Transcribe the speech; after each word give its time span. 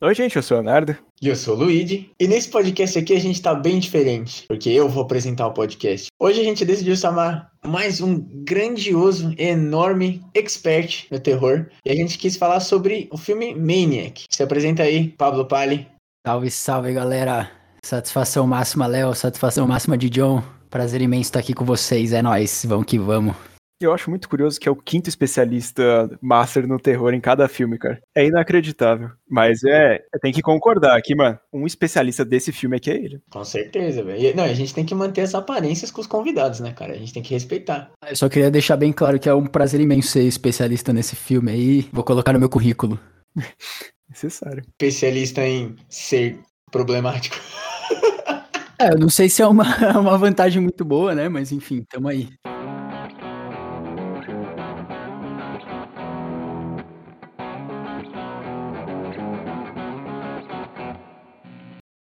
Oi, 0.00 0.14
gente, 0.14 0.36
eu 0.36 0.42
sou 0.44 0.58
o 0.58 0.60
Leonardo. 0.60 0.96
E 1.20 1.26
eu 1.26 1.34
sou 1.34 1.56
o 1.56 1.58
Luigi. 1.58 2.08
E 2.20 2.28
nesse 2.28 2.48
podcast 2.48 2.96
aqui 2.96 3.14
a 3.14 3.18
gente 3.18 3.42
tá 3.42 3.52
bem 3.52 3.80
diferente, 3.80 4.44
porque 4.46 4.70
eu 4.70 4.88
vou 4.88 5.02
apresentar 5.02 5.48
o 5.48 5.52
podcast. 5.52 6.06
Hoje 6.20 6.40
a 6.40 6.44
gente 6.44 6.64
decidiu 6.64 6.94
chamar 6.94 7.50
mais 7.66 8.00
um 8.00 8.20
grandioso, 8.44 9.34
enorme 9.36 10.22
expert 10.34 11.08
no 11.10 11.18
terror. 11.18 11.66
E 11.84 11.90
a 11.90 11.96
gente 11.96 12.16
quis 12.16 12.36
falar 12.36 12.60
sobre 12.60 13.08
o 13.10 13.18
filme 13.18 13.56
Maniac. 13.56 14.22
Se 14.30 14.40
apresenta 14.40 14.84
aí, 14.84 15.08
Pablo 15.08 15.46
Pali. 15.46 15.88
Salve, 16.24 16.48
salve, 16.48 16.92
galera. 16.92 17.50
Satisfação 17.84 18.46
máxima, 18.46 18.86
Léo. 18.86 19.12
Satisfação 19.16 19.66
máxima 19.66 19.98
de 19.98 20.08
John. 20.08 20.44
Prazer 20.70 21.02
imenso 21.02 21.22
estar 21.22 21.40
aqui 21.40 21.52
com 21.52 21.64
vocês. 21.64 22.12
É 22.12 22.22
nóis. 22.22 22.64
Vamos 22.64 22.86
que 22.86 23.00
vamos. 23.00 23.34
Eu 23.80 23.92
acho 23.92 24.10
muito 24.10 24.28
curioso 24.28 24.58
que 24.58 24.68
é 24.68 24.72
o 24.72 24.76
quinto 24.76 25.08
especialista 25.08 26.10
master 26.20 26.66
no 26.66 26.80
terror 26.80 27.14
em 27.14 27.20
cada 27.20 27.46
filme, 27.46 27.78
cara. 27.78 28.02
É 28.12 28.26
inacreditável. 28.26 29.10
Mas 29.28 29.62
é, 29.62 30.02
tem 30.20 30.32
que 30.32 30.42
concordar 30.42 30.96
aqui, 30.96 31.14
mano. 31.14 31.38
Um 31.52 31.64
especialista 31.64 32.24
desse 32.24 32.50
filme 32.50 32.76
aqui 32.76 32.90
é 32.90 32.96
ele. 32.96 33.22
Com 33.30 33.44
certeza, 33.44 34.02
velho. 34.02 34.34
Não, 34.34 34.42
a 34.42 34.52
gente 34.52 34.74
tem 34.74 34.84
que 34.84 34.96
manter 34.96 35.20
as 35.20 35.34
aparências 35.34 35.92
com 35.92 36.00
os 36.00 36.08
convidados, 36.08 36.58
né, 36.58 36.72
cara? 36.72 36.92
A 36.92 36.96
gente 36.96 37.12
tem 37.12 37.22
que 37.22 37.32
respeitar. 37.32 37.92
Eu 38.04 38.16
só 38.16 38.28
queria 38.28 38.50
deixar 38.50 38.76
bem 38.76 38.92
claro 38.92 39.18
que 39.18 39.28
é 39.28 39.34
um 39.34 39.46
prazer 39.46 39.80
imenso 39.80 40.08
ser 40.08 40.24
especialista 40.24 40.92
nesse 40.92 41.14
filme 41.14 41.52
aí. 41.52 41.88
Vou 41.92 42.02
colocar 42.02 42.32
no 42.32 42.40
meu 42.40 42.48
currículo. 42.48 42.98
Necessário. 44.10 44.64
Especialista 44.66 45.46
em 45.46 45.76
ser 45.88 46.40
problemático. 46.72 47.36
É, 48.80 48.92
eu 48.92 48.98
não 49.00 49.08
sei 49.08 49.28
se 49.28 49.42
é 49.42 49.46
uma, 49.46 49.64
uma 49.98 50.16
vantagem 50.16 50.62
muito 50.62 50.84
boa, 50.84 51.12
né? 51.12 51.28
Mas 51.28 51.50
enfim, 51.50 51.82
tamo 51.90 52.06
aí. 52.06 52.28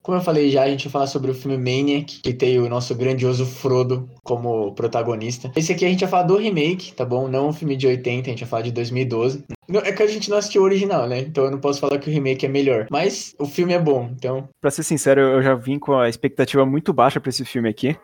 Como 0.10 0.18
eu 0.20 0.26
falei 0.26 0.50
já, 0.50 0.64
a 0.64 0.68
gente 0.68 0.86
vai 0.86 0.92
falar 0.92 1.06
sobre 1.06 1.30
o 1.30 1.36
filme 1.36 1.56
Maniac, 1.56 2.22
que 2.24 2.34
tem 2.34 2.58
o 2.58 2.68
nosso 2.68 2.96
grandioso 2.96 3.46
Frodo 3.46 4.10
como 4.24 4.74
protagonista. 4.74 5.52
Esse 5.56 5.72
aqui 5.72 5.86
a 5.86 5.88
gente 5.88 6.00
vai 6.00 6.10
falar 6.10 6.24
do 6.24 6.36
remake, 6.36 6.96
tá 6.96 7.06
bom? 7.06 7.28
Não 7.28 7.50
o 7.50 7.54
filme 7.54 7.78
de 7.78 7.86
80, 7.86 8.26
a 8.26 8.32
gente 8.32 8.40
vai 8.40 8.50
falar 8.50 8.62
de 8.64 8.72
2012. 8.72 9.44
É 9.72 9.92
que 9.92 10.02
a 10.02 10.08
gente 10.08 10.28
não 10.32 10.38
assistiu 10.38 10.64
o 10.64 10.66
original, 10.66 11.08
né? 11.08 11.20
Então 11.20 11.44
eu 11.44 11.52
não 11.52 11.60
posso 11.60 11.80
falar 11.80 12.00
que 12.00 12.10
o 12.10 12.12
remake 12.12 12.44
é 12.44 12.50
melhor. 12.50 12.88
Mas 12.90 13.36
o 13.38 13.46
filme 13.46 13.72
é 13.72 13.80
bom, 13.80 14.10
então. 14.12 14.50
Pra 14.60 14.72
ser 14.72 14.82
sincero, 14.82 15.22
eu 15.22 15.44
já 15.44 15.54
vim 15.54 15.78
com 15.78 15.94
a 15.94 16.10
expectativa 16.10 16.66
muito 16.66 16.92
baixa 16.92 17.20
pra 17.20 17.30
esse 17.30 17.46
filme 17.46 17.70
aqui. 17.70 17.96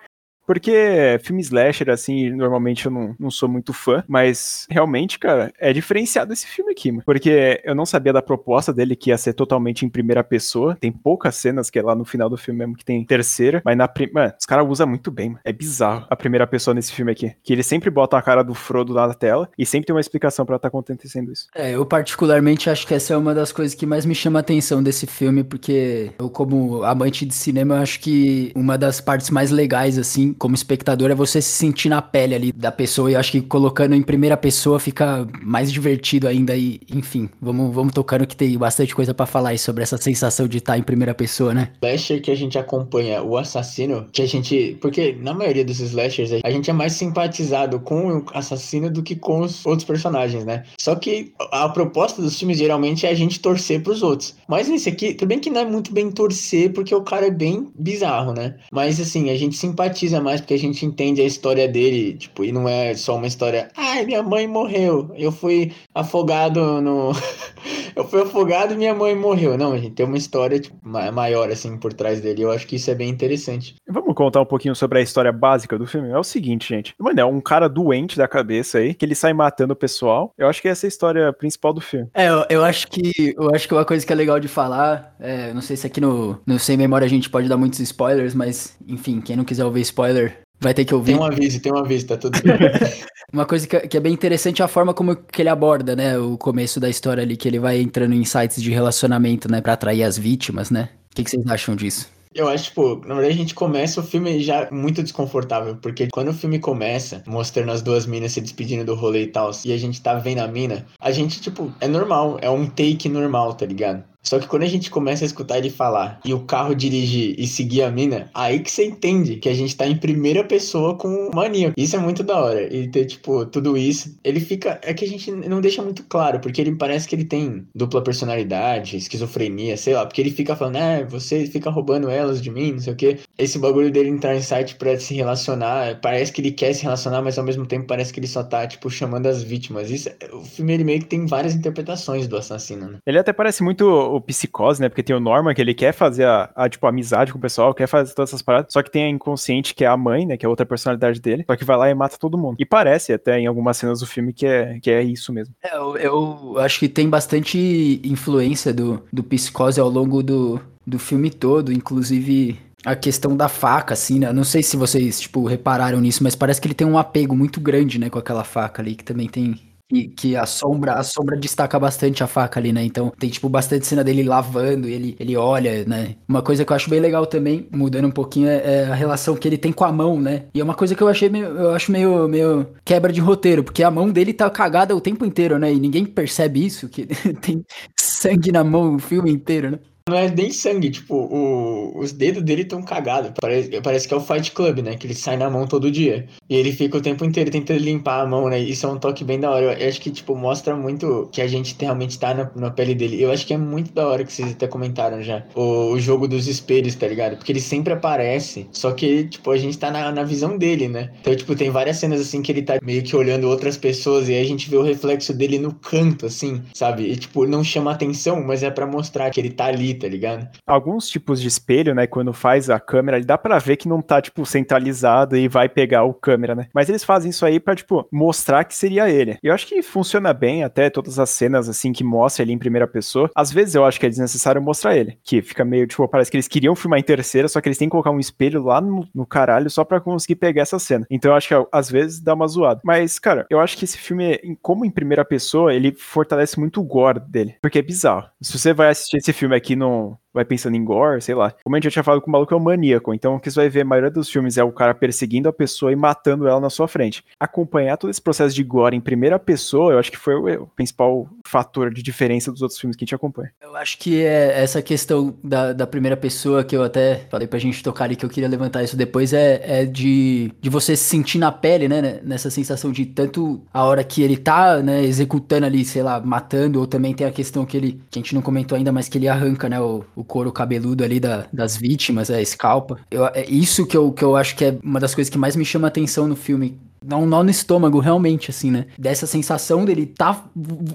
Porque 0.45 1.19
filme 1.23 1.41
slasher, 1.41 1.89
assim, 1.89 2.29
normalmente 2.31 2.85
eu 2.85 2.91
não, 2.91 3.15
não 3.19 3.31
sou 3.31 3.49
muito 3.49 3.73
fã, 3.73 4.03
mas 4.07 4.65
realmente, 4.69 5.19
cara, 5.19 5.51
é 5.59 5.73
diferenciado 5.73 6.33
esse 6.33 6.47
filme 6.47 6.71
aqui, 6.71 6.91
mano. 6.91 7.03
Porque 7.05 7.61
eu 7.63 7.75
não 7.75 7.85
sabia 7.85 8.13
da 8.13 8.21
proposta 8.21 8.73
dele 8.73 8.95
que 8.95 9.09
ia 9.09 9.17
ser 9.17 9.33
totalmente 9.33 9.85
em 9.85 9.89
primeira 9.89 10.23
pessoa. 10.23 10.77
Tem 10.79 10.91
poucas 10.91 11.35
cenas 11.35 11.69
que 11.69 11.79
é 11.79 11.81
lá 11.81 11.95
no 11.95 12.05
final 12.05 12.29
do 12.29 12.37
filme 12.37 12.59
mesmo 12.59 12.75
que 12.75 12.85
tem 12.85 13.03
terceira, 13.05 13.61
mas 13.65 13.77
na 13.77 13.87
primeira. 13.87 14.35
Os 14.39 14.45
caras 14.45 14.65
usam 14.67 14.87
muito 14.87 15.11
bem, 15.11 15.29
mano. 15.29 15.41
É 15.43 15.51
bizarro 15.51 16.05
a 16.09 16.15
primeira 16.15 16.45
pessoa 16.45 16.73
nesse 16.73 16.91
filme 16.91 17.11
aqui. 17.11 17.33
Que 17.43 17.53
ele 17.53 17.63
sempre 17.63 17.89
bota 17.89 18.17
a 18.17 18.21
cara 18.21 18.43
do 18.43 18.53
Frodo 18.53 18.93
lá 18.93 19.07
na 19.07 19.13
tela 19.13 19.49
e 19.57 19.65
sempre 19.65 19.87
tem 19.87 19.95
uma 19.95 20.01
explicação 20.01 20.45
para 20.45 20.55
estar 20.55 20.69
tá 20.69 20.77
acontecendo 20.77 21.31
isso. 21.31 21.47
É, 21.55 21.71
eu 21.71 21.85
particularmente 21.85 22.69
acho 22.69 22.85
que 22.85 22.93
essa 22.93 23.13
é 23.13 23.17
uma 23.17 23.33
das 23.33 23.51
coisas 23.51 23.75
que 23.75 23.85
mais 23.85 24.05
me 24.05 24.15
chama 24.15 24.39
a 24.39 24.41
atenção 24.41 24.81
desse 24.81 25.07
filme, 25.07 25.43
porque 25.43 26.11
eu, 26.19 26.29
como 26.29 26.83
amante 26.83 27.25
de 27.25 27.33
cinema, 27.33 27.79
acho 27.79 27.99
que 27.99 28.51
uma 28.55 28.77
das 28.77 29.01
partes 29.01 29.29
mais 29.29 29.51
legais, 29.51 29.97
assim, 29.97 30.34
como 30.37 30.55
espectador 30.55 31.11
é 31.11 31.15
você 31.15 31.41
se 31.41 31.49
sentir 31.49 31.89
na 31.89 32.01
pele 32.01 32.35
ali 32.35 32.51
da 32.51 32.71
pessoa. 32.71 33.09
E 33.09 33.13
eu 33.13 33.19
acho 33.19 33.31
que 33.31 33.41
colocando 33.41 33.95
em 33.95 34.01
primeira 34.01 34.37
pessoa 34.37 34.79
fica 34.79 35.27
mais 35.41 35.71
divertido 35.71 36.27
ainda. 36.27 36.55
E, 36.55 36.79
enfim, 36.93 37.29
vamos, 37.41 37.73
vamos 37.73 37.93
tocando 37.93 38.25
que 38.25 38.35
tem 38.35 38.57
bastante 38.57 38.95
coisa 38.95 39.13
para 39.13 39.25
falar 39.25 39.49
aí 39.49 39.57
sobre 39.57 39.83
essa 39.83 39.97
sensação 39.97 40.47
de 40.47 40.57
estar 40.57 40.77
em 40.77 40.83
primeira 40.83 41.13
pessoa, 41.13 41.53
né? 41.53 41.69
Slasher 41.81 42.21
que 42.21 42.31
a 42.31 42.35
gente 42.35 42.57
acompanha 42.57 43.21
o 43.21 43.37
assassino, 43.37 44.05
que 44.11 44.21
a 44.21 44.27
gente. 44.27 44.77
Porque 44.81 45.17
na 45.19 45.33
maioria 45.33 45.63
dos 45.63 45.79
slashers 45.79 46.31
a 46.43 46.49
gente 46.49 46.69
é 46.69 46.73
mais 46.73 46.93
simpatizado 46.93 47.79
com 47.79 48.17
o 48.17 48.25
assassino 48.33 48.89
do 48.89 49.03
que 49.03 49.15
com 49.15 49.41
os 49.41 49.65
outros 49.65 49.85
personagens, 49.85 50.45
né? 50.45 50.63
Só 50.79 50.95
que 50.95 51.33
a 51.51 51.67
proposta 51.69 52.21
dos 52.21 52.37
filmes 52.37 52.57
geralmente 52.57 53.05
é 53.05 53.09
a 53.09 53.13
gente 53.13 53.39
torcer 53.39 53.81
pros 53.81 54.01
outros. 54.03 54.35
Mas 54.47 54.67
nesse 54.67 54.89
aqui, 54.89 55.13
tudo 55.13 55.29
bem 55.29 55.39
que 55.39 55.49
não 55.49 55.61
é 55.61 55.65
muito 55.65 55.93
bem 55.93 56.11
torcer, 56.11 56.73
porque 56.73 56.93
o 56.93 57.01
cara 57.01 57.27
é 57.27 57.31
bem 57.31 57.67
bizarro, 57.77 58.33
né? 58.33 58.55
Mas 58.71 58.99
assim, 58.99 59.29
a 59.29 59.37
gente 59.37 59.55
simpatiza 59.55 60.21
mais 60.25 60.41
porque 60.41 60.55
a 60.55 60.59
gente 60.59 60.85
entende 60.85 61.21
a 61.21 61.25
história 61.25 61.67
dele, 61.67 62.13
tipo, 62.13 62.43
e 62.43 62.51
não 62.51 62.67
é 62.67 62.93
só 62.95 63.15
uma 63.15 63.27
história, 63.27 63.69
ai, 63.77 64.05
minha 64.05 64.23
mãe 64.23 64.47
morreu, 64.47 65.11
eu 65.15 65.31
fui 65.31 65.71
afogado 65.93 66.81
no. 66.81 67.11
eu 67.95 68.03
fui 68.05 68.21
afogado 68.21 68.73
e 68.73 68.77
minha 68.77 68.93
mãe 68.93 69.15
morreu. 69.15 69.57
Não, 69.57 69.73
a 69.73 69.77
gente 69.77 69.93
tem 69.95 70.05
uma 70.05 70.17
história 70.17 70.59
tipo, 70.59 70.75
maior, 70.83 71.49
assim, 71.49 71.77
por 71.77 71.93
trás 71.93 72.19
dele. 72.19 72.41
Eu 72.41 72.51
acho 72.51 72.67
que 72.67 72.75
isso 72.75 72.91
é 72.91 72.95
bem 72.95 73.09
interessante. 73.09 73.75
Vamos 73.87 74.13
contar 74.13 74.41
um 74.41 74.45
pouquinho 74.45 74.75
sobre 74.75 74.99
a 74.99 75.01
história 75.01 75.31
básica 75.31 75.77
do 75.77 75.87
filme? 75.87 76.09
É 76.09 76.17
o 76.17 76.23
seguinte, 76.23 76.67
gente. 76.67 76.93
Mano, 76.99 77.19
é 77.19 77.25
um 77.25 77.39
cara 77.39 77.69
doente 77.69 78.17
da 78.17 78.27
cabeça 78.27 78.79
aí, 78.79 78.93
que 78.93 79.05
ele 79.05 79.15
sai 79.15 79.33
matando 79.33 79.73
o 79.73 79.77
pessoal. 79.77 80.33
Eu 80.37 80.47
acho 80.47 80.61
que 80.61 80.67
essa 80.67 80.85
é 80.85 80.87
a 80.87 80.89
história 80.89 81.33
principal 81.33 81.73
do 81.73 81.81
filme. 81.81 82.09
É, 82.13 82.29
eu, 82.29 82.45
eu 82.49 82.65
acho 82.65 82.87
que 82.87 83.33
eu 83.37 83.53
acho 83.53 83.67
que 83.67 83.73
uma 83.73 83.85
coisa 83.85 84.05
que 84.05 84.11
é 84.11 84.15
legal 84.15 84.39
de 84.39 84.47
falar, 84.47 85.15
é, 85.19 85.53
não 85.53 85.61
sei 85.61 85.77
se 85.77 85.87
aqui 85.87 86.01
no, 86.01 86.39
no 86.45 86.59
Sem 86.59 86.77
Memória 86.77 87.05
a 87.05 87.09
gente 87.09 87.29
pode 87.29 87.47
dar 87.47 87.57
muitos 87.57 87.79
spoilers, 87.79 88.33
mas 88.33 88.77
enfim, 88.87 89.21
quem 89.21 89.35
não 89.35 89.43
quiser 89.43 89.65
ouvir 89.65 89.81
spoiler, 89.81 90.14
Vai 90.59 90.73
ter 90.73 90.85
que 90.85 90.95
ouvir. 90.95 91.13
Tem 91.13 91.21
um 91.21 91.23
aviso, 91.23 91.61
tem 91.61 91.73
um 91.73 91.77
aviso, 91.77 92.07
tá 92.07 92.17
tudo 92.17 92.41
bem. 92.41 92.55
Uma 93.33 93.45
coisa 93.45 93.67
que, 93.67 93.79
que, 93.81 93.97
é 93.97 93.99
bem 93.99 94.13
interessante 94.13 94.61
é 94.61 94.65
a 94.65 94.67
forma 94.67 94.93
como 94.93 95.15
que 95.15 95.41
ele 95.41 95.49
aborda, 95.49 95.95
né? 95.95 96.17
O 96.17 96.37
começo 96.37 96.79
da 96.79 96.89
história 96.89 97.21
ali, 97.21 97.35
que 97.35 97.47
ele 97.47 97.59
vai 97.59 97.81
entrando 97.81 98.13
em 98.13 98.23
sites 98.23 98.63
de 98.63 98.71
relacionamento, 98.71 99.51
né? 99.51 99.59
Pra 99.59 99.73
atrair 99.73 100.03
as 100.03 100.17
vítimas, 100.17 100.71
né? 100.71 100.89
O 101.11 101.15
que, 101.15 101.23
que 101.23 101.29
vocês 101.29 101.45
acham 101.47 101.75
disso? 101.75 102.09
Eu 102.33 102.49
acho, 102.49 102.65
tipo, 102.65 103.01
na 103.07 103.15
verdade 103.15 103.33
a 103.33 103.37
gente 103.37 103.55
começa 103.55 104.01
o 104.01 104.03
filme 104.03 104.43
já 104.43 104.69
muito 104.69 105.01
desconfortável, 105.01 105.77
porque 105.77 106.09
quando 106.11 106.29
o 106.29 106.33
filme 106.33 106.59
começa, 106.59 107.23
mostrando 107.25 107.71
as 107.71 107.81
duas 107.81 108.05
minas 108.05 108.33
se 108.33 108.41
despedindo 108.41 108.83
do 108.83 108.93
rolê 108.93 109.23
e 109.23 109.27
tal, 109.27 109.51
e 109.63 109.71
a 109.71 109.77
gente 109.77 110.01
tá 110.01 110.15
vendo 110.15 110.39
a 110.39 110.47
mina, 110.47 110.85
a 110.99 111.11
gente, 111.11 111.39
tipo, 111.39 111.73
é 111.79 111.87
normal, 111.87 112.37
é 112.41 112.49
um 112.49 112.67
take 112.67 113.07
normal, 113.07 113.53
tá 113.53 113.65
ligado? 113.65 114.03
Só 114.25 114.39
que 114.39 114.47
quando 114.47 114.63
a 114.63 114.67
gente 114.67 114.89
começa 114.89 115.23
a 115.23 115.27
escutar 115.27 115.59
ele 115.59 115.69
falar 115.69 116.19
e 116.25 116.33
o 116.33 116.41
carro 116.41 116.73
dirigir 116.73 117.35
e 117.37 117.45
seguir 117.45 117.83
a 117.83 117.91
mina, 117.91 118.29
aí 118.33 118.59
que 118.59 118.71
você 118.71 118.85
entende 118.85 119.35
que 119.37 119.47
a 119.47 119.53
gente 119.53 119.75
tá 119.75 119.85
em 119.85 119.95
primeira 119.95 120.43
pessoa 120.43 120.95
com 120.95 121.07
o 121.07 121.35
maníaco. 121.35 121.75
Isso 121.77 121.95
é 121.95 121.99
muito 121.99 122.23
da 122.23 122.39
hora. 122.39 122.73
E 122.73 122.87
ter, 122.87 123.05
tipo, 123.05 123.45
tudo 123.45 123.77
isso. 123.77 124.17
Ele 124.23 124.39
fica. 124.39 124.79
É 124.81 124.93
que 124.93 125.05
a 125.05 125.07
gente 125.07 125.31
não 125.31 125.61
deixa 125.61 125.81
muito 125.81 126.03
claro, 126.03 126.39
porque 126.39 126.59
ele 126.59 126.75
parece 126.75 127.07
que 127.07 127.15
ele 127.15 127.25
tem 127.25 127.67
dupla 127.73 128.01
personalidade, 128.01 128.97
esquizofrenia, 128.97 129.77
sei 129.77 129.93
lá. 129.93 130.05
Porque 130.05 130.21
ele 130.21 130.31
fica 130.31 130.55
falando, 130.55 130.77
é, 130.77 131.03
você 131.05 131.45
fica 131.45 131.69
roubando 131.69 132.09
elas 132.09 132.41
de 132.41 132.49
mim, 132.49 132.73
não 132.73 132.79
sei 132.79 132.93
o 132.93 132.95
quê. 132.95 133.19
Esse 133.37 133.59
bagulho 133.59 133.91
dele 133.91 134.09
entrar 134.09 134.35
em 134.35 134.41
site 134.41 134.75
pra 134.75 134.97
se 134.99 135.13
relacionar, 135.13 135.99
parece 136.01 136.31
que 136.31 136.41
ele 136.41 136.51
quer 136.51 136.73
se 136.73 136.83
relacionar, 136.83 137.21
mas 137.21 137.37
ao 137.37 137.45
mesmo 137.45 137.65
tempo 137.65 137.85
parece 137.85 138.11
que 138.11 138.19
ele 138.19 138.27
só 138.27 138.43
tá, 138.43 138.65
tipo, 138.65 138.89
chamando 138.89 139.27
as 139.27 139.43
vítimas. 139.43 139.91
Isso, 139.91 140.09
o 140.33 140.43
filme 140.43 140.73
ele 140.73 140.83
meio 140.83 140.99
que 140.99 141.05
tem 141.05 141.25
várias 141.25 141.53
interpretações 141.53 142.27
do 142.27 142.37
assassino, 142.37 142.89
né? 142.89 142.97
Ele 143.05 143.19
até 143.19 143.31
parece 143.31 143.63
muito 143.63 144.14
o 144.15 144.21
psicose, 144.21 144.81
né? 144.81 144.89
Porque 144.89 145.03
tem 145.03 145.15
o 145.15 145.19
Norman, 145.19 145.53
que 145.53 145.61
ele 145.61 145.73
quer 145.73 145.93
fazer 145.93 146.25
a, 146.25 146.49
a, 146.55 146.69
tipo, 146.69 146.85
amizade 146.87 147.31
com 147.31 147.37
o 147.37 147.41
pessoal, 147.41 147.73
quer 147.73 147.87
fazer 147.87 148.13
todas 148.13 148.29
essas 148.29 148.41
paradas. 148.41 148.71
Só 148.71 148.81
que 148.81 148.91
tem 148.91 149.05
a 149.05 149.09
inconsciente, 149.09 149.73
que 149.73 149.83
é 149.83 149.87
a 149.87 149.97
mãe, 149.97 150.25
né? 150.25 150.37
Que 150.37 150.45
é 150.45 150.49
outra 150.49 150.65
personalidade 150.65 151.19
dele. 151.19 151.43
Só 151.47 151.55
que 151.55 151.65
vai 151.65 151.77
lá 151.77 151.89
e 151.89 151.93
mata 151.93 152.17
todo 152.17 152.37
mundo. 152.37 152.55
E 152.59 152.65
parece 152.65 153.13
até 153.13 153.39
em 153.39 153.47
algumas 153.47 153.77
cenas 153.77 153.99
do 153.99 154.07
filme 154.07 154.33
que 154.33 154.45
é, 154.45 154.79
que 154.79 154.89
é 154.91 155.01
isso 155.03 155.31
mesmo. 155.33 155.53
É, 155.63 155.75
eu, 155.75 155.97
eu 155.97 156.59
acho 156.59 156.79
que 156.79 156.89
tem 156.89 157.09
bastante 157.09 158.01
influência 158.03 158.73
do, 158.73 159.03
do 159.11 159.23
psicose 159.23 159.79
ao 159.79 159.89
longo 159.89 160.21
do, 160.21 160.59
do 160.85 160.99
filme 160.99 161.29
todo, 161.29 161.71
inclusive 161.71 162.57
a 162.85 162.95
questão 162.95 163.35
da 163.35 163.49
faca, 163.49 163.93
assim, 163.93 164.19
né? 164.19 164.31
Não 164.31 164.43
sei 164.43 164.61
se 164.61 164.77
vocês, 164.77 165.19
tipo, 165.19 165.43
repararam 165.45 165.99
nisso, 165.99 166.23
mas 166.23 166.35
parece 166.35 166.61
que 166.61 166.67
ele 166.67 166.75
tem 166.75 166.85
um 166.85 166.97
apego 166.97 167.35
muito 167.35 167.59
grande, 167.59 167.99
né, 167.99 168.09
com 168.09 168.19
aquela 168.19 168.43
faca 168.43 168.81
ali, 168.81 168.95
que 168.95 169.03
também 169.03 169.27
tem 169.27 169.59
que, 169.89 170.07
que 170.09 170.35
a 170.35 170.45
sombra, 170.45 170.93
a 170.93 171.03
sombra 171.03 171.37
destaca 171.37 171.79
bastante 171.79 172.23
a 172.23 172.27
faca 172.27 172.59
ali, 172.59 172.73
né? 172.73 172.83
Então 172.83 173.11
tem, 173.19 173.29
tipo, 173.29 173.47
bastante 173.47 173.85
cena 173.85 174.03
dele 174.03 174.23
lavando, 174.23 174.87
ele, 174.87 175.15
ele 175.19 175.35
olha, 175.37 175.85
né? 175.85 176.15
Uma 176.27 176.41
coisa 176.41 176.65
que 176.65 176.71
eu 176.71 176.75
acho 176.75 176.89
bem 176.89 176.99
legal 176.99 177.25
também, 177.25 177.67
mudando 177.71 178.05
um 178.07 178.11
pouquinho, 178.11 178.47
é, 178.47 178.83
é, 178.83 178.85
a 178.85 178.95
relação 178.95 179.35
que 179.35 179.47
ele 179.47 179.57
tem 179.57 179.71
com 179.71 179.85
a 179.85 179.91
mão, 179.91 180.19
né? 180.19 180.45
E 180.53 180.59
é 180.59 180.63
uma 180.63 180.75
coisa 180.75 180.95
que 180.95 181.03
eu 181.03 181.07
achei 181.07 181.29
meio, 181.29 181.45
eu 181.45 181.71
acho 181.71 181.91
meio, 181.91 182.27
meio 182.27 182.67
quebra 182.83 183.11
de 183.13 183.21
roteiro, 183.21 183.63
porque 183.63 183.83
a 183.83 183.91
mão 183.91 184.09
dele 184.11 184.33
tá 184.33 184.49
cagada 184.49 184.95
o 184.95 185.01
tempo 185.01 185.25
inteiro, 185.25 185.59
né? 185.59 185.71
E 185.71 185.79
ninguém 185.79 186.05
percebe 186.05 186.65
isso, 186.65 186.89
que 186.89 187.05
tem 187.41 187.63
sangue 187.99 188.51
na 188.51 188.63
mão 188.63 188.95
o 188.95 188.99
filme 188.99 189.31
inteiro, 189.31 189.71
né? 189.71 189.79
Não 190.07 190.17
é 190.17 190.29
nem 190.29 190.51
sangue, 190.51 190.91
tipo, 190.91 191.15
o, 191.15 191.97
os 191.97 192.11
dedos 192.11 192.43
dele 192.43 192.61
estão 192.61 192.79
cagados. 192.83 193.31
Parece, 193.41 193.81
parece 193.81 194.07
que 194.07 194.13
é 194.13 194.17
o 194.17 194.21
Fight 194.21 194.51
Club, 194.51 194.79
né? 194.79 194.95
Que 194.95 195.07
ele 195.07 195.15
sai 195.15 195.35
na 195.35 195.49
mão 195.49 195.65
todo 195.65 195.89
dia. 195.89 196.27
E 196.47 196.55
ele 196.55 196.71
fica 196.71 196.97
o 196.97 197.01
tempo 197.01 197.25
inteiro 197.25 197.49
tentando 197.49 197.79
limpar 197.79 198.21
a 198.21 198.27
mão, 198.27 198.47
né? 198.47 198.59
Isso 198.59 198.85
é 198.85 198.89
um 198.89 198.99
toque 198.99 199.23
bem 199.23 199.39
da 199.39 199.49
hora. 199.49 199.81
Eu 199.81 199.89
acho 199.89 199.99
que, 199.99 200.11
tipo, 200.11 200.35
mostra 200.35 200.75
muito 200.75 201.27
que 201.31 201.41
a 201.41 201.47
gente 201.47 201.75
realmente 201.79 202.19
tá 202.19 202.35
na, 202.35 202.51
na 202.55 202.69
pele 202.69 202.93
dele. 202.93 203.19
Eu 203.19 203.31
acho 203.31 203.47
que 203.47 203.53
é 203.55 203.57
muito 203.57 203.91
da 203.93 204.07
hora 204.07 204.23
que 204.23 204.31
vocês 204.31 204.51
até 204.51 204.67
comentaram 204.67 205.23
já. 205.23 205.43
O, 205.55 205.93
o 205.93 205.99
jogo 205.99 206.27
dos 206.27 206.47
espelhos, 206.47 206.93
tá 206.93 207.07
ligado? 207.07 207.37
Porque 207.37 207.51
ele 207.51 207.61
sempre 207.61 207.91
aparece, 207.91 208.67
só 208.71 208.91
que, 208.91 209.23
tipo, 209.23 209.49
a 209.49 209.57
gente 209.57 209.75
tá 209.75 209.89
na, 209.89 210.11
na 210.11 210.23
visão 210.23 210.55
dele, 210.55 210.87
né? 210.87 211.09
Então, 211.19 211.35
tipo, 211.35 211.55
tem 211.55 211.71
várias 211.71 211.97
cenas 211.97 212.21
assim 212.21 212.43
que 212.43 212.51
ele 212.51 212.61
tá 212.61 212.77
meio 212.83 213.01
que 213.01 213.15
olhando 213.15 213.49
outras 213.49 213.75
pessoas 213.75 214.29
e 214.29 214.33
aí 214.35 214.41
a 214.41 214.45
gente 214.45 214.69
vê 214.69 214.77
o 214.77 214.83
reflexo 214.83 215.33
dele 215.33 215.57
no 215.57 215.73
canto, 215.73 216.27
assim, 216.27 216.61
sabe? 216.75 217.09
E, 217.09 217.15
tipo, 217.15 217.47
não 217.47 217.63
chama 217.63 217.91
atenção, 217.91 218.43
mas 218.43 218.61
é 218.61 218.69
para 218.69 218.85
mostrar 218.85 219.31
que 219.31 219.39
ele 219.39 219.49
tá 219.49 219.65
ali, 219.65 219.94
tá 219.95 220.07
ligado? 220.07 220.47
Alguns 220.65 221.07
tipos 221.07 221.41
de 221.41 221.47
espelho, 221.47 221.95
né, 221.95 222.07
quando 222.07 222.33
faz 222.33 222.69
a 222.69 222.79
câmera, 222.79 223.19
dá 223.21 223.37
para 223.37 223.57
ver 223.59 223.77
que 223.77 223.87
não 223.87 224.01
tá, 224.01 224.21
tipo, 224.21 224.45
centralizado 224.45 225.35
e 225.37 225.47
vai 225.47 225.69
pegar 225.69 226.03
o 226.03 226.13
câmera, 226.13 226.55
né? 226.55 226.67
Mas 226.73 226.89
eles 226.89 227.03
fazem 227.03 227.29
isso 227.29 227.45
aí 227.45 227.59
pra, 227.59 227.75
tipo, 227.75 228.07
mostrar 228.11 228.63
que 228.63 228.75
seria 228.75 229.09
ele. 229.09 229.37
Eu 229.41 229.53
acho 229.53 229.67
que 229.67 229.81
funciona 229.81 230.33
bem 230.33 230.63
até 230.63 230.89
todas 230.89 231.19
as 231.19 231.29
cenas, 231.29 231.69
assim, 231.69 231.93
que 231.93 232.03
mostra 232.03 232.43
ele 232.43 232.53
em 232.53 232.57
primeira 232.57 232.87
pessoa. 232.87 233.29
Às 233.35 233.51
vezes 233.51 233.75
eu 233.75 233.85
acho 233.85 233.99
que 233.99 234.05
é 234.05 234.09
desnecessário 234.09 234.61
mostrar 234.61 234.95
ele, 234.95 235.17
que 235.23 235.41
fica 235.41 235.63
meio, 235.65 235.87
tipo, 235.87 236.07
parece 236.07 236.29
que 236.29 236.37
eles 236.37 236.47
queriam 236.47 236.75
filmar 236.75 236.99
em 236.99 237.03
terceira, 237.03 237.47
só 237.47 237.61
que 237.61 237.67
eles 237.67 237.77
têm 237.77 237.87
que 237.87 237.91
colocar 237.91 238.11
um 238.11 238.19
espelho 238.19 238.63
lá 238.63 238.81
no, 238.81 239.07
no 239.13 239.25
caralho 239.25 239.69
só 239.69 239.83
para 239.83 239.99
conseguir 239.99 240.35
pegar 240.35 240.61
essa 240.61 240.79
cena. 240.79 241.05
Então 241.09 241.31
eu 241.31 241.35
acho 241.35 241.47
que 241.47 241.67
às 241.71 241.89
vezes 241.89 242.19
dá 242.19 242.33
uma 242.33 242.47
zoada. 242.47 242.81
Mas, 242.83 243.19
cara, 243.19 243.45
eu 243.49 243.59
acho 243.59 243.77
que 243.77 243.85
esse 243.85 243.97
filme, 243.97 244.57
como 244.61 244.85
em 244.85 244.89
primeira 244.89 245.23
pessoa, 245.25 245.73
ele 245.73 245.93
fortalece 245.93 246.59
muito 246.59 246.81
o 246.81 246.83
gore 246.83 247.19
dele, 247.19 247.55
porque 247.61 247.79
é 247.79 247.81
bizarro. 247.81 248.29
Se 248.41 248.57
você 248.57 248.73
vai 248.73 248.89
assistir 248.89 249.17
esse 249.17 249.33
filme 249.33 249.55
aqui 249.55 249.75
no, 249.75 249.84
non. 249.85 250.24
Vai 250.35 250.45
pensando 250.45 250.75
em 250.75 250.83
gore, 250.83 251.21
sei 251.21 251.33
lá. 251.33 251.53
Como 251.63 251.75
a 251.75 251.79
gente 251.79 251.85
já 251.85 251.91
tinha 251.91 252.03
falado 252.03 252.23
o 252.25 252.29
maluco 252.29 252.53
é 252.53 252.57
um 252.57 252.59
maníaco, 252.59 253.13
então 253.13 253.35
o 253.35 253.39
que 253.39 253.49
você 253.49 253.61
vai 253.61 253.69
ver 253.69 253.81
a 253.81 253.85
maioria 253.85 254.11
dos 254.11 254.29
filmes 254.29 254.57
é 254.57 254.63
o 254.63 254.71
cara 254.71 254.93
perseguindo 254.93 255.47
a 255.47 255.53
pessoa 255.53 255.91
e 255.91 255.95
matando 255.95 256.47
ela 256.47 256.59
na 256.59 256.69
sua 256.69 256.87
frente. 256.87 257.23
Acompanhar 257.39 257.97
todo 257.97 258.09
esse 258.09 258.21
processo 258.21 258.53
de 258.53 258.63
gore 258.63 258.95
em 258.95 259.01
primeira 259.01 259.39
pessoa, 259.39 259.93
eu 259.93 259.99
acho 259.99 260.11
que 260.11 260.17
foi 260.17 260.35
o, 260.35 260.67
principal 260.75 261.27
fator 261.47 261.93
de 261.93 262.03
diferença 262.03 262.51
dos 262.51 262.61
outros 262.61 262.79
filmes 262.79 262.97
que 262.97 263.03
a 263.03 263.05
gente 263.05 263.15
acompanha. 263.15 263.51
Eu 263.61 263.75
acho 263.77 263.97
que 263.97 264.23
é 264.23 264.61
essa 264.61 264.81
questão 264.81 265.35
da, 265.43 265.71
da 265.71 265.87
primeira 265.87 266.17
pessoa 266.17 266.63
que 266.63 266.75
eu 266.75 266.83
até 266.83 267.21
falei 267.29 267.47
pra 267.47 267.57
gente 267.59 267.81
tocar 267.81 268.05
ali 268.05 268.15
que 268.15 268.25
eu 268.25 268.29
queria 268.29 268.49
levantar 268.49 268.83
isso 268.83 268.97
depois 268.97 269.31
é, 269.31 269.81
é 269.81 269.85
de, 269.85 270.51
de 270.59 270.69
você 270.69 270.95
se 270.95 271.03
sentir 271.03 271.37
na 271.37 271.51
pele, 271.51 271.87
né? 271.87 272.19
Nessa 272.23 272.49
sensação 272.49 272.91
de 272.91 273.05
tanto 273.05 273.61
a 273.73 273.83
hora 273.83 274.03
que 274.03 274.21
ele 274.21 274.35
tá, 274.35 274.81
né, 274.81 275.03
executando 275.03 275.65
ali, 275.65 275.85
sei 275.85 276.03
lá, 276.03 276.19
matando, 276.19 276.79
ou 276.79 276.87
também 276.87 277.13
tem 277.13 277.25
a 277.25 277.31
questão 277.31 277.65
que 277.65 277.77
ele, 277.77 278.01
que 278.09 278.19
a 278.19 278.21
gente 278.21 278.35
não 278.35 278.41
comentou 278.41 278.77
ainda, 278.77 278.91
mas 278.91 279.07
que 279.07 279.17
ele 279.17 279.27
arranca, 279.27 279.69
né, 279.69 279.79
o, 279.79 280.03
o 280.15 280.24
couro 280.27 280.51
cabeludo 280.51 281.03
ali 281.03 281.19
da, 281.19 281.45
das 281.51 281.77
vítimas, 281.77 282.29
é, 282.29 282.41
escalpa. 282.41 282.99
Eu, 283.09 283.25
é 283.27 283.45
isso 283.47 283.85
que 283.85 283.95
eu, 283.95 284.11
que 284.11 284.23
eu 284.23 284.35
acho 284.35 284.55
que 284.55 284.65
é 284.65 284.77
uma 284.83 284.99
das 284.99 285.15
coisas 285.15 285.29
que 285.29 285.37
mais 285.37 285.55
me 285.55 285.65
chama 285.65 285.87
atenção 285.87 286.27
no 286.27 286.35
filme 286.35 286.77
dá 287.05 287.17
um 287.17 287.25
nó 287.25 287.43
no 287.43 287.51
estômago, 287.51 287.99
realmente, 287.99 288.49
assim, 288.49 288.71
né? 288.71 288.87
Dessa 288.97 289.27
sensação 289.27 289.85
dele 289.85 290.07
tá. 290.07 290.43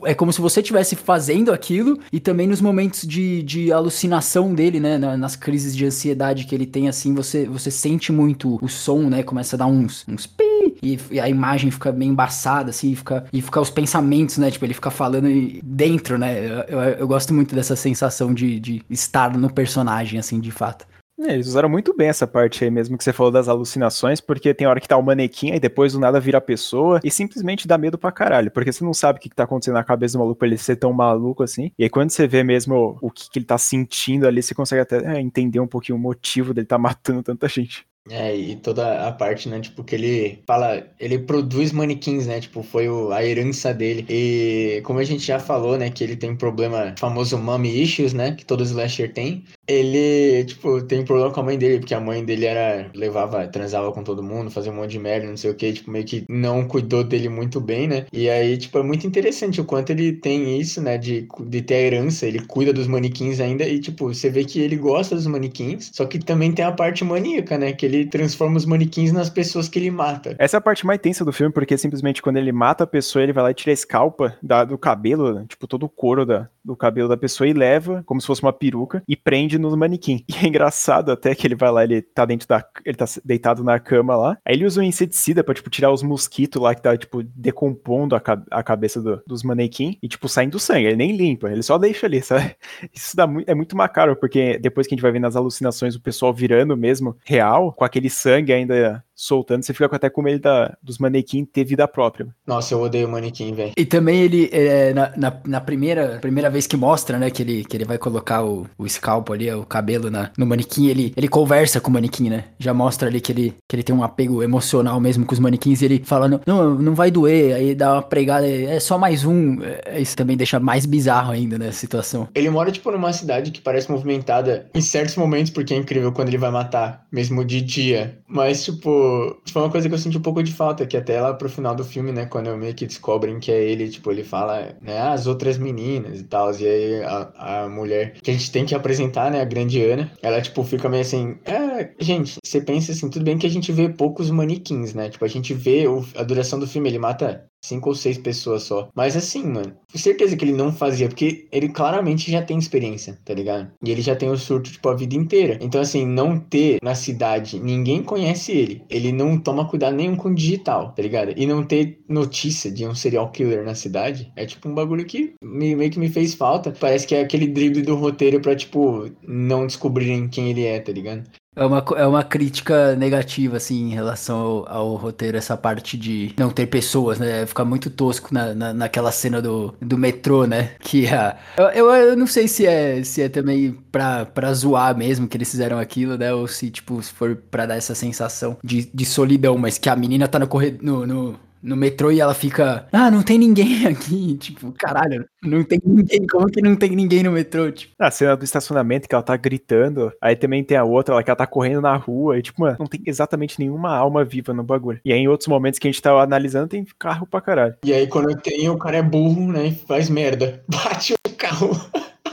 É 0.05 0.13
como 0.13 0.33
se 0.33 0.41
você 0.41 0.61
estivesse 0.61 0.97
fazendo 0.97 1.53
aquilo 1.53 1.99
e 2.13 2.19
também 2.19 2.47
nos 2.47 2.61
momentos 2.61 3.07
de, 3.07 3.43
de 3.43 3.73
alucinação 3.73 4.53
dele, 4.53 4.81
né? 4.81 4.99
nas 4.99 5.37
crises 5.37 5.75
de 5.77 5.87
ansiedade 5.87 6.45
que 6.45 6.55
ele 6.55 6.67
tem, 6.67 6.89
assim, 6.89 7.15
você, 7.15 7.47
você 7.47 7.71
sente 7.71 8.11
muito 8.11 8.59
o 8.61 8.69
som, 8.69 9.09
né? 9.09 9.23
Começa 9.23 9.55
a 9.55 9.59
dar 9.59 9.67
uns, 9.67 10.05
uns 10.09 10.27
pi, 10.27 10.45
e, 10.83 10.99
e 11.11 11.21
a 11.21 11.29
imagem 11.29 11.71
fica 11.71 11.93
meio 11.93 12.11
embaçada, 12.11 12.71
assim, 12.71 12.93
e 12.93 12.97
fica, 12.97 13.25
e 13.33 13.41
fica 13.43 13.61
os 13.61 13.71
pensamentos, 13.71 14.39
né? 14.39 14.51
Tipo, 14.51 14.65
ele 14.65 14.75
fica 14.75 14.91
falando 14.91 15.29
dentro, 15.63 16.19
né? 16.19 16.39
Eu, 16.45 16.79
eu, 16.79 16.81
eu 16.81 17.09
gosto 17.09 17.35
muito 17.35 17.55
dessa 17.55 17.77
sensação 17.77 18.33
de, 18.33 18.61
de 18.61 18.83
estar 18.91 19.37
no 19.37 19.53
personagem, 19.53 20.19
assim, 20.19 20.41
de 20.41 20.51
fato. 20.51 20.87
É, 21.23 21.35
eles 21.35 21.49
usaram 21.49 21.69
muito 21.69 21.95
bem 21.95 22.09
essa 22.09 22.27
parte 22.27 22.65
aí 22.65 22.71
mesmo 22.71 22.97
que 22.97 23.05
você 23.05 23.13
falou 23.13 23.31
das 23.31 23.47
alucinações, 23.47 24.23
porque 24.23 24.55
tem 24.55 24.67
hora 24.67 24.81
que 24.81 24.89
tá 24.89 24.97
o 24.97 25.03
manequim 25.03 25.53
e 25.53 25.61
depois 25.61 25.93
do 25.93 26.01
nada 26.01 26.19
vira 26.19 26.39
a 26.39 26.41
pessoa 26.41 26.99
e 27.05 27.11
simplesmente 27.11 27.69
dá 27.69 27.77
medo 27.77 27.99
pra 27.99 28.11
caralho, 28.11 28.51
porque 28.51 28.73
você 28.73 28.83
não 28.83 28.95
sabe 28.95 29.19
o 29.19 29.23
que, 29.23 29.29
que 29.29 29.37
tá 29.37 29.45
acontecendo 29.45 29.75
na 29.75 29.85
cabeça 29.85 30.17
do 30.17 30.21
maluco 30.21 30.39
pra 30.39 30.49
ele 30.49 30.57
ser 30.57 30.77
tão 30.77 30.95
maluco 30.95 31.43
assim. 31.43 31.71
E 31.79 31.85
aí 31.85 31.91
quando 31.91 32.11
você 32.11 32.27
vê 32.27 32.43
mesmo 32.43 32.97
o 33.03 33.11
que, 33.11 33.29
que 33.29 33.39
ele 33.39 33.45
tá 33.45 33.59
sentindo 33.59 34.27
ali, 34.27 34.43
você 34.43 34.55
consegue 34.55 34.81
até 34.81 35.17
é, 35.17 35.21
entender 35.21 35.61
um 35.61 35.67
pouquinho 35.67 35.99
o 35.99 36.01
motivo 36.01 36.55
dele 36.55 36.67
tá 36.67 36.79
matando 36.79 37.23
tanta 37.23 37.47
gente. 37.49 37.85
É, 38.09 38.35
e 38.35 38.57
toda 38.57 39.07
a 39.07 39.13
parte, 39.13 39.49
né, 39.49 39.61
tipo, 39.61 39.85
que 39.85 39.95
ele 39.95 40.43
fala, 40.47 40.91
ele 40.99 41.19
produz 41.19 41.71
manequins, 41.71 42.27
né, 42.27 42.41
tipo, 42.41 42.63
foi 42.63 42.89
o, 42.89 43.13
a 43.13 43.25
herança 43.25 43.75
dele. 43.75 44.07
E 44.09 44.81
como 44.85 44.99
a 44.99 45.05
gente 45.05 45.23
já 45.25 45.39
falou, 45.39 45.77
né, 45.77 45.91
que 45.91 46.03
ele 46.03 46.17
tem 46.17 46.35
problema, 46.35 46.95
famoso 46.99 47.37
mommy 47.39 47.83
issues, 47.83 48.15
né, 48.15 48.33
que 48.35 48.45
todo 48.45 48.65
slasher 48.65 49.13
tem 49.13 49.45
ele, 49.71 50.45
tipo, 50.45 50.83
tem 50.83 51.05
problema 51.05 51.31
com 51.31 51.41
a 51.41 51.45
mãe 51.45 51.57
dele, 51.57 51.79
porque 51.79 51.95
a 51.95 52.01
mãe 52.01 52.25
dele 52.25 52.47
era, 52.47 52.91
levava, 52.95 53.47
transava 53.47 53.93
com 53.93 54.03
todo 54.03 54.23
mundo, 54.23 54.51
fazia 54.51 54.73
um 54.73 54.75
monte 54.75 54.91
de 54.91 54.99
merda, 54.99 55.29
não 55.29 55.37
sei 55.37 55.51
o 55.51 55.55
que, 55.55 55.73
tipo, 55.73 55.91
meio 55.91 56.05
que 56.05 56.25
não 56.29 56.67
cuidou 56.67 57.05
dele 57.05 57.29
muito 57.29 57.61
bem, 57.61 57.87
né? 57.87 58.07
E 58.13 58.29
aí, 58.29 58.57
tipo, 58.59 58.79
é 58.79 58.83
muito 58.83 59.07
interessante 59.07 59.61
o 59.61 59.65
quanto 59.65 59.91
ele 59.91 60.13
tem 60.13 60.59
isso, 60.59 60.83
né, 60.83 60.99
de, 60.99 61.29
de 61.47 61.63
ter 61.63 61.75
a 61.75 61.81
herança, 61.81 62.27
ele 62.27 62.41
cuida 62.41 62.73
dos 62.73 62.89
manequins 62.89 63.39
ainda, 63.39 63.65
e, 63.65 63.79
tipo, 63.79 64.13
você 64.13 64.29
vê 64.29 64.45
que 64.45 64.61
ele 64.61 64.77
gosta 64.77 65.15
dos 65.15 65.27
manequins, 65.27 65.91
só 65.93 66.05
que 66.05 66.19
também 66.19 66.51
tem 66.51 66.65
a 66.65 66.73
parte 66.73 67.05
maníaca, 67.05 67.57
né, 67.57 67.73
que 67.73 67.87
ele 67.87 68.07
transforma 68.07 68.57
os 68.57 68.67
manequins 68.67 69.13
nas 69.13 69.31
pessoas 69.31 69.69
que 69.69 69.79
ele 69.79 69.91
mata. 69.91 70.35
Essa 70.39 70.57
é 70.57 70.59
a 70.59 70.63
parte 70.63 70.85
mais 70.85 71.01
tensa 71.01 71.25
do 71.25 71.33
filme, 71.33 71.53
porque 71.53 71.79
simplesmente 71.79 72.21
quando 72.21 72.39
ele 72.39 72.51
mata 72.51 72.85
a 72.85 72.87
pessoa, 72.87 73.23
ele 73.23 73.33
vai 73.33 73.45
lá 73.45 73.51
e 73.53 73.55
tira 73.55 73.71
a 73.71 73.75
escalpa 73.75 74.37
da, 74.43 74.65
do 74.65 74.77
cabelo, 74.77 75.45
tipo, 75.47 75.67
todo 75.69 75.85
o 75.85 75.89
couro 75.89 76.27
da, 76.27 76.49
do 76.65 76.75
cabelo 76.75 77.09
da 77.09 77.17
pessoa 77.17 77.47
e 77.47 77.53
leva, 77.53 78.03
como 78.05 78.21
se 78.21 78.27
fosse 78.27 78.43
uma 78.43 78.53
peruca, 78.53 79.03
e 79.07 79.17
prende 79.17 79.60
no 79.69 79.77
manequim. 79.77 80.25
E 80.31 80.45
é 80.45 80.49
engraçado 80.49 81.11
até 81.11 81.35
que 81.35 81.47
ele 81.47 81.57
vai 81.57 81.71
lá, 81.73 81.83
ele 81.83 82.01
tá 82.01 82.25
dentro 82.25 82.47
da. 82.47 82.65
Ele 82.85 82.97
tá 82.97 83.05
deitado 83.25 83.65
na 83.65 83.81
cama 83.81 84.17
lá. 84.17 84.39
Aí 84.47 84.55
ele 84.55 84.65
usa 84.65 84.81
um 84.81 84.85
inseticida 84.85 85.43
pra, 85.43 85.53
tipo, 85.55 85.69
tirar 85.69 85.91
os 85.91 86.03
mosquitos 86.03 86.63
lá 86.63 86.75
que 86.75 86.81
tá, 86.81 86.97
tipo, 86.97 87.23
decompondo 87.23 88.15
a, 88.15 88.23
a 88.51 88.63
cabeça 88.63 89.03
do, 89.03 89.21
dos 89.27 89.43
manequim 89.43 89.99
e, 90.01 90.09
tipo, 90.09 90.29
saindo 90.29 90.59
sangue. 90.59 90.87
Ele 90.87 90.97
nem 90.97 91.17
limpa, 91.17 91.51
ele 91.51 91.63
só 91.63 91.77
deixa 91.79 92.07
ali, 92.07 92.23
sabe? 92.23 92.55
Isso 92.95 93.17
dá, 93.17 93.27
é 93.47 93.55
muito 93.55 93.77
macaro, 93.77 94.17
porque 94.17 94.59
depois 94.59 94.87
que 94.87 94.95
a 94.95 94.97
gente 94.97 95.03
vai 95.03 95.13
ver 95.13 95.21
nas 95.21 95.37
alucinações 95.37 95.97
o 95.97 96.01
pessoal 96.01 96.33
virando 96.33 96.77
mesmo 96.77 97.17
real, 97.25 97.73
com 97.73 97.85
aquele 97.85 98.09
sangue 98.09 98.53
ainda 98.53 99.05
soltando, 99.21 99.63
você 99.63 99.75
fica 99.75 99.95
até 99.95 100.09
com 100.09 100.23
medo 100.23 100.41
da, 100.41 100.75
dos 100.83 100.97
manequins 100.97 101.47
ter 101.53 101.63
vida 101.63 101.87
própria. 101.87 102.27
Nossa, 102.47 102.73
eu 102.73 102.81
odeio 102.81 103.07
manequim, 103.07 103.53
velho. 103.53 103.73
E 103.77 103.85
também 103.85 104.23
ele, 104.23 104.49
é, 104.51 104.95
na, 104.95 105.13
na, 105.15 105.41
na, 105.45 105.61
primeira, 105.61 106.19
primeira 106.21 106.49
vez 106.49 106.67
que 106.67 106.75
mostra, 106.75 107.19
né, 107.19 107.31
que 107.31 107.43
ele, 107.43 107.65
que 107.65 107.77
ele 107.77 107.85
vai 107.85 107.99
colocar 107.99 108.43
o, 108.43 108.67
o 108.79 108.89
scalpo 108.89 109.35
ali, 109.41 109.53
o 109.53 109.65
cabelo 109.65 110.11
na, 110.11 110.31
no 110.37 110.47
manequim, 110.47 110.89
ele, 110.89 111.13
ele 111.17 111.29
conversa 111.29 111.81
com 111.81 111.91
o 111.91 111.93
manequim, 111.93 112.29
né? 112.29 112.45
Já 112.59 112.75
mostra 112.75 113.09
ali 113.09 113.21
que 113.21 113.33
ele, 113.33 113.55
que 113.67 113.75
ele 113.75 113.83
tem 113.83 113.95
um 113.95 114.05
apego 114.05 114.43
emocional 114.43 115.01
mesmo 115.01 115.25
com 115.25 115.33
os 115.33 115.39
manequins 115.39 115.81
e 115.81 115.87
ele 115.87 116.03
fala, 116.05 116.29
não, 116.29 116.75
não, 116.75 116.95
vai 116.95 117.11
doer, 117.11 117.55
aí 117.55 117.75
dá 117.75 117.95
uma 117.95 118.03
pregada, 118.03 118.47
é 118.47 118.79
só 118.79 118.99
mais 118.99 119.25
um. 119.25 119.59
É, 119.63 120.01
isso 120.01 120.17
também 120.17 120.37
deixa 120.37 120.61
mais 120.61 120.85
bizarro 120.85 121.33
ainda, 121.33 121.59
né, 121.59 121.69
a 121.69 121.73
situação. 121.73 122.29
Ele 122.35 122.51
mora, 122.51 122.71
tipo, 122.71 122.91
numa 122.91 123.13
cidade 123.13 123.51
que 123.51 123.61
parece 123.61 123.91
movimentada 123.91 124.69
em 124.75 124.81
certos 124.81 125.17
momentos, 125.17 125.51
porque 125.51 125.73
é 125.73 125.77
incrível 125.77 126.13
quando 126.13 126.29
ele 126.29 126.39
vai 126.39 126.51
matar, 126.51 127.07
mesmo 127.11 127.45
de 127.45 127.61
dia. 127.61 128.19
Mas, 128.29 128.65
tipo, 128.65 129.41
foi 129.51 129.63
uma 129.63 129.71
coisa 129.71 129.89
que 129.89 129.95
eu 129.95 129.99
senti 129.99 130.19
um 130.19 130.23
pouco 130.23 130.43
de 130.43 130.53
falta, 130.53 130.87
que 130.87 130.97
até 130.97 131.21
lá 131.21 131.33
pro 131.35 131.49
final 131.49 131.75
do 131.75 131.85
filme, 131.85 132.13
né, 132.13 132.27
quando 132.27 132.49
eu 132.49 132.57
meio 132.57 132.75
que 132.75 132.87
descobrem 132.87 133.39
que 133.41 133.51
é 133.51 133.63
ele, 133.63 133.89
tipo, 133.89 134.11
ele 134.11 134.25
fala, 134.25 134.75
né, 134.81 134.99
ah, 134.99 135.13
as 135.13 135.27
outras 135.27 135.59
meninas 135.59 136.21
e 136.21 136.25
tal, 136.25 136.51
e 136.59 136.67
aí 136.67 137.03
a, 137.03 137.65
a 137.65 137.69
mulher 137.69 138.15
que 138.23 138.31
a 138.31 138.35
gente 138.35 138.51
tem 138.51 138.65
que 138.65 138.75
apresentar, 138.75 139.30
né, 139.31 139.41
a 139.41 139.45
grande 139.45 139.83
Ana, 139.83 140.13
ela, 140.23 140.41
tipo, 140.41 140.63
fica 140.65 140.89
meio 140.89 141.03
assim, 141.03 141.39
é, 141.45 141.95
gente, 142.01 142.39
você 142.45 142.61
pensa 142.61 142.93
assim, 142.93 143.09
tudo 143.11 143.25
bem 143.25 143.39
que 143.39 143.47
a 143.47 143.51
gente 143.51 143.73
vê 143.73 143.89
poucos 143.89 144.31
manequins, 144.31 144.95
né, 144.95 145.09
tipo, 145.09 145.25
a 145.25 145.29
gente 145.29 145.55
vê 145.55 145.87
o, 145.89 146.05
a 146.17 146.23
duração 146.23 146.59
do 146.59 146.67
filme, 146.67 146.89
ele 146.89 146.99
mata 146.99 147.50
cinco 147.63 147.91
ou 147.91 147.95
seis 147.95 148.19
pessoas 148.19 148.63
só. 148.65 148.89
Mas 148.95 149.17
assim, 149.17 149.45
mano, 149.45 149.75
com 149.91 149.99
certeza 149.99 150.37
que 150.37 150.45
ele 150.45 150.53
não 150.53 150.73
fazia, 150.73 151.09
porque 151.09 151.49
ele 151.53 151.69
claramente 151.69 152.31
já 152.31 152.43
tem 152.43 152.59
experiência, 152.59 153.19
tá 153.25 153.35
ligado? 153.35 153.71
E 153.85 153.91
ele 153.91 154.01
já 154.01 154.17
tem 154.17 154.31
o 154.31 154.37
surto, 154.37 154.71
tipo, 154.71 154.89
a 154.89 154.95
vida 154.95 155.15
inteira. 155.15 155.59
Então, 155.61 155.81
assim, 155.81 156.07
não 156.07 156.39
ter 156.39 156.79
na 156.83 156.95
cidade, 156.95 157.61
ninguém 157.61 158.03
conhece 158.03 158.53
ele. 158.53 158.83
Ele 158.89 159.13
não 159.13 159.39
toma 159.39 159.69
cuidado 159.69 159.97
nenhum 159.97 160.17
com 160.17 160.31
o 160.31 160.35
digital, 160.35 160.93
tá 160.93 161.03
ligado? 161.03 161.33
E 161.37 161.47
não 161.47 161.65
ter 161.65 162.01
notícia 162.09 162.71
de 162.71 162.87
um 162.87 162.95
serial 162.95 163.31
killer 163.31 163.65
na 163.65 163.75
cidade 163.75 164.33
é, 164.37 164.47
tipo, 164.47 164.69
um 164.69 164.75
bagulho 164.75 165.05
que 165.05 165.35
me, 165.43 165.75
meio 165.75 165.91
que 165.91 165.99
me 165.99 166.09
fez 166.09 166.35
falta. 166.35 166.73
Parece 166.73 167.07
que 167.07 167.15
é 167.15 167.21
aquele 167.21 167.47
drible 167.47 167.83
do 167.83 167.95
roteiro 167.95 168.41
pra, 168.41 168.55
tipo, 168.57 169.11
não 169.27 169.67
descobrirem 169.67 170.29
quem 170.29 170.51
ele 170.51 170.65
é, 170.65 170.81
tá 170.81 170.93
ligado? 170.93 171.29
É 171.57 171.65
uma, 171.65 171.85
é 171.97 172.07
uma 172.07 172.23
crítica 172.23 172.95
negativa, 172.95 173.57
assim, 173.57 173.91
em 173.91 173.95
relação 173.95 174.39
ao, 174.39 174.69
ao, 174.69 174.95
roteiro, 174.95 175.37
essa 175.37 175.57
parte 175.57 175.97
de 175.99 176.33
não 176.39 176.49
ter 176.49 176.67
pessoas, 176.67 177.19
né? 177.19 177.45
Ficar 177.45 177.65
muito 177.65 177.91
tosco 177.91 178.33
na, 178.33 178.55
na, 178.55 178.73
naquela 178.73 179.11
cena 179.11 179.43
do, 179.43 179.75
do 179.81 179.99
metrô, 179.99 180.47
né? 180.47 180.77
Que 180.79 181.09
a. 181.09 181.37
Eu, 181.57 181.65
eu, 181.71 181.91
eu, 181.91 182.17
não 182.17 182.27
sei 182.27 182.47
se 182.47 182.67
é, 182.67 183.03
se 183.03 183.23
é 183.23 183.29
também 183.29 183.73
pra, 183.91 184.27
pra 184.27 184.55
zoar 184.55 184.97
mesmo 184.97 185.27
que 185.27 185.37
eles 185.37 185.51
fizeram 185.51 185.79
aquilo, 185.79 186.17
né? 186.17 186.33
Ou 186.33 186.47
se, 186.47 186.71
tipo, 186.71 187.03
se 187.03 187.13
for 187.13 187.35
pra 187.51 187.67
dar 187.67 187.77
essa 187.77 187.97
sensação 187.97 188.57
de, 188.63 188.89
de 188.95 189.05
solidão, 189.05 189.59
mas 189.59 189.77
que 189.77 189.89
a 189.89 189.97
menina 189.97 190.29
tá 190.29 190.39
no, 190.39 190.47
corredor, 190.47 190.81
no, 190.83 191.07
no 191.07 191.41
no 191.63 191.77
metrô 191.77 192.11
e 192.11 192.21
ela 192.21 192.35
fica, 192.35 192.87
ah, 192.93 193.11
não 193.11 193.23
tem 193.23 193.39
ninguém 193.39 193.87
aqui. 193.89 194.37
Tipo, 194.37 194.73
caralho, 194.73 195.27
não 195.43 195.63
tem 195.63 195.81
ninguém. 195.85 196.27
Como 196.27 196.47
que 196.47 196.61
não 196.63 196.77
tem 196.77 196.91
ninguém 196.91 197.23
no 197.23 197.33
metrô? 197.33 197.71
Tipo, 197.71 197.95
A 197.99 198.11
cena 198.11 198.37
do 198.37 198.45
estacionamento 198.45 199.09
que 199.09 199.15
ela 199.15 199.23
tá 199.23 199.37
gritando. 199.37 200.13
Aí 200.21 200.37
também 200.37 200.65
tem 200.65 200.77
a 200.77 200.85
outra 200.85 201.15
lá 201.15 201.23
que 201.23 201.31
ela 201.31 201.37
tá 201.37 201.47
correndo 201.47 201.81
na 201.81 201.97
rua. 201.97 202.39
E, 202.39 202.43
tipo, 202.43 202.61
mano, 202.61 202.77
não 202.81 202.87
tem 202.87 203.03
exatamente 203.07 203.59
nenhuma 203.59 203.95
alma 203.95 204.25
viva 204.25 204.53
no 204.53 204.63
bagulho. 204.63 205.01
E 205.05 205.13
aí, 205.13 205.21
em 205.21 205.29
outros 205.29 205.49
momentos 205.49 205.79
que 205.79 205.87
a 205.89 205.91
gente 205.91 206.03
tá 206.03 206.13
analisando, 206.21 206.69
tem 206.69 206.85
carro 206.99 207.27
pra 207.27 207.41
caralho. 207.41 207.75
E 207.85 207.93
aí, 207.93 208.07
quando 208.07 208.35
tem, 208.41 208.69
o 208.69 208.79
cara 208.79 208.99
é 208.99 209.03
burro, 209.03 209.53
né? 209.53 209.73
Faz 209.87 210.09
merda. 210.09 210.63
Bate 210.69 211.15
o 211.15 211.37
carro. 211.37 211.71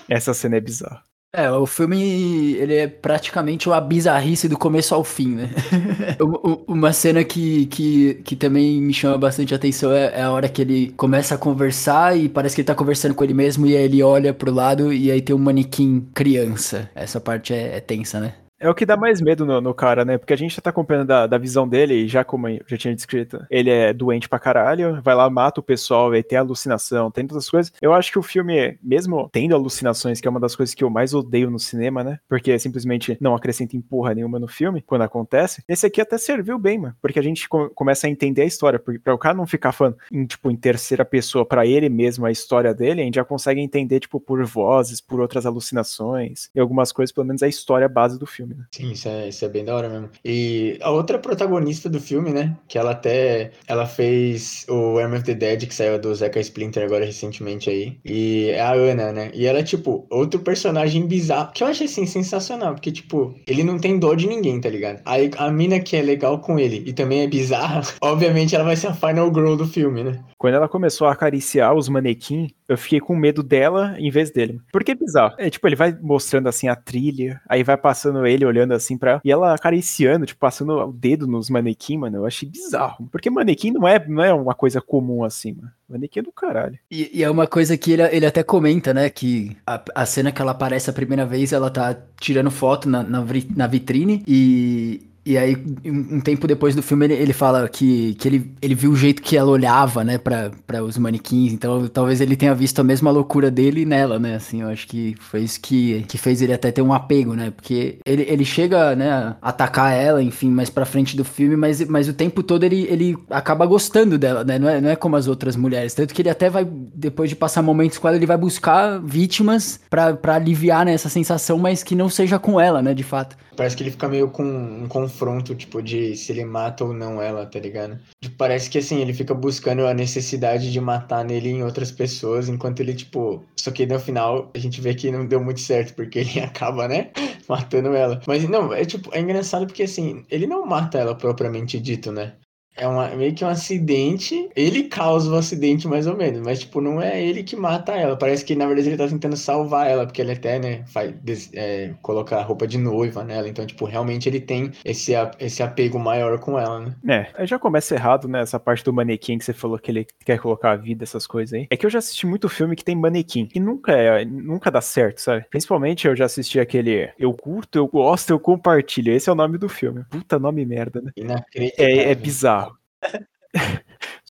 Essa 0.10 0.34
cena 0.34 0.58
é 0.58 0.62
bizarra. 0.62 1.02
É, 1.38 1.52
o 1.52 1.68
filme, 1.68 2.56
ele 2.56 2.74
é 2.74 2.88
praticamente 2.88 3.70
uma 3.70 3.80
bizarrice 3.80 4.50
do 4.50 4.58
começo 4.58 4.96
ao 4.96 5.04
fim, 5.04 5.36
né? 5.36 5.52
Uma 6.68 6.92
cena 6.92 7.24
que, 7.24 7.68
que, 7.68 8.16
que 8.24 8.36
também 8.36 8.82
me 8.82 8.92
chama 8.92 9.20
bastante 9.20 9.54
atenção 9.54 9.92
é, 9.92 10.20
é 10.20 10.24
a 10.24 10.32
hora 10.32 10.50
que 10.50 10.64
ele 10.64 10.92
começa 10.98 11.36
a 11.36 11.38
conversar 11.38 12.18
e 12.18 12.28
parece 12.28 12.56
que 12.56 12.62
ele 12.62 12.66
tá 12.66 12.74
conversando 12.74 13.14
com 13.14 13.24
ele 13.24 13.36
mesmo 13.36 13.68
e 13.68 13.78
aí 13.78 13.84
ele 13.84 14.02
olha 14.02 14.34
pro 14.34 14.52
lado 14.52 14.92
e 14.92 15.12
aí 15.12 15.22
tem 15.22 15.36
um 15.36 15.40
manequim 15.40 16.08
criança. 16.12 16.90
Essa 16.96 17.22
parte 17.22 17.54
é, 17.54 17.78
é 17.78 17.80
tensa, 17.82 18.20
né? 18.20 18.34
É 18.60 18.68
o 18.68 18.74
que 18.74 18.88
dá 18.88 18.98
mais 18.98 19.22
medo 19.22 19.46
no, 19.46 19.62
no 19.62 19.72
cara, 19.72 20.04
né? 20.04 20.18
Porque 20.18 20.34
a 20.34 20.36
gente 20.36 20.56
já 20.56 20.62
tá 20.62 20.72
acompanhando 20.72 21.06
da, 21.08 21.28
da 21.28 21.38
visão 21.38 21.68
dele, 21.68 21.94
e 21.94 22.08
já 22.08 22.24
como 22.24 22.48
eu 22.50 22.60
já 22.66 22.76
tinha 22.76 22.96
descrito, 22.96 23.46
ele 23.52 23.70
é 23.70 23.94
doente 23.94 24.28
pra 24.28 24.40
caralho, 24.40 25.00
vai 25.04 25.14
lá, 25.14 25.30
mata 25.30 25.60
o 25.60 25.64
pessoal, 25.64 26.12
aí 26.12 26.24
tem 26.24 26.40
alucinação, 26.40 27.12
tem 27.12 27.28
todas 27.28 27.44
as 27.44 27.50
coisas. 27.52 27.72
Eu 27.80 27.94
acho 27.94 28.12
que 28.12 28.18
o 28.18 28.24
filme, 28.24 28.76
mesmo 28.82 29.30
tendo 29.32 29.54
alucinações, 29.54 30.20
que 30.20 30.28
é 30.28 30.32
uma 30.32 30.40
das 30.40 30.56
coisas 30.56 30.74
que 30.74 30.84
eu 30.84 30.90
mais 30.90 31.14
odeio 31.14 31.52
no 31.52 31.60
cinema, 31.60 32.04
né? 32.04 32.20
Porque 32.28 32.58
simplesmente 32.58 33.16
não 33.22 33.36
acrescenta 33.36 33.76
em 33.78 33.82
porra 33.82 34.16
nenhuma 34.16 34.40
no 34.40 34.48
filme, 34.48 34.82
quando 34.82 35.04
acontece. 35.04 35.64
Esse 35.68 35.86
aqui 35.86 36.02
até 36.02 36.18
serviu 36.18 36.58
bem, 36.58 36.80
mano. 36.80 36.96
Porque 37.00 37.20
a 37.20 37.24
gente 37.24 37.48
co- 37.48 37.70
começa 37.76 38.08
a 38.08 38.10
entender 38.10 38.42
a 38.42 38.46
história. 38.46 38.80
Porque 38.80 38.98
pra 39.00 39.14
o 39.14 39.20
cara 39.20 39.36
não 39.38 39.46
ficar 39.46 39.72
falando 39.72 39.98
em, 40.12 40.26
tipo, 40.26 40.50
em 40.50 40.56
terceira 40.56 41.06
pessoa 41.06 41.46
pra 41.46 41.64
ele 41.66 41.90
mesmo 41.90 42.26
a 42.26 42.32
história 42.32 42.74
dele, 42.74 43.02
a 43.02 43.06
gente 43.06 43.16
já 43.16 43.24
consegue 43.26 43.62
entender, 43.62 44.00
tipo, 44.00 44.20
por 44.20 44.44
vozes, 44.46 45.00
por 45.00 45.20
outras 45.20 45.46
alucinações, 45.46 46.50
e 46.56 46.60
algumas 46.60 46.92
coisas, 46.92 47.14
pelo 47.14 47.28
menos 47.28 47.44
a 47.44 47.48
história 47.48 47.88
base 47.88 48.18
do 48.20 48.26
filme, 48.26 48.47
né? 48.56 48.66
Sim, 48.74 48.92
isso 48.92 49.08
é, 49.08 49.30
isso 49.30 49.46
é 49.46 49.50
bem 49.50 49.64
da 49.66 49.76
hora 49.76 49.90
mesmo. 49.90 50.10
E 50.24 50.78
a 50.82 50.90
outra 50.92 51.20
protagonista 51.20 51.90
do 51.90 52.00
filme, 52.00 52.32
né? 52.32 52.58
Que 52.68 52.78
ela 52.78 52.92
até. 52.92 53.52
Ela 53.68 53.86
fez 53.86 54.66
o 54.70 54.98
Arm 54.98 55.14
of 55.14 55.24
the 55.24 55.34
Dead, 55.34 55.68
que 55.68 55.74
saiu 55.74 56.00
do 56.00 56.14
Zeca 56.14 56.40
Splinter 56.40 56.84
agora 56.84 57.06
recentemente 57.06 57.70
aí. 57.70 57.98
E 58.06 58.50
é 58.50 58.62
a 58.62 58.74
Ana, 58.74 59.12
né? 59.12 59.32
E 59.34 59.46
ela 59.46 59.60
é, 59.60 59.64
tipo, 59.64 60.06
outro 60.10 60.40
personagem 60.40 61.06
bizarro. 61.08 61.52
Que 61.54 61.64
eu 61.64 61.68
achei 61.68 61.88
assim 61.88 62.06
sensacional. 62.06 62.74
Porque, 62.74 62.92
tipo, 62.92 63.36
ele 63.48 63.64
não 63.64 63.78
tem 63.80 64.00
dó 64.00 64.14
de 64.14 64.28
ninguém, 64.28 64.60
tá 64.60 64.70
ligado? 64.70 65.02
Aí 65.06 65.30
a 65.38 65.52
mina 65.52 65.80
que 65.80 65.96
é 65.96 66.02
legal 66.02 66.40
com 66.40 66.60
ele 66.60 66.84
e 66.86 66.94
também 66.94 67.22
é 67.22 67.28
bizarra, 67.28 67.82
obviamente 68.02 68.56
ela 68.56 68.64
vai 68.64 68.76
ser 68.76 68.88
a 68.88 68.94
final 68.94 69.34
girl 69.34 69.56
do 69.56 69.68
filme, 69.68 70.04
né? 70.04 70.24
Quando 70.38 70.54
ela 70.54 70.70
começou 70.70 71.08
a 71.08 71.14
acariciar 71.14 71.74
os 71.74 71.90
manequim, 71.90 72.52
eu 72.68 72.78
fiquei 72.78 73.00
com 73.00 73.16
medo 73.16 73.42
dela 73.42 73.96
em 73.98 74.12
vez 74.12 74.30
dele. 74.30 74.62
Porque 74.72 74.92
é 74.92 74.96
bizarro. 74.96 75.36
É 75.38 75.50
tipo, 75.50 75.68
ele 75.68 75.76
vai 75.76 75.98
mostrando 76.00 76.48
assim 76.48 76.68
a 76.68 76.76
trilha, 76.76 77.42
aí 77.48 77.64
vai 77.64 77.76
passando 77.76 78.26
ele 78.26 78.46
olhando 78.46 78.74
assim 78.74 78.98
pra. 78.98 79.20
E 79.24 79.32
ela 79.32 79.54
acariciando, 79.54 80.26
tipo, 80.26 80.40
passando 80.40 80.74
o 80.74 80.94
dedo 80.94 81.26
nos 81.26 81.50
manequim, 81.50 81.98
mano. 81.98 82.18
Eu 82.18 82.26
achei 82.26 82.48
bizarro. 82.48 83.08
Porque 83.12 83.30
manequim 83.30 83.72
não 83.72 83.88
é, 83.88 84.06
não 84.08 84.24
é 84.24 84.34
uma 84.34 84.54
coisa 84.54 84.80
comum 84.80 85.24
assim, 85.24 85.54
mano. 85.54 85.72
Manequim 85.90 86.20
é 86.20 86.24
do 86.24 86.32
caralho. 86.32 86.78
E, 86.92 87.20
e 87.20 87.24
é 87.24 87.30
uma 87.30 87.48
coisa 87.48 87.78
que 87.78 87.94
ele, 87.94 88.04
ele 88.04 88.26
até 88.26 88.44
comenta, 88.44 88.94
né? 88.94 89.10
Que 89.10 89.56
a, 89.66 89.82
a 89.96 90.06
cena 90.06 90.32
que 90.32 90.42
ela 90.42 90.52
aparece 90.52 90.90
a 90.90 90.94
primeira 90.94 91.26
vez, 91.26 91.54
ela 91.54 91.70
tá 91.70 91.98
tirando 92.20 92.52
foto 92.52 92.90
na, 92.90 93.02
na, 93.04 93.26
na 93.56 93.68
vitrine 93.68 94.24
e. 94.28 95.07
E 95.28 95.38
aí, 95.38 95.58
um 95.86 96.22
tempo 96.22 96.48
depois 96.48 96.74
do 96.74 96.82
filme, 96.82 97.06
ele, 97.06 97.14
ele 97.16 97.34
fala 97.34 97.68
que, 97.68 98.14
que 98.14 98.30
ele, 98.30 98.50
ele 98.62 98.74
viu 98.74 98.92
o 98.92 98.96
jeito 98.96 99.22
que 99.22 99.36
ela 99.36 99.52
olhava, 99.52 100.02
né, 100.02 100.18
pra, 100.18 100.52
pra 100.66 100.82
os 100.82 100.98
manequins. 100.98 101.52
Então, 101.52 101.86
talvez 101.90 102.22
ele 102.22 102.38
tenha 102.38 102.56
visto 102.56 102.80
a 102.80 102.84
mesma 102.84 103.12
loucura 103.12 103.52
dele 103.52 103.84
nela, 103.84 104.18
né? 104.18 104.36
Assim, 104.36 104.62
eu 104.62 104.70
acho 104.70 104.88
que 104.88 105.16
foi 105.20 105.42
isso 105.42 105.60
que, 105.60 106.06
que 106.08 106.18
fez 106.18 106.42
ele 106.42 106.54
até 106.54 106.72
ter 106.72 106.82
um 106.82 106.94
apego, 106.94 107.34
né? 107.34 107.52
Porque 107.52 108.00
ele, 108.06 108.26
ele 108.26 108.46
chega, 108.46 108.96
né, 108.96 109.12
a 109.12 109.36
atacar 109.42 109.92
ela, 109.92 110.24
enfim, 110.24 110.50
mais 110.50 110.70
pra 110.70 110.86
frente 110.86 111.18
do 111.18 111.26
filme, 111.26 111.58
mas, 111.58 111.86
mas 111.90 112.08
o 112.08 112.14
tempo 112.14 112.42
todo 112.42 112.64
ele, 112.64 112.88
ele 112.90 113.18
acaba 113.30 113.66
gostando 113.66 114.18
dela, 114.18 114.46
né? 114.46 114.58
Não 114.58 114.70
é, 114.70 114.80
não 114.80 114.90
é 114.90 114.96
como 114.96 115.18
as 115.18 115.28
outras 115.28 115.58
mulheres. 115.58 115.94
Tanto 115.94 116.14
que 116.14 116.22
ele 116.22 116.30
até 116.30 116.50
vai, 116.50 116.66
depois 116.96 117.30
de 117.30 117.36
passar 117.36 117.62
momentos 117.62 117.98
com 117.98 118.08
ela, 118.08 118.16
ele 118.16 118.26
vai 118.26 118.38
buscar 118.38 118.98
vítimas 119.02 119.78
pra, 119.90 120.14
pra 120.14 120.36
aliviar, 120.36 120.86
né, 120.86 120.94
essa 120.94 121.10
sensação, 121.10 121.58
mas 121.58 121.84
que 121.84 121.96
não 121.96 122.08
seja 122.08 122.40
com 122.40 122.62
ela, 122.62 122.82
né, 122.82 122.94
de 122.94 123.04
fato. 123.04 123.36
Parece 123.58 123.76
que 123.76 123.84
ele 123.84 123.92
fica 123.92 124.08
meio 124.08 124.30
com 124.30 124.44
um 124.44 124.88
confronto, 124.88 125.56
tipo, 125.56 125.82
de 125.82 126.16
se 126.16 126.32
ele 126.32 126.46
mata 126.46 126.86
ou 126.86 126.94
não 126.94 127.22
ela, 127.22 127.46
tá 127.46 127.60
ligado? 127.60 128.00
Tipo, 128.22 128.38
parece 128.38 128.70
que 128.70 128.78
assim, 128.78 129.02
ele 129.02 129.14
fica 129.14 129.34
buscando 129.34 129.86
a 129.88 129.94
necessidade 129.94 130.72
de 130.72 130.80
matar 130.80 131.26
nele 131.26 131.50
em 131.50 131.64
outras 131.64 131.92
pessoas, 131.92 132.48
enquanto 132.48 132.80
ele, 132.82 132.94
tipo. 132.94 133.44
Só 133.60 133.72
que 133.72 133.86
no 133.86 134.00
final 134.00 134.52
a 134.56 134.60
gente 134.60 134.80
vê 134.80 134.94
que 134.94 135.12
não 135.12 135.26
deu 135.28 135.44
muito 135.44 135.60
certo, 135.60 135.96
porque 135.96 136.20
ele 136.20 136.40
acaba, 136.40 136.88
né? 136.88 137.12
Matando 137.50 137.96
ela. 137.96 138.22
Mas 138.28 138.48
não, 138.48 138.74
é 138.74 138.86
tipo, 138.86 139.10
é 139.14 139.20
engraçado 139.20 139.66
porque 139.66 139.84
assim, 139.84 140.24
ele 140.30 140.46
não 140.48 140.66
mata 140.66 140.98
ela 141.00 141.16
propriamente 141.16 141.80
dito, 141.80 142.12
né? 142.12 142.36
É 142.78 142.88
uma, 142.88 143.10
meio 143.10 143.34
que 143.34 143.44
um 143.44 143.48
acidente. 143.48 144.50
Ele 144.56 144.84
causa 144.84 145.30
o 145.32 145.36
acidente, 145.36 145.88
mais 145.88 146.08
ou 146.08 146.16
menos. 146.16 146.42
Mas, 146.42 146.60
tipo, 146.60 146.80
não 146.80 147.02
é 147.02 147.22
ele 147.22 147.44
que 147.44 147.56
mata 147.56 147.94
ela. 147.94 148.16
Parece 148.16 148.46
que, 148.46 148.56
na 148.56 148.66
verdade, 148.68 148.90
ele 148.90 148.98
tá 148.98 149.08
tentando 149.08 149.36
salvar 149.36 149.90
ela. 149.90 150.06
Porque 150.06 150.22
ele 150.22 150.32
até, 150.32 150.60
né, 150.60 150.84
faz, 150.88 151.14
é, 151.54 151.94
coloca 152.02 152.38
a 152.38 152.44
roupa 152.44 152.68
de 152.68 152.78
noiva 152.78 153.24
nela. 153.24 153.48
Então, 153.48 153.66
tipo, 153.66 153.86
realmente 153.86 154.30
ele 154.30 154.40
tem 154.40 154.72
esse, 154.86 155.14
esse 155.40 155.64
apego 155.64 156.00
maior 156.00 156.40
com 156.40 156.60
ela, 156.60 156.80
né? 157.04 157.28
É, 157.38 157.46
já 157.46 157.58
começa 157.58 157.96
errado, 157.96 158.28
né? 158.28 158.42
Essa 158.42 158.60
parte 158.60 158.84
do 158.84 158.94
manequim 158.94 159.38
que 159.38 159.46
você 159.46 159.54
falou 159.54 159.80
que 159.80 159.92
ele 159.92 160.06
quer 160.24 160.40
colocar 160.40 160.72
a 160.72 160.76
vida, 160.76 161.04
essas 161.04 161.26
coisas 161.26 161.54
aí. 161.54 161.68
É 161.70 161.78
que 161.78 161.86
eu 161.86 161.90
já 161.90 162.00
assisti 162.00 162.26
muito 162.26 162.48
filme 162.50 162.76
que 162.76 162.84
tem 162.84 162.96
manequim. 162.96 163.50
E 163.54 163.60
nunca 163.60 163.92
é, 163.94 164.26
nunca 164.26 164.70
dá 164.70 164.82
certo, 164.82 165.20
sabe? 165.20 165.46
Principalmente 165.50 166.08
eu 166.08 166.16
já 166.16 166.26
assisti 166.26 166.60
aquele 166.60 167.12
Eu 167.18 167.34
curto, 167.34 167.78
eu 167.78 167.88
gosto, 167.88 168.30
eu 168.30 168.40
compartilho. 168.40 169.12
Esse 169.14 169.30
é 169.30 169.32
o 169.32 169.36
nome 169.36 169.58
do 169.58 169.70
filme. 169.70 170.04
Puta 170.10 170.38
nome 170.38 170.66
merda, 170.66 171.02
né? 171.02 171.12
É, 171.56 172.12
é 172.12 172.16
bizarro. 172.16 172.67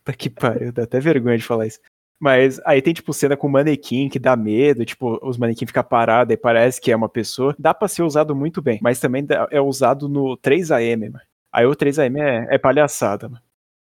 Puta 0.04 0.12
que 0.16 0.28
pariu, 0.28 0.72
dá 0.72 0.82
até 0.82 0.98
vergonha 1.00 1.38
de 1.38 1.44
falar 1.44 1.66
isso. 1.66 1.78
Mas 2.20 2.60
aí 2.64 2.80
tem, 2.80 2.94
tipo, 2.94 3.12
cena 3.12 3.36
com 3.36 3.48
manequim 3.48 4.08
que 4.08 4.18
dá 4.18 4.36
medo, 4.36 4.84
tipo, 4.84 5.18
os 5.26 5.36
manequim 5.36 5.66
ficam 5.66 5.82
parados 5.82 6.32
e 6.32 6.36
parece 6.36 6.80
que 6.80 6.92
é 6.92 6.96
uma 6.96 7.08
pessoa. 7.08 7.54
Dá 7.58 7.74
pra 7.74 7.88
ser 7.88 8.02
usado 8.02 8.34
muito 8.34 8.62
bem, 8.62 8.78
mas 8.80 9.00
também 9.00 9.26
é 9.50 9.60
usado 9.60 10.08
no 10.08 10.36
3AM, 10.38 11.10
mano. 11.10 11.24
Aí 11.52 11.66
o 11.66 11.74
3AM 11.74 12.20
é, 12.20 12.54
é 12.54 12.58
palhaçada, 12.58 13.28
mano. 13.28 13.42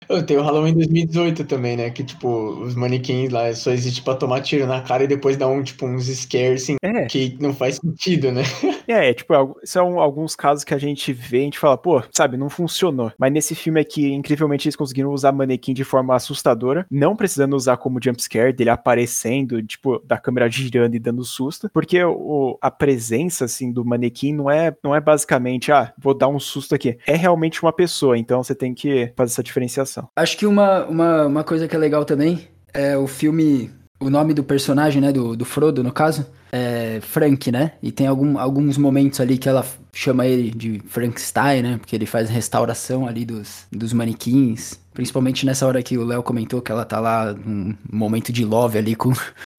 Eu 0.09 0.25
tenho 0.25 0.41
o 0.41 0.43
Halloween 0.43 0.75
2018 0.75 1.45
também, 1.45 1.77
né? 1.77 1.91
Que, 1.91 2.05
tipo, 2.05 2.29
os 2.61 2.75
manequins 2.75 3.31
lá 3.31 3.53
só 3.55 3.71
existe 3.71 4.03
pra 4.03 4.15
tomar 4.15 4.41
tiro 4.41 4.67
na 4.67 4.81
cara 4.81 5.05
e 5.05 5.09
depois 5.09 5.37
dar 5.37 5.49
um, 5.49 5.63
tipo, 5.63 5.87
uns 5.87 6.07
scares, 6.07 6.63
assim, 6.63 6.77
É, 6.83 7.07
que 7.07 7.37
não 7.41 7.55
faz 7.55 7.77
sentido, 7.77 8.31
né? 8.33 8.43
é, 8.87 9.11
é, 9.11 9.15
tipo, 9.15 9.35
são 9.65 10.01
alguns 10.01 10.37
casos 10.37 10.65
que 10.65 10.75
a 10.75 10.79
gente 10.79 11.13
vê 11.13 11.39
e 11.39 11.41
a 11.41 11.45
gente 11.45 11.59
fala, 11.59 11.77
pô, 11.77 12.03
sabe, 12.13 12.37
não 12.37 12.49
funcionou. 12.49 13.13
Mas 13.19 13.33
nesse 13.33 13.55
filme 13.55 13.81
aqui, 13.81 14.13
incrivelmente, 14.13 14.69
eles 14.69 14.77
conseguiram 14.77 15.13
usar 15.13 15.33
manequim 15.33 15.75
de 15.75 15.85
forma 15.85 16.15
assustadora, 16.15 16.87
não 16.91 17.17
precisando 17.17 17.55
usar 17.55 17.77
como 17.77 18.01
jumpscare, 18.03 18.53
dele 18.53 18.71
aparecendo, 18.71 19.63
tipo, 19.63 20.01
da 20.05 20.19
câmera 20.19 20.49
girando 20.49 20.95
e 20.95 20.99
dando 20.99 21.25
susto, 21.25 21.71
porque 21.73 22.03
o, 22.05 22.59
a 22.61 22.71
presença, 22.71 23.45
assim, 23.45 23.73
do 23.73 23.85
manequim 23.85 24.33
não 24.33 24.51
é, 24.51 24.75
não 24.83 24.95
é 24.95 25.01
basicamente, 25.01 25.73
ah, 25.73 25.93
vou 25.99 26.15
dar 26.15 26.29
um 26.29 26.39
susto 26.39 26.75
aqui. 26.75 26.99
É 27.07 27.17
realmente 27.17 27.63
uma 27.63 27.73
pessoa, 27.73 28.17
então 28.17 28.43
você 28.43 28.55
tem 28.55 28.75
que 28.75 29.13
fazer 29.17 29.33
essa 29.33 29.43
diferenciação. 29.43 29.96
Acho 30.15 30.37
que 30.37 30.47
uma, 30.47 30.85
uma, 30.85 31.27
uma 31.27 31.45
coisa 31.45 31.67
que 31.69 31.75
é 31.75 31.79
legal 31.79 32.05
também 32.05 32.49
é 32.73 32.97
o 32.97 33.07
filme. 33.07 33.71
O 33.99 34.11
nome 34.11 34.35
do 34.35 34.45
personagem, 34.45 35.01
né? 35.01 35.11
Do, 35.11 35.35
do 35.35 35.45
Frodo, 35.45 35.83
no 35.83 35.91
caso, 35.91 36.27
é 36.53 37.01
Frank, 37.01 37.51
né? 37.51 37.73
E 37.83 37.91
tem 37.91 38.07
algum, 38.07 38.39
alguns 38.39 38.77
momentos 38.77 39.21
ali 39.21 39.39
que 39.39 39.49
ela 39.49 39.65
chama 39.93 40.27
ele 40.27 40.51
de 40.51 40.83
Frankenstein, 40.87 41.63
né? 41.63 41.79
Porque 41.79 41.97
ele 41.97 42.05
faz 42.05 42.29
restauração 42.29 43.07
ali 43.07 43.25
dos, 43.25 43.67
dos 43.73 43.93
manequins. 43.95 44.79
Principalmente 44.93 45.47
nessa 45.47 45.67
hora 45.67 45.83
que 45.83 45.97
o 45.97 46.05
Léo 46.05 46.23
comentou 46.23 46.61
que 46.61 46.71
ela 46.71 46.85
tá 46.85 47.01
lá 47.01 47.33
num 47.33 47.75
momento 47.91 48.33
de 48.33 48.45
love 48.45 48.77
ali 48.77 48.95
com, 48.95 49.13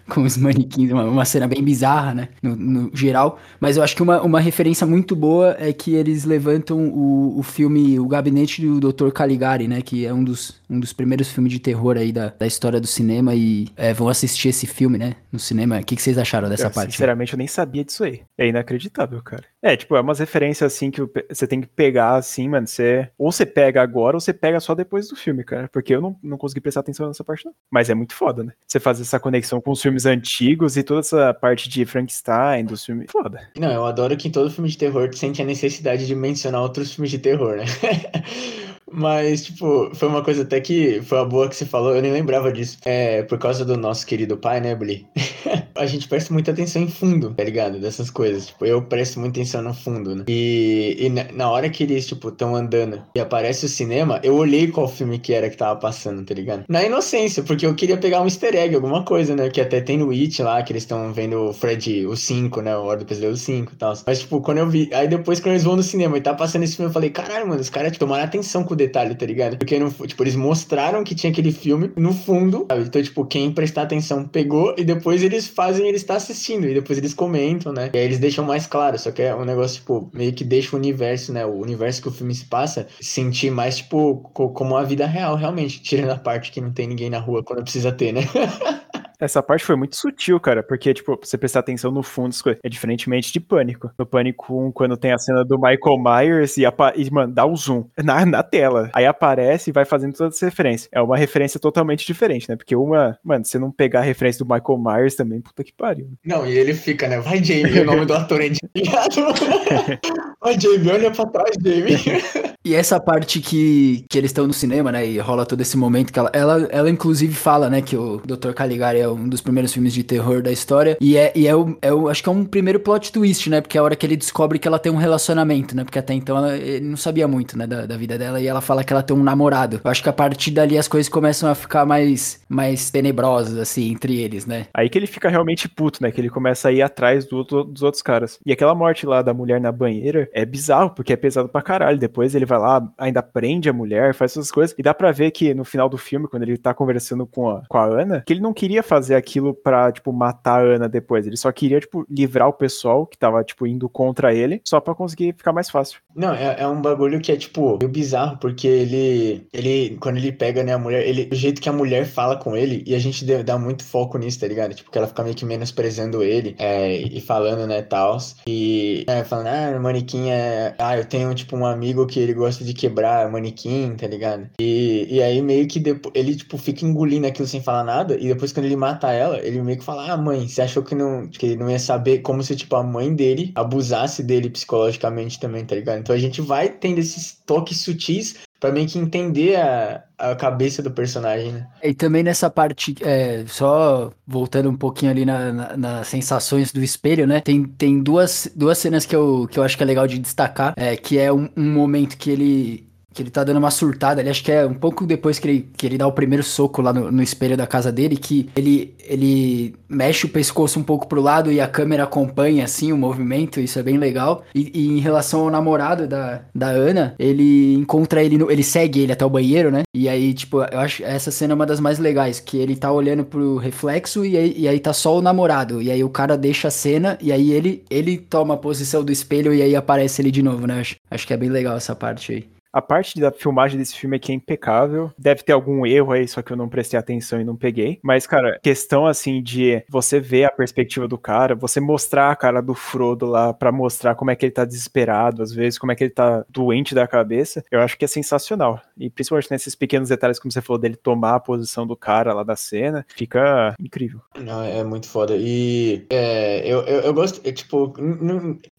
com 0.10 0.24
os 0.24 0.38
manequins, 0.38 0.92
uma, 0.92 1.04
uma 1.04 1.26
cena 1.26 1.48
bem 1.48 1.64
bizarra, 1.64 2.14
né? 2.14 2.30
No, 2.42 2.56
no 2.56 2.92
geral. 2.94 3.40
Mas 3.60 3.78
eu 3.78 3.84
acho 3.84 3.96
que 3.96 4.02
uma, 4.02 4.22
uma 4.22 4.40
referência 4.40 4.88
muito 4.88 5.16
boa 5.16 5.56
é 5.60 5.74
que 5.74 5.94
eles 5.94 6.24
levantam 6.24 6.88
o, 6.88 7.38
o 7.38 7.44
filme 7.44 8.00
O 8.00 8.08
Gabinete 8.08 8.66
do 8.66 8.92
Dr. 8.92 9.10
Caligari, 9.12 9.68
né? 9.68 9.82
Que 9.82 10.06
é 10.06 10.14
um 10.14 10.24
dos, 10.24 10.56
um 10.70 10.80
dos 10.80 10.94
primeiros 10.94 11.30
filmes 11.30 11.52
de 11.52 11.60
terror 11.60 11.98
aí 11.98 12.12
da, 12.12 12.30
da 12.30 12.46
história 12.46 12.80
do 12.80 12.88
cinema. 12.88 13.34
E 13.34 13.68
é, 13.76 13.94
vão 13.94 14.10
assistir 14.10 14.50
esse 14.50 14.68
filme, 14.68 14.98
né? 14.98 15.16
No 15.32 15.40
cinema. 15.40 15.80
O 15.80 15.84
que, 15.84 15.96
que 15.96 16.02
vocês 16.02 16.18
acharam 16.18 16.50
dessa 16.50 16.68
Eu, 16.68 16.72
parte? 16.72 16.92
Sinceramente, 16.92 17.34
eu 17.34 17.38
nem 17.38 17.48
sabia 17.48 17.84
disso 17.84 18.04
aí. 18.04 18.22
É 18.38 18.48
inacreditável, 18.48 19.22
cara. 19.22 19.44
É, 19.62 19.76
tipo, 19.76 19.96
é 19.96 20.02
umas 20.02 20.20
referências 20.20 20.74
assim 20.74 20.92
que 20.92 21.02
você 21.30 21.48
tem 21.48 21.62
que 21.62 21.68
pegar, 21.68 22.16
assim, 22.16 22.48
mano. 22.50 22.68
Você, 22.68 23.10
ou 23.18 23.32
você 23.32 23.46
pega 23.46 23.82
agora, 23.82 24.18
ou 24.18 24.22
você 24.22 24.34
pega 24.34 24.60
só 24.60 24.76
depois 24.76 25.08
do 25.08 25.16
filme, 25.16 25.44
cara. 25.44 25.70
Porque 25.72 25.96
eu 25.96 26.02
não, 26.02 26.16
não 26.22 26.38
consegui 26.38 26.62
prestar 26.62 26.82
atenção 26.82 27.08
nessa 27.08 27.24
parte, 27.24 27.46
não. 27.46 27.54
Mas 27.72 27.90
é 27.90 27.96
muito 27.96 28.14
foda, 28.14 28.44
né? 28.44 28.54
Você 28.68 28.80
fazer 28.80 29.04
essa 29.04 29.20
conexão 29.20 29.62
com 29.62 29.72
os 29.72 29.82
filmes 29.82 30.06
antigos 30.06 30.78
e 30.78 30.84
toda 30.84 31.00
essa 31.00 31.34
parte 31.34 31.70
de 31.70 31.86
Frankenstein, 31.86 32.66
dos 32.66 32.86
filmes. 32.86 33.08
Foda. 33.12 33.50
Não, 33.58 33.72
eu 33.72 33.86
adoro 33.86 34.16
que 34.18 34.28
em 34.28 34.32
todo 34.32 34.52
filme 34.52 34.70
de 34.70 34.78
terror 34.78 35.10
tu 35.10 35.18
sente 35.18 35.42
a 35.42 35.46
necessidade 35.46 36.06
de 36.06 36.16
mencionar 36.16 36.62
outros 36.62 36.94
filmes 36.94 37.12
de 37.12 37.20
terror, 37.20 37.58
né? 37.58 37.66
Mas, 38.92 39.46
tipo, 39.46 39.94
foi 39.94 40.08
uma 40.08 40.24
coisa 40.24 40.44
até 40.44 40.60
que 40.62 41.02
foi 41.02 41.20
a 41.20 41.26
boa 41.26 41.50
que 41.50 41.56
você 41.56 41.66
falou, 41.66 41.96
eu 41.96 42.02
nem 42.02 42.12
lembrava 42.12 42.52
disso. 42.52 42.78
É, 42.86 43.24
por 43.24 43.38
causa 43.38 43.66
do 43.66 43.78
nosso 43.78 44.06
querido 44.06 44.38
pai, 44.38 44.62
né, 44.62 44.76
Bli? 44.76 45.06
a 45.76 45.86
gente 45.86 46.08
presta 46.08 46.34
muita 46.34 46.52
atenção 46.52 46.82
em 46.82 46.88
fundo, 46.88 47.34
tá 47.34 47.44
ligado? 47.44 47.80
Dessas 47.80 48.10
coisas. 48.10 48.48
Tipo, 48.48 48.66
eu 48.66 48.82
presto 48.82 49.20
muita 49.20 49.40
atenção 49.40 49.62
no 49.62 49.74
fundo, 49.74 50.16
né? 50.16 50.24
E, 50.28 50.98
e 51.00 51.10
na, 51.10 51.50
hora 51.50 51.70
que 51.70 51.84
eles, 51.84 52.08
tipo, 52.08 52.30
estão 52.30 52.56
andando 52.56 53.02
e 53.16 53.20
aparece 53.20 53.66
o 53.66 53.70
cinema, 53.70 54.20
eu 54.24 54.36
olhei 54.36 54.68
qual 54.68 54.88
filme 54.88 55.20
que 55.20 55.34
era 55.34 55.50
que 55.50 55.58
tava 55.58 55.80
passando, 55.80 56.24
tá 56.24 56.34
ligado? 56.34 56.66
Na 56.68 56.84
inocência, 56.84 57.44
porque 57.44 57.66
eu 57.66 57.76
queria 57.76 57.98
pegar 57.98 58.22
um 58.22 58.26
easter 58.26 58.56
egg, 58.56 58.76
alguma 58.76 59.04
coisa, 59.04 59.36
né? 59.36 59.50
Que 59.50 59.62
até 59.62 59.82
tem 59.82 59.98
no 59.98 60.12
It 60.12 60.42
lá, 60.42 60.62
que 60.64 60.72
eles 60.72 60.84
estão 60.84 61.14
vendo 61.14 61.50
o 61.50 61.54
Fred, 61.54 62.06
o 62.06 62.16
5, 62.16 62.62
né? 62.62 62.76
O 62.76 62.84
Hora 62.84 63.00
do 63.00 63.06
Pesadelo 63.06 63.38
5 63.38 63.74
e 63.74 63.76
tal. 63.76 63.94
Mas, 64.06 64.20
tipo, 64.20 64.42
quando 64.42 64.60
eu 64.60 64.70
vi. 64.70 64.90
Aí 64.94 65.08
depois, 65.08 65.40
quando 65.40 65.54
eles 65.54 65.64
vão 65.64 65.76
no 65.76 65.84
cinema 65.84 66.18
e 66.18 66.22
tá 66.22 66.34
passando 66.34 66.64
esse 66.64 66.76
filme, 66.76 66.90
eu 66.90 66.94
falei, 66.94 67.10
caralho, 67.10 67.48
mano, 67.48 67.62
os 67.62 67.70
caras 67.70 67.92
tipo, 67.92 68.06
tomaram 68.06 68.24
atenção 68.24 68.64
com 68.64 68.76
detalhe, 68.78 69.16
tá 69.16 69.26
ligado? 69.26 69.58
Porque, 69.58 69.78
no, 69.80 69.92
tipo, 69.92 70.24
eles 70.24 70.36
mostraram 70.36 71.04
que 71.04 71.16
tinha 71.16 71.32
aquele 71.32 71.52
filme 71.52 71.92
no 71.96 72.14
fundo, 72.14 72.66
sabe? 72.70 72.84
Então, 72.84 73.02
tipo, 73.02 73.26
quem 73.26 73.52
prestar 73.52 73.84
atenção 73.84 74.26
pegou 74.26 74.74
e 74.78 74.84
depois 74.84 75.24
eles 75.24 75.48
fazem 75.48 75.88
ele 75.88 75.98
estar 75.98 76.16
assistindo 76.16 76.68
e 76.68 76.74
depois 76.74 76.98
eles 76.98 77.14
comentam, 77.14 77.74
né? 77.74 77.90
E 77.94 77.98
aí 77.98 78.06
eles 78.06 78.20
deixam 78.20 78.46
mais 78.46 78.66
claro, 78.66 78.98
só 78.98 79.12
que 79.12 79.22
é 79.22 79.36
um 79.36 79.46
negócio, 79.46 79.80
tipo, 79.80 80.10
meio 80.14 80.34
que 80.34 80.44
deixa 80.44 80.76
o 80.76 80.80
universo, 80.80 81.34
né? 81.34 81.46
O 81.46 81.60
universo 81.60 82.02
que 82.02 82.08
o 82.08 82.12
filme 82.12 82.34
se 82.34 82.46
passa 82.46 82.88
sentir 83.02 83.52
mais, 83.52 83.78
tipo, 83.78 84.18
como 84.34 84.78
a 84.78 84.84
vida 84.84 85.06
real, 85.06 85.36
realmente. 85.36 85.82
Tirando 85.82 86.12
a 86.12 86.18
parte 86.18 86.52
que 86.52 86.62
não 86.62 86.72
tem 86.72 86.88
ninguém 86.88 87.10
na 87.10 87.20
rua 87.20 87.44
quando 87.44 87.64
precisa 87.64 87.92
ter, 87.92 88.14
né? 88.14 88.22
Essa 89.20 89.42
parte 89.42 89.66
foi 89.66 89.76
muito 89.76 89.96
sutil, 89.96 90.40
cara, 90.40 90.62
porque, 90.62 90.94
tipo, 90.94 91.18
você 91.22 91.38
prestar 91.38 91.62
atenção 91.62 91.92
no 91.92 92.04
fundo, 92.04 92.28
é 92.64 92.70
diferentemente 92.70 93.32
de 93.34 93.40
Pânico. 93.40 93.92
No 93.98 94.06
Pânico 94.06 94.68
1, 94.68 94.72
quando 94.72 94.96
tem 94.96 95.12
a 95.12 95.18
cena 95.18 95.44
do 95.44 95.58
Michael 95.58 95.98
Myers 95.98 96.58
e, 96.58 96.64
e 96.64 97.12
mano, 97.12 97.34
dá 97.34 97.46
o 97.46 97.56
zoom 97.56 97.86
na, 98.04 98.26
na 98.26 98.44
tela. 98.44 98.92
Aí 98.94 99.06
aparece 99.06 99.70
e 99.70 99.74
vai 99.74 99.86
fazendo 99.86 100.14
todas 100.14 100.36
as 100.36 100.42
referências. 100.42 100.90
É 100.92 101.02
uma 101.02 101.18
referência 101.18 101.60
totalmente 101.60 102.06
diferente, 102.06 102.48
né? 102.50 102.56
Porque 102.56 102.76
uma, 102.76 103.18
mano, 103.24 103.44
você 103.44 103.58
não 103.58 103.72
pegar 103.72 104.00
a 104.02 104.04
referência 104.04 104.44
do 104.44 104.54
Michael 104.54 104.80
Myers 104.80 105.16
também, 105.16 105.42
puta 105.42 105.64
que 105.64 105.74
pariu. 105.74 106.12
Não, 106.26 106.46
e 106.46 106.58
ele 106.58 106.74
fica, 106.74 107.08
né? 107.08 107.20
Vai, 107.20 107.44
Jamie, 107.44 107.80
o 107.80 107.86
nome 107.86 108.06
do 108.06 108.14
ator 108.14 108.42
é 108.42 108.48
Vai, 110.42 110.60
Jamie, 110.60 110.92
olha 110.92 111.12
pra 111.12 111.26
trás, 111.26 111.56
Jamie. 111.64 111.98
E 112.68 112.76
essa 112.76 113.00
parte 113.00 113.40
que, 113.40 114.04
que 114.10 114.18
eles 114.18 114.30
estão 114.30 114.46
no 114.46 114.52
cinema, 114.52 114.92
né? 114.92 115.08
E 115.08 115.18
rola 115.20 115.46
todo 115.46 115.62
esse 115.62 115.78
momento 115.78 116.12
que 116.12 116.20
ela, 116.20 116.30
ela, 116.34 116.68
ela 116.70 116.90
inclusive 116.90 117.34
fala, 117.34 117.70
né? 117.70 117.82
Que 117.82 117.96
o 117.96 118.18
Dr. 118.18 118.52
Caligari 118.52 119.00
é 119.00 119.08
um 119.08 119.30
dos 119.30 119.40
primeiros 119.40 119.72
filmes 119.72 119.94
de 119.94 120.04
terror 120.04 120.42
da 120.42 120.52
história. 120.52 120.98
E 121.00 121.16
é, 121.16 121.32
e 121.34 121.48
é, 121.48 121.56
o, 121.56 121.78
é 121.82 121.94
o, 121.94 122.10
acho 122.10 122.22
que 122.22 122.28
é 122.28 122.32
um 122.32 122.44
primeiro 122.44 122.78
plot 122.78 123.14
twist, 123.14 123.50
né? 123.50 123.62
Porque 123.62 123.78
é 123.78 123.80
a 123.80 123.84
hora 123.86 123.96
que 123.96 124.06
ele 124.06 124.18
descobre 124.18 124.60
que 124.60 124.68
ela 124.68 124.78
tem 124.78 124.92
um 124.92 124.98
relacionamento, 124.98 125.74
né? 125.78 125.86
Porque 125.86 125.98
até 125.98 126.14
então 126.14 126.36
ela, 126.36 126.58
ele 126.58 126.86
não 126.86 126.98
sabia 126.98 127.26
muito, 127.26 127.58
né? 127.58 127.66
Da, 127.66 127.86
da 127.86 127.96
vida 127.96 128.18
dela. 128.18 128.42
E 128.42 128.48
ela 128.48 128.60
fala 128.60 128.84
que 128.84 128.92
ela 128.92 129.02
tem 129.02 129.16
um 129.16 129.24
namorado. 129.24 129.80
Eu 129.82 129.90
acho 129.90 130.04
que 130.04 130.10
a 130.10 130.14
partir 130.14 130.52
dali 130.52 130.78
as 130.78 130.90
coisas 130.90 131.08
começam 131.08 131.50
a 131.50 131.56
ficar 131.56 131.86
mais, 131.86 132.42
mais 132.50 132.90
tenebrosas, 132.90 133.58
assim, 133.58 133.92
entre 133.92 134.20
eles, 134.20 134.46
né? 134.46 134.66
Aí 134.74 134.90
que 134.90 135.00
ele 135.00 135.08
fica 135.08 135.30
realmente 135.30 135.70
puto, 135.70 136.04
né? 136.04 136.12
Que 136.12 136.20
ele 136.20 136.30
começa 136.30 136.68
a 136.68 136.72
ir 136.74 136.82
atrás 136.82 137.26
do, 137.26 137.46
do, 137.46 137.64
dos 137.64 137.82
outros 137.82 138.02
caras. 138.02 138.38
E 138.46 138.52
aquela 138.52 138.76
morte 138.76 139.06
lá 139.06 139.22
da 139.22 139.34
mulher 139.34 139.62
na 139.62 139.72
banheira 139.72 140.30
é 140.34 140.46
bizarro, 140.46 140.90
porque 140.90 141.14
é 141.14 141.16
pesado 141.16 141.48
pra 141.48 141.62
caralho. 141.62 141.98
Depois 141.98 142.36
ele 142.36 142.46
vai 142.46 142.57
lá, 142.58 142.88
ainda 142.98 143.22
prende 143.22 143.70
a 143.70 143.74
mulher, 143.74 144.14
faz 144.14 144.32
essas 144.32 144.52
coisas. 144.52 144.76
E 144.78 144.84
dá 144.84 144.94
pra 144.94 145.12
ver 145.12 145.32
que 145.32 145.54
no 145.54 145.64
final 145.64 145.90
do 145.90 145.98
filme, 145.98 146.28
quando 146.28 146.44
ele 146.44 146.58
tá 146.58 146.74
conversando 146.74 147.26
com 147.26 147.50
a, 147.50 147.64
com 147.68 147.78
a 147.78 147.86
Ana, 147.86 148.24
que 148.26 148.34
ele 148.34 148.42
não 148.42 148.54
queria 148.54 148.84
fazer 148.84 149.16
aquilo 149.16 149.54
pra, 149.54 149.92
tipo, 149.92 150.12
matar 150.12 150.62
a 150.62 150.76
Ana 150.76 150.90
depois. 150.90 151.26
Ele 151.26 151.38
só 151.38 151.52
queria, 151.52 151.80
tipo, 151.80 152.06
livrar 152.10 152.48
o 152.48 152.54
pessoal 152.54 153.06
que 153.06 153.18
tava, 153.18 153.44
tipo, 153.44 153.68
indo 153.68 153.90
contra 153.90 154.34
ele, 154.34 154.62
só 154.64 154.80
pra 154.80 154.96
conseguir 154.96 155.34
ficar 155.38 155.54
mais 155.54 155.70
fácil. 155.70 156.00
Não, 156.16 156.34
é, 156.34 156.58
é 156.60 156.68
um 156.68 156.82
bagulho 156.82 157.20
que 157.20 157.32
é, 157.32 157.36
tipo, 157.36 157.78
meio 157.78 157.92
bizarro, 157.92 158.38
porque 158.38 158.68
ele, 158.68 159.48
ele, 159.54 159.98
quando 160.00 160.18
ele 160.18 160.32
pega, 160.32 160.64
né, 160.64 160.74
a 160.74 160.80
mulher, 160.80 161.08
ele, 161.08 161.30
o 161.32 161.36
jeito 161.36 161.62
que 161.62 161.70
a 161.70 161.74
mulher 161.74 162.06
fala 162.06 162.38
com 162.38 162.56
ele, 162.56 162.84
e 162.86 162.96
a 162.96 163.00
gente 163.00 163.26
dá 163.44 163.58
muito 163.58 163.84
foco 163.84 164.18
nisso, 164.18 164.40
tá 164.40 164.48
ligado? 164.48 164.74
Tipo, 164.74 164.92
que 164.92 164.98
ela 164.98 165.08
fica 165.08 165.24
meio 165.24 165.36
que 165.36 165.46
menosprezando 165.46 166.24
ele, 166.24 166.56
é, 166.58 166.96
e 166.96 167.22
falando, 167.22 167.68
né, 167.68 167.82
tals. 167.82 168.36
E, 168.48 169.04
é, 169.08 169.24
falando, 169.24 169.48
ah, 169.48 169.80
manequim 169.80 170.30
é, 170.30 170.74
ah, 170.78 170.98
eu 170.98 171.06
tenho, 171.06 171.34
tipo, 171.34 171.56
um 171.56 171.66
amigo 171.66 172.06
que 172.06 172.20
ele 172.20 172.34
gosta 172.34 172.47
gosta 172.48 172.64
de 172.64 172.74
quebrar 172.74 173.30
manequim, 173.32 173.96
tá 173.96 174.08
ligado? 174.08 174.50
E, 174.60 175.08
e 175.10 175.22
aí 175.22 175.42
meio 175.42 175.68
que 175.68 175.84
ele, 176.14 176.36
tipo, 176.36 176.58
fica 176.58 176.86
engolindo 176.86 177.28
aquilo 177.28 177.48
sem 177.48 177.62
falar 177.62 177.84
nada, 177.84 178.16
e 178.16 178.28
depois 178.28 178.52
quando 178.52 178.66
ele 178.66 178.76
mata 178.76 179.12
ela, 179.12 179.40
ele 179.40 179.62
meio 179.62 179.78
que 179.78 179.84
fala, 179.84 180.12
ah, 180.12 180.18
mãe, 180.18 180.48
você 180.48 180.62
achou 180.62 180.84
que 180.84 180.96
não, 180.96 181.28
que 181.28 181.46
ele 181.46 181.56
não 181.58 181.70
ia 181.70 181.80
saber, 181.80 182.20
como 182.20 182.42
se, 182.42 182.56
tipo, 182.56 182.76
a 182.76 182.84
mãe 182.84 183.14
dele 183.14 183.52
abusasse 183.56 184.24
dele 184.24 184.50
psicologicamente 184.50 185.40
também, 185.40 185.66
tá 185.66 185.76
ligado? 185.76 186.00
Então 186.00 186.16
a 186.16 186.20
gente 186.20 186.42
vai 186.42 186.70
tendo 186.70 187.00
esses 187.00 187.38
toques 187.46 187.82
sutis 187.82 188.36
pra 188.60 188.72
meio 188.72 188.88
que 188.88 188.98
entender 188.98 189.56
a, 189.56 190.04
a 190.18 190.36
cabeça 190.36 190.82
do 190.82 190.92
personagem, 190.92 191.52
né? 191.52 191.68
E 191.84 191.94
também 191.94 192.24
nessa 192.24 192.50
parte, 192.50 192.96
é, 193.02 193.44
só 193.48 194.12
voltando 194.26 194.70
um 194.70 194.76
pouquinho 194.76 195.12
ali 195.12 195.26
na, 195.26 195.52
na, 195.52 195.78
nas 195.78 196.08
sensações 196.08 196.72
do 196.72 196.84
espelho, 196.84 197.28
né? 197.28 197.42
Tem, 197.42 197.64
tem 197.64 198.02
duas, 198.02 198.50
duas 198.56 198.78
cenas 198.78 199.06
que 199.06 199.16
eu, 199.16 199.48
que 199.50 199.60
eu 199.60 199.64
acho 199.64 199.78
que 199.78 199.84
é 199.84 199.86
legal 199.86 200.08
de 200.08 200.18
destacar, 200.18 200.74
é, 200.76 200.96
que 200.96 201.18
é 201.20 201.32
um, 201.32 201.50
um 201.56 201.72
momento 201.72 202.18
que 202.18 202.32
ele 202.32 202.87
que 203.18 203.24
ele 203.24 203.32
tá 203.32 203.44
dando 203.44 203.58
uma 203.58 203.72
surtada 203.72 204.22
ali, 204.22 204.30
acho 204.30 204.44
que 204.44 204.52
é 204.52 204.64
um 204.64 204.76
pouco 204.76 205.04
depois 205.04 205.40
que 205.40 205.48
ele, 205.48 205.70
que 205.76 205.88
ele 205.88 205.98
dá 205.98 206.06
o 206.06 206.12
primeiro 206.12 206.44
soco 206.44 206.84
lá 206.84 206.94
no, 206.94 207.12
no, 207.12 207.24
espelho 207.24 207.58
da 207.58 207.66
casa 207.66 207.92
dele, 207.92 208.16
que 208.16 208.48
ele, 208.56 208.94
ele 209.04 209.74
mexe 209.90 210.28
o 210.28 210.30
pescoço 210.30 210.80
um 210.80 210.84
pouco 210.84 211.08
pro 211.08 211.20
lado 211.20 211.52
e 211.52 211.60
a 211.60 211.68
câmera 211.68 212.04
acompanha, 212.04 212.64
assim, 212.64 212.92
o 212.92 212.98
movimento, 212.98 213.60
isso 213.60 213.80
é 213.80 213.84
bem 213.84 213.98
legal. 213.98 214.44
E, 214.54 214.72
e 214.72 214.88
em 214.88 215.00
relação 215.00 215.42
ao 215.42 215.50
namorado 215.50 216.08
da, 216.08 216.42
da 216.54 216.68
Ana, 216.68 217.16
ele 217.18 217.74
encontra 217.74 218.24
ele, 218.24 218.38
no, 218.38 218.52
ele 218.52 218.62
segue 218.62 219.00
ele 219.00 219.12
até 219.12 219.26
o 219.26 219.30
banheiro, 219.32 219.72
né? 219.72 219.82
E 219.96 220.08
aí, 220.08 220.32
tipo, 220.32 220.62
eu 220.62 220.80
acho 220.80 221.04
essa 221.04 221.32
cena 221.32 221.54
é 221.54 221.56
uma 221.56 221.66
das 221.66 221.80
mais 221.80 221.98
legais, 221.98 222.40
que 222.40 222.58
ele 222.58 222.76
tá 222.76 222.92
olhando 222.92 223.26
pro 223.26 223.58
reflexo 223.58 224.24
e 224.24 224.38
aí, 224.38 224.54
e 224.56 224.68
aí 224.68 224.80
tá 224.80 224.94
só 224.94 225.18
o 225.18 225.22
namorado, 225.24 225.82
e 225.82 225.90
aí 225.90 226.04
o 226.04 226.10
cara 226.10 226.38
deixa 226.38 226.68
a 226.68 226.72
cena, 226.72 227.18
e 227.20 227.32
aí 227.32 227.52
ele, 227.52 227.84
ele 227.90 228.18
toma 228.18 228.54
a 228.54 228.58
posição 228.58 229.04
do 229.04 229.12
espelho 229.12 229.52
e 229.56 229.64
aí 229.64 229.76
aparece 229.76 230.22
ele 230.22 230.30
de 230.30 230.44
novo, 230.44 230.68
né? 230.68 230.82
Acho, 230.82 230.96
acho 231.10 231.26
que 231.26 231.34
é 231.34 231.38
bem 231.38 231.50
legal 231.50 231.76
essa 231.76 231.96
parte 231.96 232.32
aí. 232.32 232.57
A 232.72 232.82
parte 232.82 233.20
da 233.20 233.32
filmagem 233.32 233.78
desse 233.78 233.96
filme 233.96 234.18
aqui 234.18 234.32
é 234.32 234.36
impecável. 234.36 235.12
Deve 235.18 235.44
ter 235.44 235.54
algum 235.54 235.86
erro 235.86 236.12
aí, 236.12 236.28
só 236.28 236.42
que 236.42 236.52
eu 236.52 236.58
não 236.58 236.70
prestei 236.70 237.00
atenção 237.00 237.40
e 237.40 237.44
não 237.44 237.56
peguei. 237.56 238.00
Mas, 238.04 238.28
cara, 238.28 238.60
questão 238.62 239.06
assim 239.06 239.42
de 239.42 239.84
você 239.90 240.20
ver 240.20 240.46
a 240.46 240.52
perspectiva 240.52 241.08
do 241.08 241.18
cara, 241.18 241.56
você 241.56 241.80
mostrar 241.80 242.32
a 242.32 242.36
cara 242.36 242.62
do 242.62 242.74
Frodo 242.74 243.26
lá 243.26 243.54
para 243.54 243.72
mostrar 243.72 244.16
como 244.16 244.32
é 244.32 244.36
que 244.36 244.46
ele 244.46 244.52
tá 244.52 244.66
desesperado, 244.66 245.42
às 245.42 245.52
vezes, 245.52 245.80
como 245.80 245.92
é 245.92 245.96
que 245.96 246.04
ele 246.04 246.12
tá 246.12 246.46
doente 246.50 246.94
da 246.94 247.08
cabeça, 247.08 247.64
eu 247.72 247.80
acho 247.80 247.98
que 247.98 248.06
é 248.06 248.08
sensacional. 248.08 248.82
E 248.98 249.10
principalmente 249.10 249.52
nesses 249.52 249.76
pequenos 249.76 250.10
detalhes, 250.10 250.40
como 250.40 250.52
você 250.52 250.62
falou, 250.62 250.80
dele 250.80 250.96
tomar 250.96 251.36
a 251.36 251.40
posição 251.40 251.86
do 251.88 251.96
cara 251.96 252.34
lá 252.34 252.44
da 252.44 252.56
cena, 252.56 253.06
fica 253.16 253.76
incrível. 253.80 254.22
Não, 254.40 254.64
é 254.64 254.84
muito 254.84 255.08
foda. 255.08 255.36
E 255.38 256.06
é, 256.10 256.62
eu, 256.66 256.82
eu, 256.82 257.02
eu 257.02 257.14
gosto, 257.14 257.42
é, 257.48 257.52
tipo, 257.52 257.94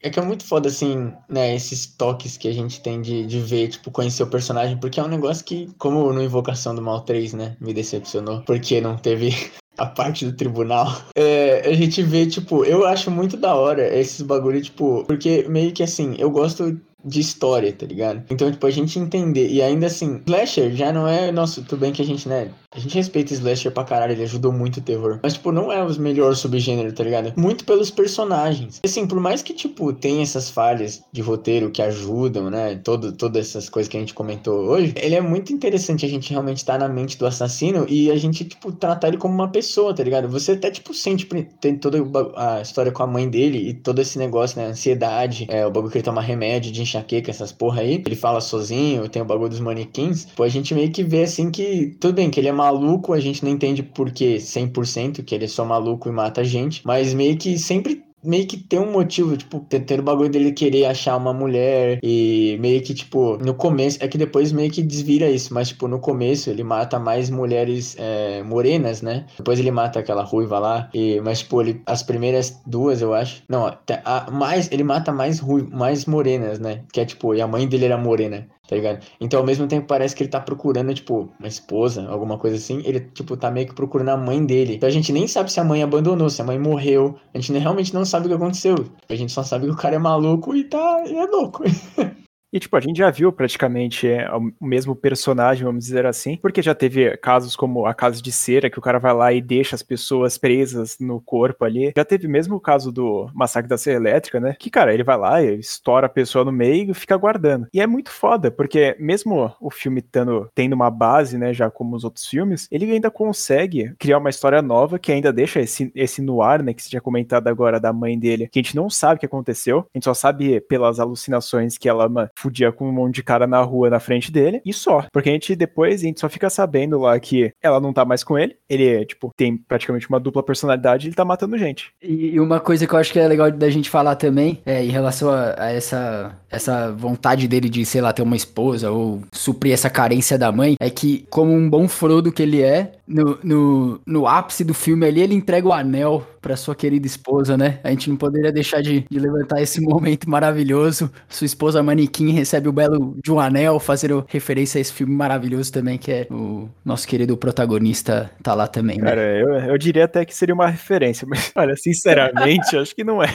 é 0.02 0.10
que 0.10 0.18
é 0.18 0.22
muito 0.22 0.44
foda, 0.44 0.68
assim, 0.68 1.12
né, 1.28 1.54
esses 1.54 1.86
toques 1.86 2.36
que 2.36 2.48
a 2.48 2.52
gente 2.52 2.82
tem 2.82 3.00
de, 3.00 3.26
de 3.26 3.40
ver, 3.40 3.68
tipo, 3.68 3.77
tipo, 3.78 3.90
conhecer 3.90 4.22
o 4.22 4.26
personagem, 4.28 4.76
porque 4.76 5.00
é 5.00 5.02
um 5.02 5.08
negócio 5.08 5.44
que, 5.44 5.68
como 5.78 6.12
no 6.12 6.22
Invocação 6.22 6.74
do 6.74 6.82
Mal 6.82 7.00
3, 7.00 7.32
né, 7.34 7.56
me 7.60 7.72
decepcionou, 7.72 8.42
porque 8.42 8.80
não 8.80 8.96
teve 8.96 9.30
a 9.78 9.86
parte 9.86 10.24
do 10.26 10.36
tribunal. 10.36 10.86
É, 11.16 11.68
a 11.68 11.72
gente 11.74 12.02
vê, 12.02 12.26
tipo, 12.26 12.64
eu 12.64 12.86
acho 12.86 13.10
muito 13.10 13.36
da 13.36 13.54
hora 13.54 13.96
esses 13.96 14.22
bagulho, 14.22 14.60
tipo, 14.60 15.04
porque 15.06 15.46
meio 15.48 15.72
que 15.72 15.82
assim, 15.82 16.16
eu 16.18 16.30
gosto 16.30 16.78
de 17.04 17.20
história, 17.20 17.72
tá 17.72 17.86
ligado? 17.86 18.24
Então, 18.28 18.50
tipo, 18.50 18.66
a 18.66 18.70
gente 18.70 18.98
entender. 18.98 19.48
E 19.48 19.62
ainda 19.62 19.86
assim, 19.86 20.20
Slasher 20.26 20.74
já 20.74 20.92
não 20.92 21.06
é. 21.06 21.30
Nossa, 21.30 21.62
tudo 21.62 21.80
bem 21.80 21.92
que 21.92 22.02
a 22.02 22.04
gente, 22.04 22.28
né? 22.28 22.50
A 22.70 22.78
gente 22.78 22.94
respeita 22.94 23.32
Slasher 23.32 23.72
pra 23.72 23.82
caralho, 23.82 24.12
ele 24.12 24.24
ajudou 24.24 24.52
muito 24.52 24.76
o 24.76 24.82
terror. 24.82 25.18
Mas, 25.22 25.34
tipo, 25.34 25.50
não 25.50 25.72
é 25.72 25.82
os 25.82 25.96
melhores 25.96 26.38
subgêneros, 26.38 26.92
tá 26.92 27.02
ligado? 27.02 27.32
Muito 27.34 27.64
pelos 27.64 27.90
personagens. 27.90 28.78
Assim, 28.84 29.06
por 29.06 29.18
mais 29.18 29.40
que, 29.40 29.54
tipo, 29.54 29.90
tem 29.90 30.20
essas 30.20 30.50
falhas 30.50 31.02
de 31.10 31.22
roteiro 31.22 31.70
que 31.70 31.80
ajudam, 31.80 32.50
né? 32.50 32.76
Todo, 32.76 33.12
todas 33.12 33.48
essas 33.48 33.70
coisas 33.70 33.88
que 33.88 33.96
a 33.96 34.00
gente 34.00 34.12
comentou 34.12 34.68
hoje, 34.68 34.92
ele 34.96 35.14
é 35.14 35.20
muito 35.20 35.50
interessante 35.50 36.04
a 36.04 36.08
gente 36.08 36.30
realmente 36.30 36.58
estar 36.58 36.78
tá 36.78 36.86
na 36.86 36.92
mente 36.92 37.16
do 37.16 37.26
assassino 37.26 37.86
e 37.88 38.10
a 38.10 38.16
gente, 38.16 38.44
tipo, 38.44 38.70
tratar 38.70 39.08
ele 39.08 39.16
como 39.16 39.32
uma 39.32 39.48
pessoa, 39.48 39.94
tá 39.94 40.04
ligado? 40.04 40.28
Você 40.28 40.52
até, 40.52 40.70
tipo, 40.70 40.92
sente 40.92 41.26
tem 41.60 41.74
toda 41.74 41.98
a 42.36 42.60
história 42.60 42.92
com 42.92 43.02
a 43.02 43.06
mãe 43.06 43.30
dele 43.30 43.70
e 43.70 43.74
todo 43.74 43.98
esse 43.98 44.18
negócio, 44.18 44.60
né? 44.60 44.66
Ansiedade, 44.66 45.46
é, 45.48 45.64
o 45.64 45.70
bagulho 45.70 45.90
que 45.90 45.96
ele 45.96 46.04
toma 46.04 46.20
remédio 46.20 46.70
de 46.70 46.82
enxaqueca, 46.82 47.30
essas 47.30 47.50
porra 47.50 47.80
aí. 47.80 48.02
Ele 48.04 48.16
fala 48.16 48.42
sozinho, 48.42 49.08
tem 49.08 49.22
o 49.22 49.24
bagulho 49.24 49.48
dos 49.48 49.60
manequins. 49.60 50.26
Pô, 50.36 50.42
a 50.42 50.48
gente 50.50 50.74
meio 50.74 50.92
que 50.92 51.02
vê 51.02 51.22
assim 51.22 51.50
que, 51.50 51.96
tudo 51.98 52.12
bem, 52.12 52.30
que 52.30 52.38
ele 52.38 52.48
é 52.48 52.57
maluco, 52.58 53.12
a 53.12 53.20
gente 53.20 53.44
não 53.44 53.52
entende 53.52 53.82
por 53.82 54.10
que 54.10 54.36
100%, 54.36 55.24
que 55.24 55.34
ele 55.34 55.44
é 55.44 55.48
só 55.48 55.64
maluco 55.64 56.08
e 56.08 56.12
mata 56.12 56.40
a 56.40 56.44
gente, 56.44 56.82
mas 56.84 57.14
meio 57.14 57.38
que 57.38 57.56
sempre 57.58 58.02
meio 58.22 58.46
que 58.46 58.56
tem 58.56 58.78
um 58.78 58.90
motivo, 58.90 59.36
tipo, 59.36 59.60
ter 59.60 60.00
o 60.00 60.02
bagulho 60.02 60.28
dele 60.28 60.52
querer 60.52 60.86
achar 60.86 61.16
uma 61.16 61.32
mulher 61.32 62.00
e 62.02 62.56
meio 62.60 62.82
que, 62.82 62.92
tipo, 62.92 63.38
no 63.38 63.54
começo, 63.54 63.98
é 64.00 64.08
que 64.08 64.18
depois 64.18 64.52
meio 64.52 64.70
que 64.70 64.82
desvira 64.82 65.30
isso, 65.30 65.54
mas, 65.54 65.68
tipo, 65.68 65.86
no 65.86 66.00
começo 66.00 66.50
ele 66.50 66.64
mata 66.64 66.98
mais 66.98 67.30
mulheres 67.30 67.94
é, 67.98 68.42
morenas, 68.42 69.02
né? 69.02 69.26
Depois 69.36 69.58
ele 69.58 69.70
mata 69.70 70.00
aquela 70.00 70.22
ruiva 70.24 70.58
lá, 70.58 70.90
e, 70.92 71.20
mas, 71.20 71.40
tipo, 71.40 71.60
ele, 71.62 71.80
as 71.86 72.02
primeiras 72.02 72.60
duas, 72.66 73.00
eu 73.00 73.14
acho, 73.14 73.42
não, 73.48 73.66
a, 73.66 74.30
mais, 74.30 74.70
ele 74.72 74.82
mata 74.82 75.12
mais 75.12 75.38
ruiva, 75.38 75.68
mais 75.76 76.04
morenas, 76.04 76.58
né? 76.58 76.82
Que 76.92 77.00
é, 77.00 77.04
tipo, 77.04 77.34
e 77.34 77.40
a 77.40 77.46
mãe 77.46 77.68
dele 77.68 77.84
era 77.84 77.96
morena. 77.96 78.48
Tá 78.68 78.76
ligado? 78.76 79.04
Então, 79.18 79.40
ao 79.40 79.46
mesmo 79.46 79.66
tempo, 79.66 79.86
parece 79.86 80.14
que 80.14 80.22
ele 80.22 80.30
tá 80.30 80.40
procurando, 80.40 80.92
tipo, 80.94 81.28
uma 81.38 81.48
esposa, 81.48 82.06
alguma 82.08 82.38
coisa 82.38 82.56
assim. 82.56 82.82
Ele, 82.84 83.00
tipo, 83.00 83.36
tá 83.36 83.50
meio 83.50 83.66
que 83.66 83.74
procurando 83.74 84.10
a 84.10 84.16
mãe 84.16 84.44
dele. 84.44 84.74
Então 84.74 84.88
a 84.88 84.92
gente 84.92 85.10
nem 85.12 85.26
sabe 85.26 85.50
se 85.50 85.58
a 85.58 85.64
mãe 85.64 85.82
abandonou, 85.82 86.28
se 86.28 86.40
a 86.42 86.44
mãe 86.44 86.58
morreu. 86.58 87.18
A 87.34 87.38
gente 87.38 87.56
realmente 87.58 87.94
não 87.94 88.04
sabe 88.04 88.26
o 88.26 88.28
que 88.28 88.34
aconteceu. 88.34 88.76
A 89.08 89.14
gente 89.14 89.32
só 89.32 89.42
sabe 89.42 89.66
que 89.66 89.72
o 89.72 89.76
cara 89.76 89.96
é 89.96 89.98
maluco 89.98 90.54
e 90.54 90.64
tá. 90.64 91.02
E 91.06 91.16
é 91.16 91.26
louco. 91.26 91.64
E, 92.52 92.58
tipo, 92.58 92.76
a 92.76 92.80
gente 92.80 92.98
já 92.98 93.10
viu 93.10 93.30
praticamente 93.30 94.08
é, 94.08 94.28
o 94.34 94.66
mesmo 94.66 94.96
personagem, 94.96 95.64
vamos 95.64 95.84
dizer 95.84 96.06
assim, 96.06 96.36
porque 96.36 96.62
já 96.62 96.74
teve 96.74 97.16
casos 97.18 97.54
como 97.54 97.86
a 97.86 97.92
casa 97.92 98.22
de 98.22 98.32
cera, 98.32 98.70
que 98.70 98.78
o 98.78 98.82
cara 98.82 98.98
vai 98.98 99.12
lá 99.12 99.32
e 99.32 99.40
deixa 99.40 99.74
as 99.74 99.82
pessoas 99.82 100.38
presas 100.38 100.96
no 100.98 101.20
corpo 101.20 101.64
ali. 101.64 101.92
Já 101.96 102.04
teve 102.04 102.26
mesmo 102.26 102.56
o 102.56 102.60
caso 102.60 102.90
do 102.90 103.30
massacre 103.34 103.68
da 103.68 103.76
Serra 103.76 103.96
Elétrica, 103.96 104.40
né? 104.40 104.56
Que, 104.58 104.70
cara, 104.70 104.94
ele 104.94 105.04
vai 105.04 105.18
lá 105.18 105.42
e 105.42 105.58
estoura 105.58 106.06
a 106.06 106.10
pessoa 106.10 106.44
no 106.44 106.52
meio 106.52 106.90
e 106.90 106.94
fica 106.94 107.16
guardando. 107.16 107.68
E 107.72 107.80
é 107.80 107.86
muito 107.86 108.10
foda, 108.10 108.50
porque 108.50 108.96
mesmo 108.98 109.52
o 109.60 109.70
filme 109.70 110.00
tendo, 110.00 110.50
tendo 110.54 110.72
uma 110.72 110.90
base, 110.90 111.36
né, 111.36 111.52
já 111.52 111.70
como 111.70 111.96
os 111.96 112.04
outros 112.04 112.26
filmes, 112.26 112.66
ele 112.70 112.90
ainda 112.90 113.10
consegue 113.10 113.94
criar 113.98 114.18
uma 114.18 114.30
história 114.30 114.62
nova 114.62 114.98
que 114.98 115.12
ainda 115.12 115.32
deixa 115.32 115.60
esse, 115.60 115.92
esse 115.94 116.22
né, 116.22 116.72
que 116.72 116.82
você 116.82 116.88
tinha 116.88 117.00
comentado 117.00 117.48
agora 117.48 117.78
da 117.78 117.92
mãe 117.92 118.18
dele, 118.18 118.48
que 118.48 118.58
a 118.58 118.62
gente 118.62 118.76
não 118.76 118.88
sabe 118.88 119.16
o 119.16 119.18
que 119.20 119.26
aconteceu, 119.26 119.80
a 119.80 119.98
gente 119.98 120.04
só 120.04 120.14
sabe 120.14 120.60
pelas 120.62 120.98
alucinações 120.98 121.76
que 121.76 121.88
ela, 121.88 122.08
fudia 122.38 122.70
com 122.70 122.88
um 122.88 122.92
monte 122.92 123.16
de 123.16 123.22
cara 123.22 123.46
na 123.46 123.60
rua 123.60 123.90
na 123.90 124.00
frente 124.00 124.30
dele, 124.30 124.60
e 124.64 124.72
só. 124.72 125.06
Porque 125.12 125.28
a 125.28 125.32
gente 125.32 125.56
depois, 125.56 126.00
a 126.00 126.06
gente 126.06 126.20
só 126.20 126.28
fica 126.28 126.48
sabendo 126.48 126.98
lá 126.98 127.18
que 127.18 127.52
ela 127.62 127.80
não 127.80 127.92
tá 127.92 128.04
mais 128.04 128.22
com 128.22 128.38
ele, 128.38 128.56
ele, 128.68 129.04
tipo, 129.04 129.32
tem 129.36 129.56
praticamente 129.56 130.08
uma 130.08 130.20
dupla 130.20 130.42
personalidade 130.42 131.06
e 131.06 131.08
ele 131.08 131.16
tá 131.16 131.24
matando 131.24 131.58
gente. 131.58 131.90
E 132.02 132.38
uma 132.38 132.60
coisa 132.60 132.86
que 132.86 132.94
eu 132.94 132.98
acho 132.98 133.12
que 133.12 133.18
é 133.18 133.26
legal 133.26 133.50
da 133.50 133.70
gente 133.70 133.90
falar 133.90 134.16
também, 134.16 134.60
é 134.64 134.84
em 134.84 134.90
relação 134.90 135.30
a, 135.30 135.54
a 135.58 135.72
essa, 135.72 136.36
essa 136.50 136.92
vontade 136.92 137.48
dele 137.48 137.68
de, 137.68 137.84
sei 137.84 138.00
lá, 138.00 138.12
ter 138.12 138.22
uma 138.22 138.36
esposa 138.36 138.90
ou 138.90 139.22
suprir 139.32 139.72
essa 139.72 139.90
carência 139.90 140.38
da 140.38 140.52
mãe, 140.52 140.76
é 140.80 140.90
que, 140.90 141.26
como 141.30 141.52
um 141.52 141.68
bom 141.68 141.88
Frodo 141.88 142.30
que 142.30 142.42
ele 142.42 142.62
é, 142.62 142.92
no, 143.08 143.38
no, 143.42 144.00
no 144.06 144.26
ápice 144.26 144.62
do 144.62 144.74
filme 144.74 145.06
ali, 145.06 145.22
ele 145.22 145.34
entrega 145.34 145.66
o 145.66 145.72
anel 145.72 146.26
pra 146.40 146.56
sua 146.56 146.74
querida 146.74 147.06
esposa, 147.06 147.56
né? 147.56 147.80
A 147.82 147.90
gente 147.90 148.08
não 148.08 148.16
poderia 148.16 148.52
deixar 148.52 148.80
de, 148.80 149.04
de 149.10 149.18
levantar 149.18 149.60
esse 149.60 149.80
momento 149.82 150.28
maravilhoso. 150.28 151.10
Sua 151.28 151.46
esposa 151.46 151.82
manequim 151.82 152.30
recebe 152.30 152.68
o 152.68 152.72
belo 152.72 153.16
de 153.22 153.32
um 153.32 153.40
anel, 153.40 153.80
fazendo 153.80 154.24
referência 154.28 154.78
a 154.78 154.80
esse 154.80 154.92
filme 154.92 155.14
maravilhoso 155.14 155.72
também, 155.72 155.98
que 155.98 156.12
é 156.12 156.26
o 156.30 156.68
nosso 156.84 157.08
querido 157.08 157.36
protagonista 157.36 158.30
tá 158.42 158.54
lá 158.54 158.66
também, 158.66 158.98
né? 158.98 159.04
Cara, 159.04 159.38
eu, 159.38 159.48
eu 159.54 159.78
diria 159.78 160.04
até 160.04 160.24
que 160.24 160.34
seria 160.34 160.54
uma 160.54 160.68
referência, 160.68 161.26
mas 161.28 161.50
olha, 161.56 161.76
sinceramente, 161.76 162.76
acho 162.76 162.94
que 162.94 163.04
não 163.04 163.22
é. 163.22 163.32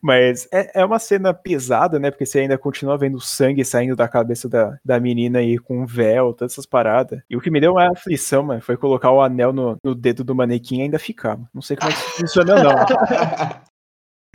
Mas 0.00 0.48
é, 0.52 0.80
é 0.80 0.84
uma 0.84 0.98
cena 0.98 1.34
pesada, 1.34 1.98
né? 1.98 2.10
Porque 2.10 2.26
você 2.26 2.40
ainda 2.40 2.56
continua 2.56 2.96
vendo 2.96 3.20
sangue 3.20 3.64
saindo 3.64 3.96
da 3.96 4.08
cabeça 4.08 4.48
da, 4.48 4.78
da 4.84 5.00
menina 5.00 5.40
aí 5.40 5.58
com 5.58 5.82
um 5.82 5.86
véu, 5.86 6.32
todas 6.32 6.52
essas 6.52 6.66
paradas. 6.66 7.20
E 7.28 7.36
o 7.36 7.40
que 7.40 7.50
me 7.50 7.60
deu 7.60 7.72
uma 7.72 7.92
aflição, 7.92 8.42
mano, 8.42 8.60
foi 8.60 8.76
colocar 8.76 9.07
o 9.12 9.20
anel 9.22 9.52
no, 9.52 9.76
no 9.82 9.94
dedo 9.94 10.22
do 10.24 10.34
manequim 10.34 10.78
e 10.78 10.82
ainda 10.82 10.98
ficar. 10.98 11.38
Não 11.52 11.62
sei 11.62 11.76
como 11.76 11.90
é 11.90 11.94
que 11.94 12.00
isso 12.00 12.10
funciona, 12.20 12.54
não. 12.62 12.72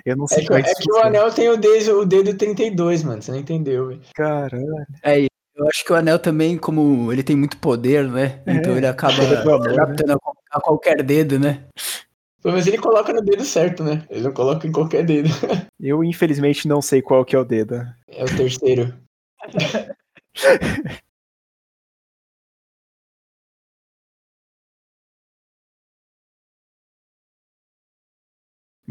Eu 0.06 0.18
não 0.18 0.26
É 0.26 0.28
sei 0.28 0.42
que, 0.42 0.48
como 0.48 0.58
é 0.58 0.62
é 0.62 0.64
que 0.64 0.70
isso 0.72 0.82
que 0.82 0.92
o 0.92 0.98
anel 1.02 1.32
tem 1.32 1.50
o 1.50 1.56
dedo, 1.56 2.00
o 2.02 2.06
dedo 2.06 2.38
32, 2.38 3.04
mano. 3.04 3.22
Você 3.22 3.32
não 3.32 3.40
entendeu, 3.40 3.88
velho. 3.88 4.02
Caralho. 4.14 4.86
É, 5.02 5.22
eu 5.56 5.68
acho 5.68 5.86
que 5.86 5.94
o 5.94 5.96
anel 5.96 6.20
também, 6.20 6.58
como 6.58 7.12
ele 7.12 7.24
tem 7.24 7.36
muito 7.36 7.58
poder, 7.58 8.10
né? 8.10 8.42
Então 8.46 8.76
ele 8.76 8.88
acaba 8.88 9.16
poder 9.16 9.44
do 9.44 9.54
amor, 9.54 9.68
né? 9.70 9.82
adaptando 9.82 10.20
a 10.52 10.60
qualquer 10.60 11.04
dedo, 11.04 11.40
né? 11.40 11.64
Pelo 12.42 12.56
menos 12.56 12.68
ele 12.68 12.78
coloca 12.78 13.14
no 13.14 13.22
dedo 13.22 13.46
certo, 13.46 13.84
né? 13.84 14.04
Ele 14.10 14.22
não 14.22 14.34
coloca 14.34 14.68
em 14.68 14.72
qualquer 14.72 15.06
dedo. 15.06 15.30
Eu, 15.80 16.04
infelizmente, 16.04 16.68
não 16.68 16.82
sei 16.82 17.02
qual 17.02 17.24
que 17.24 17.36
é 17.36 17.40
o 17.40 17.46
dedo. 17.46 17.76
É 18.08 18.24
o 18.24 18.36
terceiro. 18.36 18.94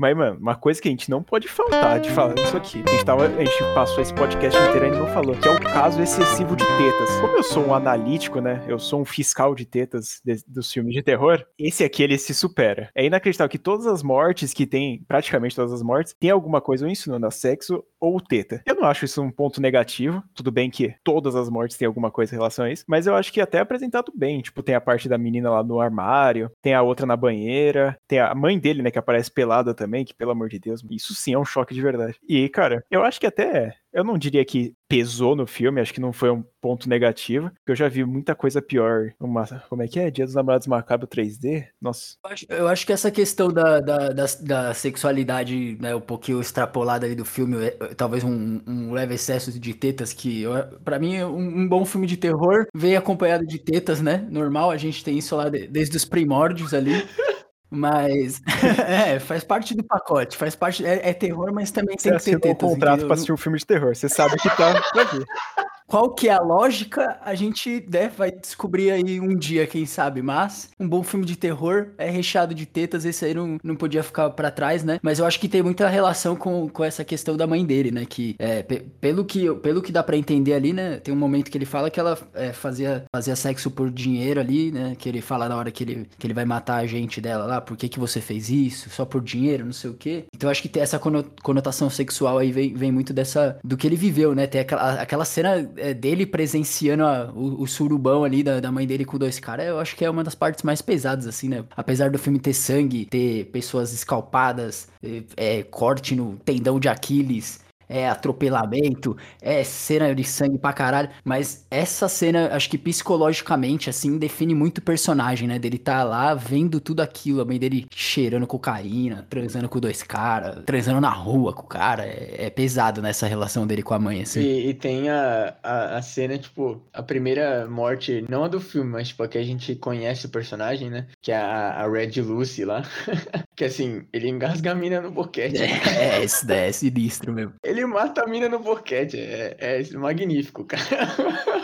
Mas, 0.02 0.16
mano, 0.16 0.36
uma 0.40 0.56
coisa 0.56 0.82
que 0.82 0.88
a 0.88 0.90
gente 0.90 1.08
não 1.08 1.22
pode 1.22 1.46
faltar 1.46 2.00
de 2.00 2.10
falar 2.10 2.34
disso 2.34 2.56
aqui. 2.56 2.82
A 2.84 2.90
gente, 2.90 3.04
tava, 3.04 3.24
a 3.24 3.28
gente 3.44 3.56
passou 3.72 4.02
esse 4.02 4.12
podcast 4.12 4.58
inteiro 4.60 4.86
e 4.86 4.90
não 4.90 5.06
falou, 5.06 5.36
que 5.36 5.46
é 5.46 5.50
o 5.52 5.60
caso 5.60 6.02
excessivo 6.02 6.56
de 6.56 6.64
tetas. 6.64 7.20
Como 7.20 7.36
eu 7.36 7.42
sou 7.44 7.68
um 7.68 7.72
analítico, 7.72 8.40
né? 8.40 8.64
Eu 8.66 8.80
sou 8.80 9.00
um 9.00 9.04
fiscal 9.04 9.54
de 9.54 9.64
tetas 9.64 10.20
de- 10.24 10.42
dos 10.48 10.72
filmes 10.72 10.92
de 10.92 11.02
terror. 11.04 11.44
Esse 11.56 11.84
aqui, 11.84 12.02
ele 12.02 12.18
se 12.18 12.34
supera. 12.34 12.90
É 12.96 13.06
inacreditável 13.06 13.48
que 13.48 13.58
todas 13.58 13.86
as 13.86 14.02
mortes 14.02 14.52
que 14.52 14.66
tem, 14.66 15.04
praticamente 15.06 15.54
todas 15.54 15.72
as 15.72 15.82
mortes, 15.84 16.16
tem 16.18 16.30
alguma 16.30 16.60
coisa 16.60 16.84
ou 16.84 16.90
ensinando 16.90 17.24
a 17.24 17.30
sexo 17.30 17.84
ou 18.00 18.20
teta. 18.20 18.60
Eu 18.66 18.74
não 18.74 18.86
acho 18.88 19.04
isso 19.04 19.22
um 19.22 19.30
ponto 19.30 19.60
negativo. 19.60 20.20
Tudo 20.34 20.50
bem 20.50 20.68
que 20.68 20.96
todas 21.04 21.36
as 21.36 21.48
mortes 21.48 21.76
têm 21.76 21.86
alguma 21.86 22.10
coisa 22.10 22.34
em 22.34 22.38
relação 22.38 22.64
a 22.64 22.72
isso, 22.72 22.82
mas 22.88 23.06
eu 23.06 23.14
acho 23.14 23.32
que 23.32 23.38
é 23.38 23.44
até 23.44 23.60
apresentado 23.60 24.10
bem. 24.12 24.40
Tipo, 24.40 24.64
tem 24.64 24.74
a 24.74 24.80
parte 24.80 25.08
da 25.08 25.16
menina 25.16 25.48
lá 25.48 25.62
no 25.62 25.78
armário, 25.78 26.50
tem 26.60 26.74
a 26.74 26.82
outra 26.82 27.06
na 27.06 27.16
banheira, 27.16 27.96
tem 28.08 28.18
a 28.18 28.34
mãe 28.34 28.58
dele, 28.58 28.82
né, 28.82 28.90
que 28.90 28.98
aparece 28.98 29.30
pelada 29.30 29.72
também, 29.72 29.91
que 30.05 30.14
pelo 30.14 30.31
amor 30.31 30.48
de 30.48 30.59
Deus, 30.59 30.83
isso 30.90 31.14
sim 31.14 31.35
é 31.35 31.38
um 31.38 31.44
choque 31.44 31.74
de 31.74 31.83
verdade. 31.83 32.16
E, 32.28 32.48
cara, 32.48 32.83
eu 32.90 33.02
acho 33.05 33.20
que 33.20 33.26
até. 33.26 33.74
Eu 33.92 34.02
não 34.02 34.16
diria 34.16 34.42
que 34.42 34.72
pesou 34.88 35.37
no 35.37 35.46
filme, 35.46 35.78
acho 35.78 35.92
que 35.92 36.00
não 36.00 36.14
foi 36.14 36.31
um 36.31 36.42
ponto 36.62 36.88
negativo, 36.88 37.50
porque 37.50 37.72
eu 37.72 37.76
já 37.76 37.88
vi 37.88 38.02
muita 38.07 38.35
coisa 38.35 38.62
pior. 38.62 39.11
Uma, 39.20 39.44
como 39.68 39.83
é 39.83 39.88
que 39.88 40.00
é? 40.00 40.11
Dia 40.11 40.24
dos 40.24 40.35
Namorados 40.35 40.66
Macabro 40.66 41.07
3D? 41.07 41.66
Nossa. 41.78 42.14
Eu 42.24 42.31
acho, 42.31 42.46
eu 42.48 42.68
acho 42.68 42.87
que 42.87 42.92
essa 42.94 43.11
questão 43.11 43.48
da, 43.52 43.81
da, 43.81 44.09
da, 44.09 44.24
da 44.40 44.72
sexualidade, 44.74 45.76
né, 45.78 45.94
um 45.94 46.00
pouquinho 46.00 46.40
extrapolada 46.40 47.05
ali 47.05 47.14
do 47.14 47.24
filme, 47.26 47.57
é, 47.66 47.76
é, 47.81 47.94
talvez 47.94 48.24
um, 48.24 48.62
um 48.66 48.92
leve 48.92 49.14
excesso 49.14 49.59
de 49.61 49.74
tetas, 49.74 50.14
que 50.14 50.44
pra 50.83 50.98
mim 50.98 51.22
um, 51.24 51.61
um 51.61 51.68
bom 51.68 51.85
filme 51.85 52.07
de 52.07 52.16
terror 52.16 52.66
vem 52.74 52.96
acompanhado 52.96 53.46
de 53.46 53.59
tetas, 53.59 54.00
né? 54.00 54.26
Normal, 54.31 54.70
a 54.70 54.76
gente 54.78 55.05
tem 55.05 55.18
isso 55.18 55.37
lá 55.37 55.50
de- 55.50 55.66
desde 55.66 55.94
os 55.98 56.05
primórdios 56.07 56.72
ali. 56.72 56.92
Mas 57.74 58.42
é, 58.87 59.18
faz 59.18 59.42
parte 59.42 59.74
do 59.74 59.82
pacote, 59.82 60.37
faz 60.37 60.54
parte. 60.54 60.85
É, 60.85 61.08
é 61.08 61.14
terror, 61.14 61.50
mas 61.54 61.70
também 61.70 61.96
Você 61.98 62.11
tem 62.11 62.18
que 62.18 62.24
ter 62.24 62.30
assinou 62.35 62.38
um 62.38 62.40
tetas. 62.54 62.68
contrato 62.68 63.06
pra 63.06 63.14
assistir 63.14 63.32
um 63.32 63.37
filme 63.38 63.58
de 63.58 63.64
terror, 63.64 63.96
você 63.96 64.11
sabe 64.11 64.37
que 64.37 64.48
tá 64.50 64.78
pra 64.92 65.04
ver. 65.04 65.24
Qual 65.92 66.09
que 66.14 66.26
é 66.26 66.33
a 66.33 66.40
lógica? 66.40 67.18
A 67.22 67.35
gente 67.35 67.87
né, 67.92 68.09
vai 68.16 68.31
descobrir 68.33 68.90
aí 68.90 69.20
um 69.20 69.37
dia, 69.37 69.66
quem 69.66 69.85
sabe. 69.85 70.22
Mas 70.22 70.70
um 70.81 70.88
bom 70.88 71.02
filme 71.02 71.26
de 71.26 71.37
terror 71.37 71.88
é 71.98 72.09
recheado 72.09 72.55
de 72.55 72.64
tetas. 72.64 73.05
Esse 73.05 73.26
aí 73.26 73.35
não, 73.35 73.59
não 73.62 73.76
podia 73.76 74.02
ficar 74.02 74.31
pra 74.31 74.50
trás, 74.50 74.83
né? 74.83 74.98
Mas 75.02 75.18
eu 75.18 75.26
acho 75.26 75.38
que 75.38 75.46
tem 75.50 75.62
muita 75.62 75.87
relação 75.90 76.35
com, 76.35 76.66
com 76.66 76.83
essa 76.83 77.05
questão 77.05 77.37
da 77.37 77.46
mãe 77.46 77.62
dele, 77.66 77.90
né? 77.90 78.07
Que 78.07 78.35
é, 78.38 78.62
pe- 78.62 78.87
pelo, 79.02 79.22
que 79.22 79.52
pelo 79.57 79.83
que 79.83 79.92
dá 79.92 80.02
pra 80.02 80.16
entender 80.16 80.55
ali, 80.55 80.72
né? 80.72 80.96
Tem 80.96 81.12
um 81.12 81.16
momento 81.18 81.50
que 81.50 81.59
ele 81.59 81.66
fala 81.66 81.90
que 81.90 82.00
ela 82.00 82.16
é, 82.33 82.55
fazia, 82.55 83.05
fazia 83.14 83.37
sexo 83.37 83.70
por 83.70 83.90
dinheiro 83.90 84.40
ali, 84.40 84.72
né? 84.72 84.94
Que 84.98 85.11
ele 85.11 85.20
fala 85.20 85.46
na 85.46 85.57
hora 85.59 85.70
que 85.70 85.85
ele, 85.85 86.09
que 86.18 86.26
ele 86.26 86.33
vai 86.33 86.46
matar 86.46 86.76
a 86.76 86.87
gente 86.87 87.20
dela 87.20 87.44
lá. 87.44 87.61
Por 87.61 87.76
que, 87.76 87.87
que 87.90 88.00
você 88.00 88.18
fez 88.18 88.48
isso? 88.48 88.88
Só 88.88 89.05
por 89.05 89.20
dinheiro? 89.20 89.62
Não 89.66 89.74
sei 89.74 89.90
o 89.90 89.94
quê. 89.94 90.24
Então 90.35 90.48
eu 90.48 90.52
acho 90.52 90.62
que 90.62 90.70
tem 90.70 90.83
essa 90.83 90.98
cono- 90.98 91.26
conotação 91.42 91.90
sexual 91.90 92.38
aí 92.38 92.50
vem, 92.50 92.72
vem 92.72 92.90
muito 92.90 93.12
dessa 93.12 93.59
do 93.62 93.76
que 93.76 93.87
ele 93.87 93.96
viveu, 93.96 94.35
né? 94.35 94.46
Tem 94.46 94.62
aquela, 94.62 94.94
aquela 94.94 95.26
cena 95.26 95.70
dele 95.92 96.25
presenciando 96.27 97.05
a- 97.05 97.33
o, 97.35 97.62
o 97.62 97.66
surubão 97.66 98.25
ali 98.25 98.42
da, 98.42 98.61
da 98.61 98.71
mãe 98.71 98.87
dele 98.87 99.05
com 99.05 99.18
dois 99.18 99.38
caras. 99.40 99.66
Eu 99.66 99.79
acho 99.79 99.97
que 99.97 100.05
é 100.05 100.11
uma 100.11 100.23
das 100.23 100.35
partes 100.35 100.62
mais 100.62 100.81
pesadas, 100.83 101.27
assim, 101.27 101.49
né? 101.49 101.64
Apesar 101.77 102.11
do 102.11 102.18
filme 102.18 102.38
ter 102.38 102.55
sangue, 102.55 103.07
ter 103.07 103.47
pessoas 103.47 103.92
escalpadas, 103.92 104.88
é, 105.03 105.23
é, 105.59 105.62
corte 105.62 106.14
no 106.14 106.37
tendão 106.45 106.79
de 106.79 106.88
Aquiles. 106.88 107.61
É 107.92 108.09
atropelamento, 108.09 109.16
é 109.40 109.62
cena 109.64 110.14
de 110.14 110.24
sangue 110.24 110.57
pra 110.57 110.72
caralho. 110.72 111.11
Mas 111.22 111.66
essa 111.70 112.09
cena, 112.09 112.50
acho 112.52 112.70
que 112.70 112.78
psicologicamente, 112.78 113.90
assim, 113.90 114.16
define 114.16 114.55
muito 114.55 114.78
o 114.78 114.83
personagem, 114.83 115.46
né? 115.46 115.59
Dele 115.59 115.78
tá 115.78 116.02
lá 116.02 116.35
vendo 116.35 116.81
tudo 116.81 117.00
aquilo, 117.00 117.42
a 117.42 117.44
mãe 117.44 117.59
dele 117.59 117.87
cheirando 117.94 118.46
cocaína, 118.46 119.26
transando 119.28 119.68
com 119.68 119.78
dois 119.78 120.02
caras, 120.02 120.64
transando 120.64 121.00
na 121.00 121.11
rua 121.11 121.52
com 121.52 121.62
o 121.62 121.66
cara. 121.66 122.07
É, 122.07 122.46
é 122.46 122.50
pesado 122.50 123.02
nessa 123.02 123.26
relação 123.26 123.66
dele 123.66 123.83
com 123.83 123.92
a 123.92 123.98
mãe, 123.98 124.22
assim. 124.22 124.40
E, 124.40 124.68
e 124.68 124.74
tem 124.74 125.11
a, 125.11 125.55
a, 125.62 125.96
a 125.98 126.02
cena, 126.02 126.38
tipo, 126.38 126.83
a 126.92 127.02
primeira 127.02 127.66
morte, 127.68 128.24
não 128.28 128.44
a 128.44 128.48
do 128.48 128.61
filme, 128.61 128.90
mas 128.90 129.09
tipo, 129.09 129.22
a 129.22 129.28
que 129.28 129.38
a 129.38 129.42
gente 129.42 129.74
conhece 129.74 130.26
o 130.26 130.31
personagem, 130.31 130.88
né? 130.88 131.07
Que 131.20 131.33
é 131.33 131.37
a, 131.37 131.83
a 131.83 131.90
Red 131.90 132.20
Lucy 132.20 132.64
lá. 132.64 132.83
que 133.57 133.64
assim, 133.64 134.07
ele 134.12 134.28
engasga 134.28 134.72
a 134.72 134.74
mina 134.74 135.00
no 135.00 135.11
boquete. 135.11 135.62
É, 135.62 136.24
daí 136.44 136.68
é 136.68 136.72
sinistro 136.72 137.33
mesmo. 137.33 137.55
Ele 137.62 137.82
mata 137.85 138.23
a 138.23 138.27
mina 138.27 138.49
no 138.49 138.59
boquete. 138.59 139.18
É, 139.18 139.57
é 139.59 139.97
magnífico, 139.97 140.64
cara. 140.64 140.83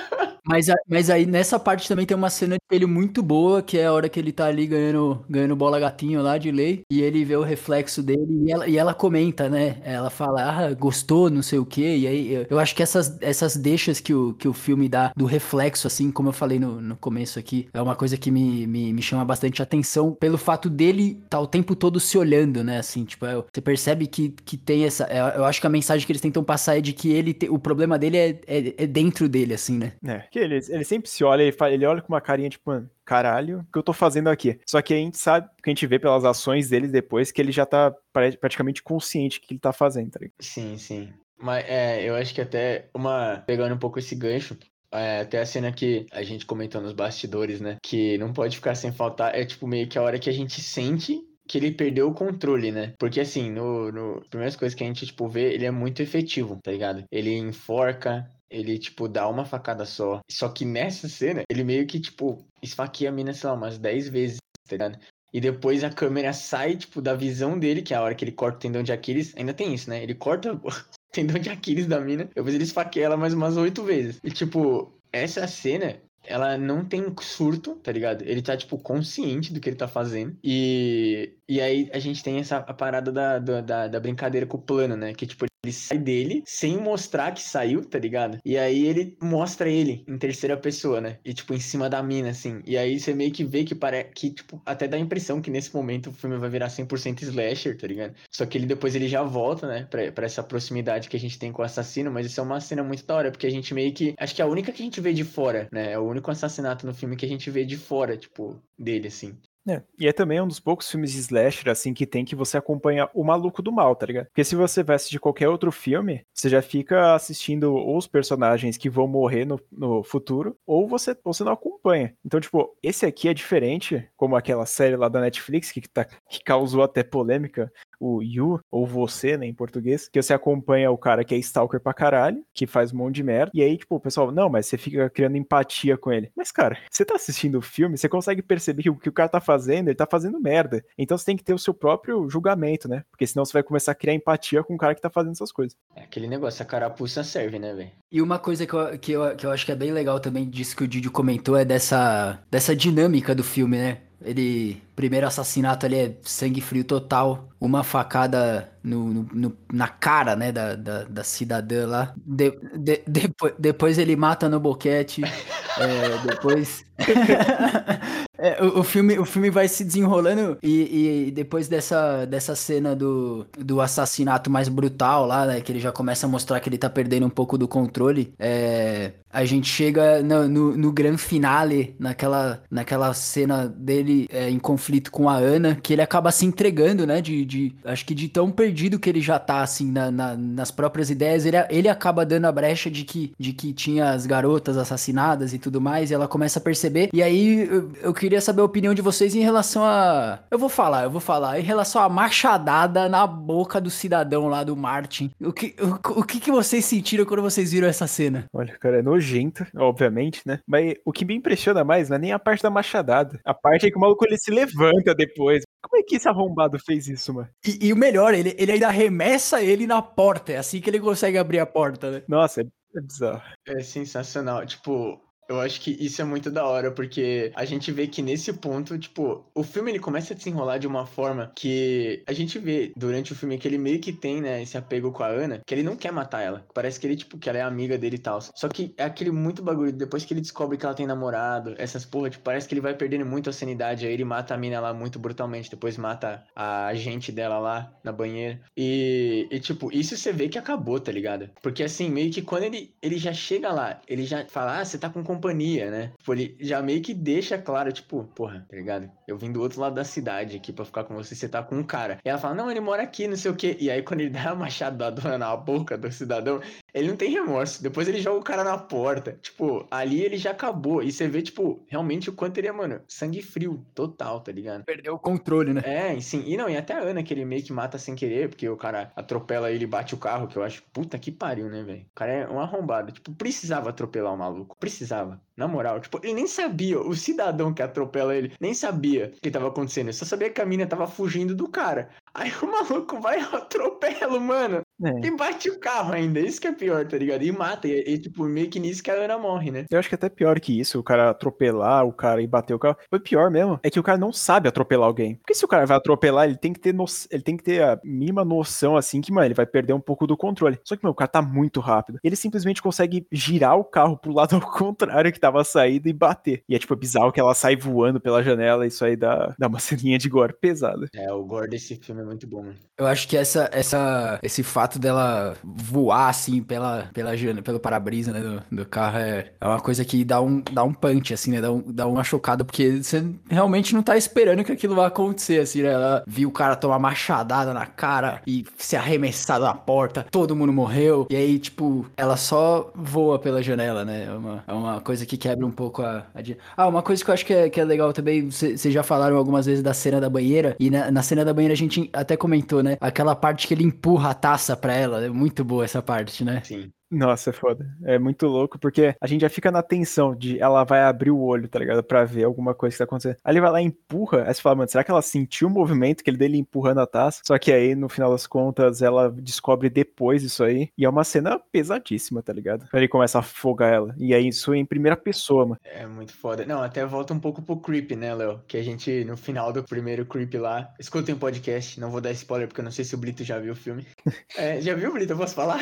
Mas, 0.48 0.66
mas 0.88 1.10
aí 1.10 1.26
nessa 1.26 1.58
parte 1.58 1.86
também 1.86 2.06
tem 2.06 2.16
uma 2.16 2.30
cena 2.30 2.56
dele 2.70 2.86
muito 2.86 3.22
boa, 3.22 3.62
que 3.62 3.78
é 3.78 3.86
a 3.86 3.92
hora 3.92 4.08
que 4.08 4.18
ele 4.18 4.32
tá 4.32 4.46
ali 4.46 4.66
ganhando, 4.66 5.24
ganhando 5.28 5.54
bola 5.54 5.78
gatinho 5.78 6.22
lá 6.22 6.38
de 6.38 6.50
lei, 6.50 6.82
e 6.90 7.02
ele 7.02 7.24
vê 7.24 7.36
o 7.36 7.42
reflexo 7.42 8.02
dele 8.02 8.46
e 8.46 8.52
ela, 8.52 8.66
e 8.66 8.76
ela 8.78 8.94
comenta, 8.94 9.48
né? 9.48 9.76
Ela 9.84 10.10
fala, 10.10 10.42
ah, 10.50 10.74
gostou, 10.74 11.28
não 11.28 11.42
sei 11.42 11.58
o 11.58 11.66
quê. 11.66 11.96
E 11.98 12.06
aí 12.06 12.32
eu, 12.32 12.46
eu 12.50 12.58
acho 12.58 12.74
que 12.74 12.82
essas, 12.82 13.18
essas 13.20 13.56
deixas 13.56 14.00
que 14.00 14.14
o, 14.14 14.34
que 14.34 14.48
o 14.48 14.52
filme 14.52 14.88
dá 14.88 15.12
do 15.14 15.26
reflexo, 15.26 15.86
assim, 15.86 16.10
como 16.10 16.30
eu 16.30 16.32
falei 16.32 16.58
no, 16.58 16.80
no 16.80 16.96
começo 16.96 17.38
aqui, 17.38 17.68
é 17.72 17.82
uma 17.82 17.94
coisa 17.94 18.16
que 18.16 18.30
me, 18.30 18.66
me, 18.66 18.92
me 18.92 19.02
chama 19.02 19.24
bastante 19.24 19.62
atenção 19.62 20.12
pelo 20.18 20.38
fato 20.38 20.70
dele 20.70 21.22
tá 21.28 21.38
o 21.38 21.46
tempo 21.46 21.74
todo 21.76 22.00
se 22.00 22.16
olhando, 22.16 22.64
né? 22.64 22.78
Assim, 22.78 23.04
tipo, 23.04 23.26
é, 23.26 23.34
você 23.34 23.60
percebe 23.60 24.06
que, 24.06 24.30
que 24.44 24.56
tem 24.56 24.84
essa. 24.84 25.04
É, 25.04 25.36
eu 25.36 25.44
acho 25.44 25.60
que 25.60 25.66
a 25.66 25.70
mensagem 25.70 26.06
que 26.06 26.12
eles 26.12 26.22
tentam 26.22 26.42
passar 26.42 26.78
é 26.78 26.80
de 26.80 26.92
que 26.92 27.10
ele 27.10 27.34
te, 27.34 27.48
o 27.48 27.58
problema 27.58 27.98
dele 27.98 28.16
é, 28.16 28.40
é, 28.46 28.74
é 28.84 28.86
dentro 28.86 29.28
dele, 29.28 29.54
assim, 29.54 29.78
né? 29.78 29.92
É, 30.06 30.24
ele, 30.38 30.60
ele 30.68 30.84
sempre 30.84 31.08
se 31.08 31.24
olha, 31.24 31.42
ele, 31.42 31.52
fala, 31.52 31.72
ele 31.72 31.86
olha 31.86 32.02
com 32.02 32.12
uma 32.12 32.20
carinha, 32.20 32.48
tipo, 32.48 32.70
mano, 32.70 32.90
caralho, 33.04 33.60
o 33.60 33.72
que 33.72 33.78
eu 33.78 33.82
tô 33.82 33.92
fazendo 33.92 34.28
aqui? 34.28 34.58
Só 34.66 34.80
que 34.82 34.94
a 34.94 34.96
gente 34.96 35.18
sabe, 35.18 35.48
que 35.62 35.70
a 35.70 35.72
gente 35.72 35.86
vê 35.86 35.98
pelas 35.98 36.24
ações 36.24 36.68
dele 36.68 36.88
depois, 36.88 37.30
que 37.30 37.40
ele 37.40 37.52
já 37.52 37.66
tá 37.66 37.94
praticamente 38.12 38.82
consciente 38.82 39.40
do 39.40 39.46
que 39.46 39.54
ele 39.54 39.60
tá 39.60 39.72
fazendo, 39.72 40.10
tá 40.10 40.18
ligado? 40.20 40.34
Sim, 40.40 40.76
sim. 40.78 41.12
Mas 41.40 41.64
é, 41.68 42.08
eu 42.08 42.16
acho 42.16 42.34
que 42.34 42.40
até 42.40 42.88
uma. 42.92 43.42
Pegando 43.46 43.74
um 43.74 43.78
pouco 43.78 43.98
esse 43.98 44.14
gancho, 44.14 44.56
é, 44.90 45.20
até 45.20 45.40
a 45.40 45.46
cena 45.46 45.70
que 45.72 46.06
a 46.10 46.22
gente 46.22 46.44
comentou 46.44 46.80
nos 46.80 46.92
bastidores, 46.92 47.60
né? 47.60 47.76
Que 47.82 48.18
não 48.18 48.32
pode 48.32 48.56
ficar 48.56 48.74
sem 48.74 48.92
faltar. 48.92 49.34
É 49.34 49.44
tipo 49.44 49.66
meio 49.66 49.88
que 49.88 49.98
a 49.98 50.02
hora 50.02 50.18
que 50.18 50.28
a 50.28 50.32
gente 50.32 50.60
sente 50.60 51.22
que 51.48 51.56
ele 51.56 51.72
perdeu 51.72 52.08
o 52.08 52.14
controle, 52.14 52.70
né? 52.70 52.92
Porque 52.98 53.20
assim, 53.20 53.50
no, 53.50 53.90
no 53.90 54.22
primeiras 54.28 54.54
coisas 54.54 54.76
que 54.76 54.84
a 54.84 54.86
gente, 54.86 55.06
tipo, 55.06 55.26
vê, 55.28 55.54
ele 55.54 55.64
é 55.64 55.70
muito 55.70 56.02
efetivo, 56.02 56.58
tá 56.62 56.70
ligado? 56.70 57.04
Ele 57.10 57.34
enforca, 57.36 58.30
ele, 58.50 58.78
tipo, 58.78 59.08
dá 59.08 59.28
uma 59.28 59.44
facada 59.44 59.84
só. 59.84 60.20
Só 60.30 60.48
que 60.48 60.64
nessa 60.64 61.08
cena, 61.08 61.42
ele 61.50 61.64
meio 61.64 61.86
que, 61.86 62.00
tipo, 62.00 62.44
esfaqueia 62.62 63.10
a 63.10 63.12
mina, 63.12 63.32
sei 63.32 63.48
lá, 63.48 63.56
umas 63.56 63.78
10 63.78 64.08
vezes, 64.08 64.38
tá 64.66 64.72
ligado? 64.76 64.98
E 65.32 65.40
depois 65.40 65.84
a 65.84 65.90
câmera 65.90 66.32
sai, 66.32 66.76
tipo, 66.76 67.02
da 67.02 67.14
visão 67.14 67.58
dele, 67.58 67.82
que 67.82 67.92
é 67.92 67.96
a 67.96 68.02
hora 68.02 68.14
que 68.14 68.24
ele 68.24 68.32
corta 68.32 68.56
o 68.56 68.60
tendão 68.60 68.82
de 68.82 68.92
Aquiles. 68.92 69.34
Ainda 69.36 69.52
tem 69.52 69.74
isso, 69.74 69.90
né? 69.90 70.02
Ele 70.02 70.14
corta 70.14 70.54
o 70.54 70.60
tendão 71.12 71.38
de 71.38 71.50
Aquiles 71.50 71.86
da 71.86 72.00
mina. 72.00 72.24
Depois 72.34 72.54
ele 72.54 72.64
esfaqueia 72.64 73.06
ela 73.06 73.16
mais 73.16 73.34
umas 73.34 73.56
oito 73.56 73.82
vezes. 73.84 74.20
E, 74.24 74.30
tipo, 74.30 74.92
essa 75.12 75.46
cena 75.46 76.00
ela 76.24 76.58
não 76.58 76.84
tem 76.84 77.14
surto, 77.20 77.76
tá 77.76 77.90
ligado? 77.90 78.22
Ele 78.22 78.42
tá, 78.42 78.56
tipo, 78.56 78.78
consciente 78.78 79.52
do 79.52 79.60
que 79.60 79.68
ele 79.68 79.76
tá 79.76 79.88
fazendo. 79.88 80.36
E, 80.44 81.32
e 81.48 81.60
aí 81.60 81.88
a 81.92 81.98
gente 81.98 82.22
tem 82.22 82.38
essa 82.38 82.60
parada 82.60 83.10
da, 83.10 83.38
da, 83.38 83.88
da 83.88 84.00
brincadeira 84.00 84.46
com 84.46 84.58
o 84.58 84.62
plano, 84.62 84.94
né? 84.94 85.14
Que, 85.14 85.26
tipo, 85.26 85.46
ele 85.64 85.72
sai 85.72 85.98
dele 85.98 86.42
sem 86.46 86.76
mostrar 86.78 87.32
que 87.32 87.42
saiu, 87.42 87.84
tá 87.84 87.98
ligado? 87.98 88.38
E 88.44 88.56
aí 88.56 88.86
ele 88.86 89.16
mostra 89.22 89.68
ele 89.68 90.04
em 90.06 90.16
terceira 90.16 90.56
pessoa, 90.56 91.00
né? 91.00 91.18
E 91.24 91.34
tipo, 91.34 91.52
em 91.52 91.60
cima 91.60 91.90
da 91.90 92.02
mina, 92.02 92.30
assim. 92.30 92.62
E 92.64 92.78
aí 92.78 92.98
você 92.98 93.12
meio 93.12 93.32
que 93.32 93.44
vê 93.44 93.64
que 93.64 93.74
parece 93.74 94.10
que, 94.14 94.30
tipo, 94.30 94.62
até 94.64 94.86
dá 94.86 94.96
a 94.96 95.00
impressão 95.00 95.40
que 95.42 95.50
nesse 95.50 95.74
momento 95.74 96.10
o 96.10 96.12
filme 96.12 96.36
vai 96.38 96.48
virar 96.48 96.68
100% 96.68 97.22
slasher, 97.22 97.76
tá 97.76 97.86
ligado? 97.86 98.14
Só 98.30 98.46
que 98.46 98.56
ele 98.56 98.66
depois 98.66 98.94
ele 98.94 99.08
já 99.08 99.22
volta, 99.22 99.66
né? 99.66 99.84
Pra, 99.90 100.12
pra 100.12 100.26
essa 100.26 100.42
proximidade 100.42 101.08
que 101.08 101.16
a 101.16 101.20
gente 101.20 101.38
tem 101.38 101.52
com 101.52 101.62
o 101.62 101.64
assassino. 101.64 102.10
Mas 102.10 102.26
isso 102.26 102.40
é 102.40 102.42
uma 102.42 102.60
cena 102.60 102.82
muito 102.82 103.04
da 103.04 103.14
hora, 103.16 103.30
porque 103.30 103.46
a 103.46 103.50
gente 103.50 103.74
meio 103.74 103.92
que. 103.92 104.14
Acho 104.18 104.34
que 104.34 104.42
é 104.42 104.44
a 104.44 104.48
única 104.48 104.72
que 104.72 104.82
a 104.82 104.84
gente 104.84 105.00
vê 105.00 105.12
de 105.12 105.24
fora, 105.24 105.68
né? 105.72 105.92
É 105.92 105.98
o 105.98 106.06
único 106.08 106.30
assassinato 106.30 106.86
no 106.86 106.94
filme 106.94 107.16
que 107.16 107.26
a 107.26 107.28
gente 107.28 107.50
vê 107.50 107.64
de 107.64 107.76
fora, 107.76 108.16
tipo, 108.16 108.62
dele, 108.78 109.08
assim. 109.08 109.36
É, 109.66 109.82
e 109.98 110.08
é 110.08 110.12
também 110.12 110.40
um 110.40 110.48
dos 110.48 110.60
poucos 110.60 110.90
filmes 110.90 111.12
de 111.12 111.18
slasher, 111.18 111.70
assim, 111.70 111.92
que 111.92 112.06
tem 112.06 112.24
que 112.24 112.34
você 112.34 112.56
acompanha 112.56 113.08
o 113.12 113.22
maluco 113.22 113.60
do 113.60 113.70
mal, 113.70 113.94
tá 113.94 114.06
ligado? 114.06 114.26
Porque 114.26 114.44
se 114.44 114.56
você 114.56 114.82
vai 114.82 114.96
assistir 114.96 115.18
qualquer 115.18 115.48
outro 115.48 115.70
filme, 115.70 116.24
você 116.32 116.48
já 116.48 116.62
fica 116.62 117.14
assistindo 117.14 117.74
os 117.74 118.06
personagens 118.06 118.76
que 118.76 118.88
vão 118.88 119.06
morrer 119.06 119.44
no, 119.44 119.60
no 119.70 120.02
futuro, 120.02 120.56
ou 120.66 120.88
você, 120.88 121.16
você 121.22 121.44
não 121.44 121.52
acompanha. 121.52 122.14
Então, 122.24 122.40
tipo, 122.40 122.74
esse 122.82 123.04
aqui 123.04 123.28
é 123.28 123.34
diferente, 123.34 124.08
como 124.16 124.36
aquela 124.36 124.64
série 124.64 124.96
lá 124.96 125.08
da 125.08 125.20
Netflix, 125.20 125.70
que, 125.70 125.86
tá, 125.86 126.04
que 126.04 126.42
causou 126.42 126.82
até 126.82 127.02
polêmica, 127.02 127.70
o 128.00 128.22
You, 128.22 128.60
ou 128.70 128.86
você, 128.86 129.36
né, 129.36 129.46
em 129.46 129.54
português, 129.54 130.08
que 130.08 130.20
você 130.20 130.32
acompanha 130.32 130.90
o 130.90 130.98
cara 130.98 131.24
que 131.24 131.34
é 131.34 131.38
stalker 131.38 131.80
pra 131.80 131.94
caralho, 131.94 132.44
que 132.52 132.66
faz 132.66 132.92
um 132.92 132.98
monte 132.98 133.16
de 133.16 133.22
merda, 133.22 133.50
e 133.54 133.62
aí, 133.62 133.76
tipo, 133.76 133.96
o 133.96 134.00
pessoal, 134.00 134.30
não, 134.30 134.48
mas 134.48 134.66
você 134.66 134.76
fica 134.78 135.08
criando 135.10 135.36
empatia 135.36 135.96
com 135.96 136.12
ele. 136.12 136.30
Mas, 136.36 136.50
cara, 136.52 136.78
você 136.90 137.04
tá 137.04 137.14
assistindo 137.14 137.58
o 137.58 137.62
filme, 137.62 137.96
você 137.96 138.08
consegue 138.08 138.42
perceber 138.42 138.82
que 138.82 138.90
o 138.90 138.96
que 138.96 139.08
o 139.08 139.12
cara 139.12 139.28
tá 139.28 139.40
fazendo, 139.40 139.88
ele 139.88 139.94
tá 139.94 140.06
fazendo 140.10 140.40
merda. 140.40 140.84
Então 140.96 141.16
você 141.16 141.24
tem 141.24 141.36
que 141.36 141.44
ter 141.44 141.54
o 141.54 141.58
seu 141.58 141.74
próprio 141.74 142.28
julgamento, 142.28 142.88
né? 142.88 143.04
Porque 143.10 143.26
senão 143.26 143.44
você 143.44 143.52
vai 143.52 143.62
começar 143.62 143.92
a 143.92 143.94
criar 143.94 144.14
empatia 144.14 144.62
com 144.62 144.74
o 144.74 144.78
cara 144.78 144.94
que 144.94 145.00
tá 145.00 145.10
fazendo 145.10 145.32
essas 145.32 145.52
coisas. 145.52 145.76
É 145.94 146.02
aquele 146.02 146.26
negócio, 146.26 146.62
a 146.62 146.66
carapuça 146.66 147.24
serve, 147.24 147.58
né, 147.58 147.74
velho? 147.74 147.90
E 148.10 148.22
uma 148.22 148.38
coisa 148.38 148.66
que 148.66 148.74
eu, 148.74 148.98
que, 148.98 149.12
eu, 149.12 149.36
que 149.36 149.46
eu 149.46 149.50
acho 149.50 149.66
que 149.66 149.72
é 149.72 149.76
bem 149.76 149.92
legal 149.92 150.20
também 150.20 150.48
disso 150.48 150.76
que 150.76 150.84
o 150.84 150.88
Didi 150.88 151.10
comentou 151.10 151.56
é 151.56 151.64
dessa, 151.64 152.42
dessa 152.50 152.74
dinâmica 152.74 153.34
do 153.34 153.44
filme, 153.44 153.76
né? 153.76 153.98
Ele. 154.22 154.82
Primeiro 154.96 155.26
assassinato 155.26 155.86
ali 155.86 155.96
é 155.96 156.16
sangue 156.22 156.60
frio 156.60 156.84
total. 156.84 157.48
Uma 157.60 157.84
facada 157.84 158.72
no, 158.82 159.12
no, 159.12 159.28
no 159.32 159.56
na 159.72 159.88
cara, 159.88 160.34
né, 160.34 160.50
da, 160.52 160.74
da, 160.74 161.04
da 161.04 161.24
cidadã 161.24 161.86
lá. 161.86 162.14
De, 162.16 162.50
de, 162.76 163.02
depois, 163.06 163.54
depois 163.58 163.98
ele 163.98 164.16
mata 164.16 164.48
no 164.48 164.60
boquete. 164.60 165.22
é, 165.78 166.18
depois. 166.26 166.84
É, 168.38 168.62
o, 168.62 168.80
o, 168.80 168.84
filme, 168.84 169.18
o 169.18 169.24
filme 169.24 169.50
vai 169.50 169.66
se 169.66 169.84
desenrolando 169.84 170.56
e, 170.62 171.26
e, 171.26 171.30
depois 171.32 171.66
dessa, 171.66 172.24
dessa 172.24 172.54
cena 172.54 172.94
do, 172.94 173.44
do 173.58 173.80
assassinato 173.80 174.48
mais 174.48 174.68
brutal 174.68 175.26
lá, 175.26 175.44
né, 175.44 175.60
que 175.60 175.72
ele 175.72 175.80
já 175.80 175.90
começa 175.90 176.26
a 176.26 176.28
mostrar 176.28 176.60
que 176.60 176.68
ele 176.68 176.78
tá 176.78 176.88
perdendo 176.88 177.26
um 177.26 177.30
pouco 177.30 177.58
do 177.58 177.66
controle, 177.66 178.32
é, 178.38 179.12
a 179.30 179.44
gente 179.44 179.68
chega 179.68 180.22
no, 180.22 180.48
no, 180.48 180.76
no 180.76 180.92
grande 180.92 181.18
finale, 181.18 181.94
naquela, 181.98 182.62
naquela 182.70 183.12
cena 183.12 183.68
dele 183.68 184.26
é, 184.30 184.48
em 184.48 184.58
conflito 184.58 185.10
com 185.10 185.28
a 185.28 185.36
Ana, 185.36 185.74
que 185.74 185.92
ele 185.92 186.02
acaba 186.02 186.30
se 186.30 186.46
entregando, 186.46 187.06
né, 187.06 187.20
de, 187.20 187.44
de 187.44 187.74
acho 187.84 188.06
que 188.06 188.14
de 188.14 188.28
tão 188.28 188.50
perdido 188.50 188.98
que 188.98 189.08
ele 189.08 189.20
já 189.20 189.38
tá, 189.38 189.62
assim, 189.62 189.90
na, 189.90 190.10
na, 190.10 190.36
nas 190.36 190.70
próprias 190.70 191.10
ideias, 191.10 191.44
ele, 191.44 191.56
ele 191.68 191.88
acaba 191.88 192.24
dando 192.24 192.46
a 192.46 192.52
brecha 192.52 192.90
de 192.90 193.04
que, 193.04 193.32
de 193.38 193.52
que 193.52 193.72
tinha 193.72 194.10
as 194.10 194.26
garotas 194.26 194.76
assassinadas 194.76 195.52
e 195.52 195.58
tudo 195.58 195.80
mais, 195.80 196.10
e 196.10 196.14
ela 196.14 196.28
começa 196.28 196.58
a 196.58 196.62
perceber, 196.62 197.10
e 197.12 197.22
aí 197.22 197.68
eu, 197.68 197.90
eu 198.02 198.14
queria 198.28 198.38
queria 198.38 198.40
saber 198.40 198.62
a 198.62 198.64
opinião 198.64 198.94
de 198.94 199.02
vocês 199.02 199.34
em 199.34 199.40
relação 199.40 199.84
a. 199.84 200.40
Eu 200.50 200.58
vou 200.58 200.68
falar, 200.68 201.04
eu 201.04 201.10
vou 201.10 201.20
falar. 201.20 201.58
Em 201.58 201.62
relação 201.62 202.00
a 202.00 202.08
machadada 202.08 203.08
na 203.08 203.26
boca 203.26 203.80
do 203.80 203.90
cidadão 203.90 204.46
lá 204.46 204.62
do 204.62 204.76
Martin. 204.76 205.30
O 205.40 205.52
que, 205.52 205.74
o, 205.80 206.20
o 206.20 206.24
que, 206.24 206.40
que 206.40 206.50
vocês 206.50 206.84
sentiram 206.84 207.24
quando 207.24 207.42
vocês 207.42 207.72
viram 207.72 207.88
essa 207.88 208.06
cena? 208.06 208.46
Olha, 208.52 208.76
cara, 208.78 208.98
é 208.98 209.02
nojento, 209.02 209.66
obviamente, 209.76 210.42
né? 210.46 210.60
Mas 210.66 210.94
o 211.04 211.12
que 211.12 211.24
me 211.24 211.34
impressiona 211.34 211.84
mais 211.84 212.08
não 212.08 212.16
é 212.16 212.20
nem 212.20 212.32
a 212.32 212.38
parte 212.38 212.62
da 212.62 212.70
machadada. 212.70 213.40
A 213.44 213.52
parte 213.52 213.86
é 213.86 213.90
que 213.90 213.96
o 213.96 214.00
maluco 214.00 214.24
ele 214.24 214.38
se 214.38 214.50
levanta 214.50 215.14
depois. 215.14 215.64
Como 215.82 216.00
é 216.00 216.04
que 216.04 216.16
esse 216.16 216.28
arrombado 216.28 216.78
fez 216.78 217.08
isso, 217.08 217.34
mano? 217.34 217.48
E, 217.66 217.88
e 217.88 217.92
o 217.92 217.96
melhor, 217.96 218.34
ele, 218.34 218.54
ele 218.58 218.72
ainda 218.72 218.88
arremessa 218.88 219.62
ele 219.62 219.86
na 219.86 220.00
porta. 220.00 220.52
É 220.52 220.58
assim 220.58 220.80
que 220.80 220.88
ele 220.88 221.00
consegue 221.00 221.38
abrir 221.38 221.58
a 221.58 221.66
porta, 221.66 222.10
né? 222.10 222.22
Nossa, 222.28 222.60
é, 222.60 222.64
é 222.94 223.00
bizarro. 223.00 223.42
É 223.66 223.80
sensacional. 223.80 224.64
Tipo, 224.66 225.20
eu 225.48 225.60
acho 225.60 225.80
que 225.80 225.96
isso 225.98 226.20
é 226.20 226.24
muito 226.24 226.50
da 226.50 226.66
hora, 226.66 226.90
porque 226.90 227.50
a 227.54 227.64
gente 227.64 227.90
vê 227.90 228.06
que 228.06 228.22
nesse 228.22 228.52
ponto, 228.52 228.98
tipo, 228.98 229.44
o 229.54 229.62
filme 229.62 229.90
ele 229.90 229.98
começa 229.98 230.34
a 230.34 230.36
desenrolar 230.36 230.78
de 230.78 230.86
uma 230.86 231.06
forma 231.06 231.50
que 231.54 232.22
a 232.26 232.32
gente 232.32 232.58
vê 232.58 232.92
durante 232.96 233.32
o 233.32 233.36
filme 233.36 233.58
que 233.58 233.66
ele 233.66 233.78
meio 233.78 234.00
que 234.00 234.12
tem, 234.12 234.40
né, 234.40 234.62
esse 234.62 234.76
apego 234.76 235.10
com 235.10 235.22
a 235.22 235.28
Ana, 235.28 235.60
que 235.66 235.74
ele 235.74 235.82
não 235.82 235.96
quer 235.96 236.12
matar 236.12 236.42
ela. 236.42 236.66
Parece 236.74 237.00
que 237.00 237.06
ele, 237.06 237.16
tipo, 237.16 237.38
que 237.38 237.48
ela 237.48 237.58
é 237.58 237.62
amiga 237.62 237.96
dele 237.96 238.16
e 238.16 238.18
tal. 238.18 238.40
Só 238.40 238.68
que 238.68 238.94
é 238.96 239.04
aquele 239.04 239.30
muito 239.30 239.62
bagulho, 239.62 239.92
depois 239.92 240.24
que 240.24 240.34
ele 240.34 240.40
descobre 240.40 240.76
que 240.76 240.84
ela 240.84 240.94
tem 240.94 241.06
namorado, 241.06 241.74
essas 241.78 242.04
porra, 242.04 242.30
tipo, 242.30 242.44
parece 242.44 242.68
que 242.68 242.74
ele 242.74 242.80
vai 242.80 242.94
perdendo 242.94 243.24
muito 243.24 243.48
a 243.48 243.52
sanidade, 243.52 244.06
aí 244.06 244.12
ele 244.12 244.24
mata 244.24 244.54
a 244.54 244.58
mina 244.58 244.80
lá 244.80 244.92
muito 244.92 245.18
brutalmente, 245.18 245.70
depois 245.70 245.96
mata 245.96 246.44
a 246.54 246.86
agente 246.86 247.32
dela 247.32 247.58
lá 247.58 247.92
na 248.04 248.12
banheira. 248.12 248.60
E, 248.76 249.48
e 249.50 249.60
tipo, 249.60 249.90
isso 249.92 250.16
você 250.16 250.32
vê 250.32 250.48
que 250.48 250.58
acabou, 250.58 251.00
tá 251.00 251.10
ligado? 251.10 251.50
Porque 251.62 251.82
assim, 251.82 252.10
meio 252.10 252.30
que 252.30 252.42
quando 252.42 252.64
ele, 252.64 252.94
ele 253.00 253.18
já 253.18 253.32
chega 253.32 253.72
lá, 253.72 254.00
ele 254.06 254.24
já 254.24 254.46
fala, 254.46 254.80
ah, 254.80 254.84
você 254.84 254.98
tá 254.98 255.08
com 255.08 255.22
companhia, 255.38 255.90
né? 255.90 256.12
Tipo, 256.18 256.34
ele 256.34 256.56
já 256.60 256.82
meio 256.82 257.00
que 257.00 257.14
deixa 257.14 257.56
claro, 257.56 257.92
tipo, 257.92 258.24
porra, 258.34 258.66
tá 258.68 258.76
ligado? 258.76 259.10
Eu 259.26 259.38
vim 259.38 259.52
do 259.52 259.60
outro 259.60 259.80
lado 259.80 259.94
da 259.94 260.04
cidade 260.04 260.56
aqui 260.56 260.72
pra 260.72 260.84
ficar 260.84 261.04
com 261.04 261.14
você, 261.14 261.34
você 261.34 261.48
tá 261.48 261.62
com 261.62 261.76
um 261.76 261.84
cara. 261.84 262.18
E 262.24 262.28
ela 262.28 262.38
fala, 262.38 262.54
não, 262.54 262.70
ele 262.70 262.80
mora 262.80 263.02
aqui, 263.02 263.28
não 263.28 263.36
sei 263.36 263.50
o 263.50 263.56
quê. 263.56 263.76
E 263.78 263.90
aí, 263.90 264.02
quando 264.02 264.20
ele 264.20 264.30
dá 264.38 264.50
a 264.50 264.54
machadada 264.54 265.38
na 265.38 265.56
boca 265.56 265.96
do 265.96 266.10
cidadão, 266.10 266.60
ele 266.92 267.08
não 267.08 267.16
tem 267.16 267.30
remorso. 267.30 267.82
Depois 267.82 268.08
ele 268.08 268.20
joga 268.20 268.40
o 268.40 268.42
cara 268.42 268.64
na 268.64 268.76
porta. 268.76 269.38
Tipo, 269.40 269.86
ali 269.90 270.22
ele 270.22 270.36
já 270.36 270.50
acabou. 270.50 271.02
E 271.02 271.12
você 271.12 271.28
vê, 271.28 271.42
tipo, 271.42 271.84
realmente 271.86 272.30
o 272.30 272.32
quanto 272.32 272.58
ele 272.58 272.68
é, 272.68 272.72
mano, 272.72 273.00
sangue 273.06 273.42
frio, 273.42 273.84
total, 273.94 274.40
tá 274.40 274.50
ligado? 274.50 274.84
Perdeu 274.84 275.14
o 275.14 275.18
controle, 275.18 275.72
né? 275.72 275.82
É, 275.84 276.20
sim. 276.20 276.42
E 276.46 276.56
não, 276.56 276.68
e 276.68 276.76
até 276.76 276.94
a 276.94 277.00
Ana, 277.00 277.22
que 277.22 277.32
ele 277.32 277.44
meio 277.44 277.62
que 277.62 277.72
mata 277.72 277.98
sem 277.98 278.14
querer, 278.14 278.48
porque 278.48 278.68
o 278.68 278.76
cara 278.76 279.12
atropela 279.14 279.70
ele 279.70 279.84
e 279.84 279.86
bate 279.86 280.14
o 280.14 280.18
carro, 280.18 280.48
que 280.48 280.56
eu 280.56 280.62
acho, 280.62 280.82
puta 280.92 281.18
que 281.18 281.30
pariu, 281.30 281.68
né, 281.68 281.82
velho? 281.82 282.02
O 282.02 282.14
cara 282.14 282.32
é 282.32 282.48
um 282.48 282.60
arrombado. 282.60 283.12
Tipo, 283.12 283.32
precisava 283.32 283.90
atropelar 283.90 284.32
o 284.32 284.38
maluco. 284.38 284.76
Precisava. 284.78 285.27
Na 285.56 285.66
moral, 285.66 286.00
tipo, 286.00 286.20
ele 286.22 286.34
nem 286.34 286.46
sabia, 286.46 287.00
o 287.00 287.14
cidadão 287.14 287.74
que 287.74 287.82
atropela 287.82 288.34
ele, 288.34 288.52
nem 288.60 288.72
sabia 288.72 289.32
o 289.36 289.40
que 289.40 289.50
tava 289.50 289.68
acontecendo. 289.68 290.06
Ele 290.06 290.12
só 290.12 290.24
sabia 290.24 290.50
que 290.50 290.60
a 290.60 290.66
mina 290.66 290.86
tava 290.86 291.06
fugindo 291.06 291.54
do 291.54 291.68
cara. 291.68 292.10
Aí 292.32 292.52
o 292.62 292.66
maluco 292.70 293.20
vai 293.20 293.40
e 293.40 293.42
atropela, 293.42 294.38
mano. 294.38 294.82
É. 295.02 295.26
E 295.26 295.30
bate 295.30 295.70
o 295.70 295.78
carro 295.78 296.12
ainda, 296.12 296.40
isso 296.40 296.60
que 296.60 296.66
é 296.66 296.72
pior, 296.72 297.06
tá 297.06 297.16
ligado? 297.16 297.42
E 297.42 297.52
mata, 297.52 297.86
e, 297.86 298.00
e, 298.00 298.18
tipo, 298.18 298.44
meio 298.44 298.68
que 298.68 298.80
nisso 298.80 299.02
que 299.02 299.10
a 299.10 299.14
Ana 299.14 299.38
morre, 299.38 299.70
né? 299.70 299.86
Eu 299.90 299.98
acho 299.98 300.08
que 300.08 300.14
é 300.14 300.16
até 300.16 300.28
pior 300.28 300.58
que 300.60 300.78
isso, 300.78 300.98
o 300.98 301.02
cara 301.02 301.30
atropelar 301.30 302.04
o 302.04 302.12
cara 302.12 302.42
e 302.42 302.46
bater 302.46 302.74
o 302.74 302.78
carro. 302.78 302.96
Foi 303.08 303.20
pior 303.20 303.50
mesmo, 303.50 303.78
é 303.82 303.90
que 303.90 304.00
o 304.00 304.02
cara 304.02 304.18
não 304.18 304.32
sabe 304.32 304.68
atropelar 304.68 305.06
alguém. 305.06 305.36
Porque 305.36 305.54
se 305.54 305.64
o 305.64 305.68
cara 305.68 305.86
vai 305.86 305.96
atropelar, 305.96 306.46
ele 306.46 306.56
tem 306.56 306.72
que 306.72 306.80
ter 306.80 306.92
no... 306.92 307.04
ele 307.30 307.42
tem 307.42 307.56
que 307.56 307.62
ter 307.62 307.82
a 307.82 307.98
mínima 308.04 308.44
noção, 308.44 308.96
assim, 308.96 309.20
que, 309.20 309.32
mano, 309.32 309.46
ele 309.46 309.54
vai 309.54 309.66
perder 309.66 309.92
um 309.92 310.00
pouco 310.00 310.26
do 310.26 310.36
controle. 310.36 310.78
Só 310.84 310.96
que, 310.96 311.02
mano, 311.02 311.12
o 311.12 311.16
cara 311.16 311.28
tá 311.28 311.42
muito 311.42 311.80
rápido. 311.80 312.18
Ele 312.22 312.36
simplesmente 312.36 312.82
consegue 312.82 313.26
girar 313.30 313.76
o 313.78 313.84
carro 313.84 314.16
pro 314.16 314.32
lado 314.32 314.54
ao 314.56 314.60
contrário 314.60 315.32
que 315.32 315.40
tava 315.40 315.62
saído 315.64 316.08
e 316.08 316.12
bater. 316.12 316.62
E 316.68 316.74
é, 316.74 316.78
tipo, 316.78 316.96
bizarro 316.96 317.32
que 317.32 317.40
ela 317.40 317.54
sai 317.54 317.76
voando 317.76 318.20
pela 318.20 318.42
janela 318.42 318.84
e 318.84 318.88
isso 318.88 319.04
aí 319.04 319.16
dá, 319.16 319.54
dá 319.58 319.68
uma 319.68 319.78
ceninha 319.80 320.18
de 320.18 320.28
gore 320.28 320.54
pesada. 320.60 321.08
É, 321.14 321.32
o 321.32 321.44
gore 321.44 321.68
desse 321.68 321.96
filme 321.96 322.22
é 322.22 322.24
muito 322.24 322.46
bom, 322.46 322.62
mano. 322.62 322.76
Eu 322.98 323.06
acho 323.06 323.28
que 323.28 323.36
essa, 323.36 323.68
essa, 323.72 324.38
esse 324.42 324.62
fato 324.62 324.87
dela 324.96 325.56
voar, 325.64 326.28
assim, 326.28 326.62
pela, 326.62 327.08
pela 327.12 327.32
pelo 327.64 327.80
para-brisa, 327.80 328.32
né, 328.32 328.40
do, 328.40 328.62
do 328.76 328.86
carro 328.86 329.18
é, 329.18 329.50
é 329.60 329.66
uma 329.66 329.80
coisa 329.80 330.04
que 330.04 330.24
dá 330.24 330.40
um, 330.40 330.62
dá 330.72 330.84
um 330.84 330.92
punch, 330.92 331.34
assim, 331.34 331.50
né, 331.50 331.60
dá, 331.60 331.72
um, 331.72 331.82
dá 331.86 332.06
uma 332.06 332.22
chocada, 332.22 332.64
porque 332.64 333.02
você 333.02 333.24
realmente 333.50 333.94
não 333.94 334.02
tá 334.02 334.16
esperando 334.16 334.62
que 334.62 334.70
aquilo 334.70 334.94
vai 334.94 335.06
acontecer, 335.06 335.60
assim, 335.60 335.82
né, 335.82 335.88
ela 335.92 336.22
viu 336.26 336.48
o 336.48 336.52
cara 336.52 336.76
tomar 336.76 336.98
machadada 336.98 337.74
na 337.74 337.86
cara 337.86 338.40
e 338.46 338.64
ser 338.76 338.96
arremessado 338.96 339.64
na 339.64 339.74
porta, 339.74 340.24
todo 340.30 340.54
mundo 340.54 340.72
morreu, 340.72 341.26
e 341.28 341.34
aí, 341.34 341.58
tipo, 341.58 342.06
ela 342.16 342.36
só 342.36 342.92
voa 342.94 343.38
pela 343.38 343.62
janela, 343.62 344.04
né, 344.04 344.26
é 344.26 344.32
uma, 344.32 344.64
é 344.66 344.72
uma 344.72 345.00
coisa 345.00 345.26
que 345.26 345.36
quebra 345.36 345.66
um 345.66 345.70
pouco 345.72 346.02
a... 346.02 346.26
a... 346.34 346.42
Ah, 346.76 346.86
uma 346.86 347.02
coisa 347.02 347.24
que 347.24 347.30
eu 347.30 347.34
acho 347.34 347.46
que 347.46 347.54
é, 347.54 347.68
que 347.68 347.80
é 347.80 347.84
legal 347.84 348.12
também, 348.12 348.50
vocês 348.50 348.92
já 348.92 349.02
falaram 349.02 349.36
algumas 349.36 349.66
vezes 349.66 349.82
da 349.82 349.94
cena 349.94 350.20
da 350.20 350.30
banheira, 350.30 350.76
e 350.78 350.90
na, 350.90 351.10
na 351.10 351.22
cena 351.22 351.44
da 351.44 351.52
banheira 351.52 351.74
a 351.74 351.76
gente 351.76 352.08
até 352.12 352.36
comentou, 352.36 352.82
né, 352.82 352.96
aquela 353.00 353.34
parte 353.34 353.66
que 353.66 353.74
ele 353.74 353.84
empurra 353.84 354.30
a 354.30 354.34
taça 354.34 354.76
pra 354.78 354.94
ela, 354.94 355.24
é 355.24 355.28
muito 355.30 355.64
boa 355.64 355.84
essa 355.84 356.02
parte, 356.02 356.44
né? 356.44 356.62
Sim. 356.62 356.92
Nossa, 357.10 357.50
é 357.50 357.52
foda. 357.52 357.86
É 358.04 358.18
muito 358.18 358.46
louco, 358.46 358.78
porque 358.78 359.14
a 359.20 359.26
gente 359.26 359.40
já 359.40 359.48
fica 359.48 359.70
na 359.70 359.82
tensão 359.82 360.34
de 360.34 360.58
ela 360.60 360.84
vai 360.84 361.02
abrir 361.02 361.30
o 361.30 361.40
olho, 361.40 361.68
tá 361.68 361.78
ligado? 361.78 362.02
Pra 362.02 362.24
ver 362.24 362.44
alguma 362.44 362.74
coisa 362.74 362.94
que 362.94 362.98
tá 362.98 363.04
acontecendo. 363.04 363.36
Aí 363.42 363.52
ele 363.52 363.60
vai 363.60 363.70
lá 363.70 363.82
e 363.82 363.86
empurra. 363.86 364.44
Aí 364.46 364.54
você 364.54 364.60
fala, 364.60 364.76
mano, 364.76 364.90
será 364.90 365.02
que 365.02 365.10
ela 365.10 365.22
sentiu 365.22 365.68
o 365.68 365.70
movimento 365.70 366.22
que 366.22 366.28
ele 366.28 366.36
dele 366.36 366.58
empurrando 366.58 367.00
a 367.00 367.06
taça? 367.06 367.40
Só 367.44 367.58
que 367.58 367.72
aí, 367.72 367.94
no 367.94 368.08
final 368.08 368.30
das 368.30 368.46
contas, 368.46 369.00
ela 369.00 369.30
descobre 369.30 369.88
depois 369.88 370.42
isso 370.42 370.62
aí. 370.62 370.90
E 370.98 371.04
é 371.04 371.08
uma 371.08 371.24
cena 371.24 371.58
pesadíssima, 371.72 372.42
tá 372.42 372.52
ligado? 372.52 372.86
Aí 372.92 373.00
ele 373.00 373.08
começa 373.08 373.38
a 373.38 373.40
afogar 373.40 373.92
ela. 373.92 374.14
E 374.18 374.34
aí 374.34 374.48
isso 374.48 374.74
em 374.74 374.84
primeira 374.84 375.16
pessoa, 375.16 375.64
mano. 375.64 375.80
É 375.84 376.06
muito 376.06 376.34
foda. 376.34 376.66
Não, 376.66 376.82
até 376.82 377.04
volta 377.06 377.32
um 377.32 377.40
pouco 377.40 377.62
pro 377.62 377.80
Creep, 377.80 378.12
né, 378.12 378.34
Léo? 378.34 378.60
Que 378.66 378.76
a 378.76 378.82
gente, 378.82 379.24
no 379.24 379.36
final 379.36 379.72
do 379.72 379.82
primeiro 379.82 380.26
Creep 380.26 380.54
lá, 380.54 380.92
escutem 380.98 381.34
o 381.34 381.38
podcast. 381.38 381.98
Não 381.98 382.10
vou 382.10 382.20
dar 382.20 382.32
spoiler, 382.32 382.68
porque 382.68 382.80
eu 382.80 382.84
não 382.84 382.92
sei 382.92 383.04
se 383.04 383.14
o 383.14 383.18
Blito 383.18 383.42
já 383.44 383.58
viu 383.58 383.72
o 383.72 383.76
filme. 383.76 384.06
é, 384.56 384.80
já 384.80 384.94
viu, 384.94 385.12
Blito? 385.12 385.32
Eu 385.32 385.38
posso 385.38 385.54
falar? 385.54 385.80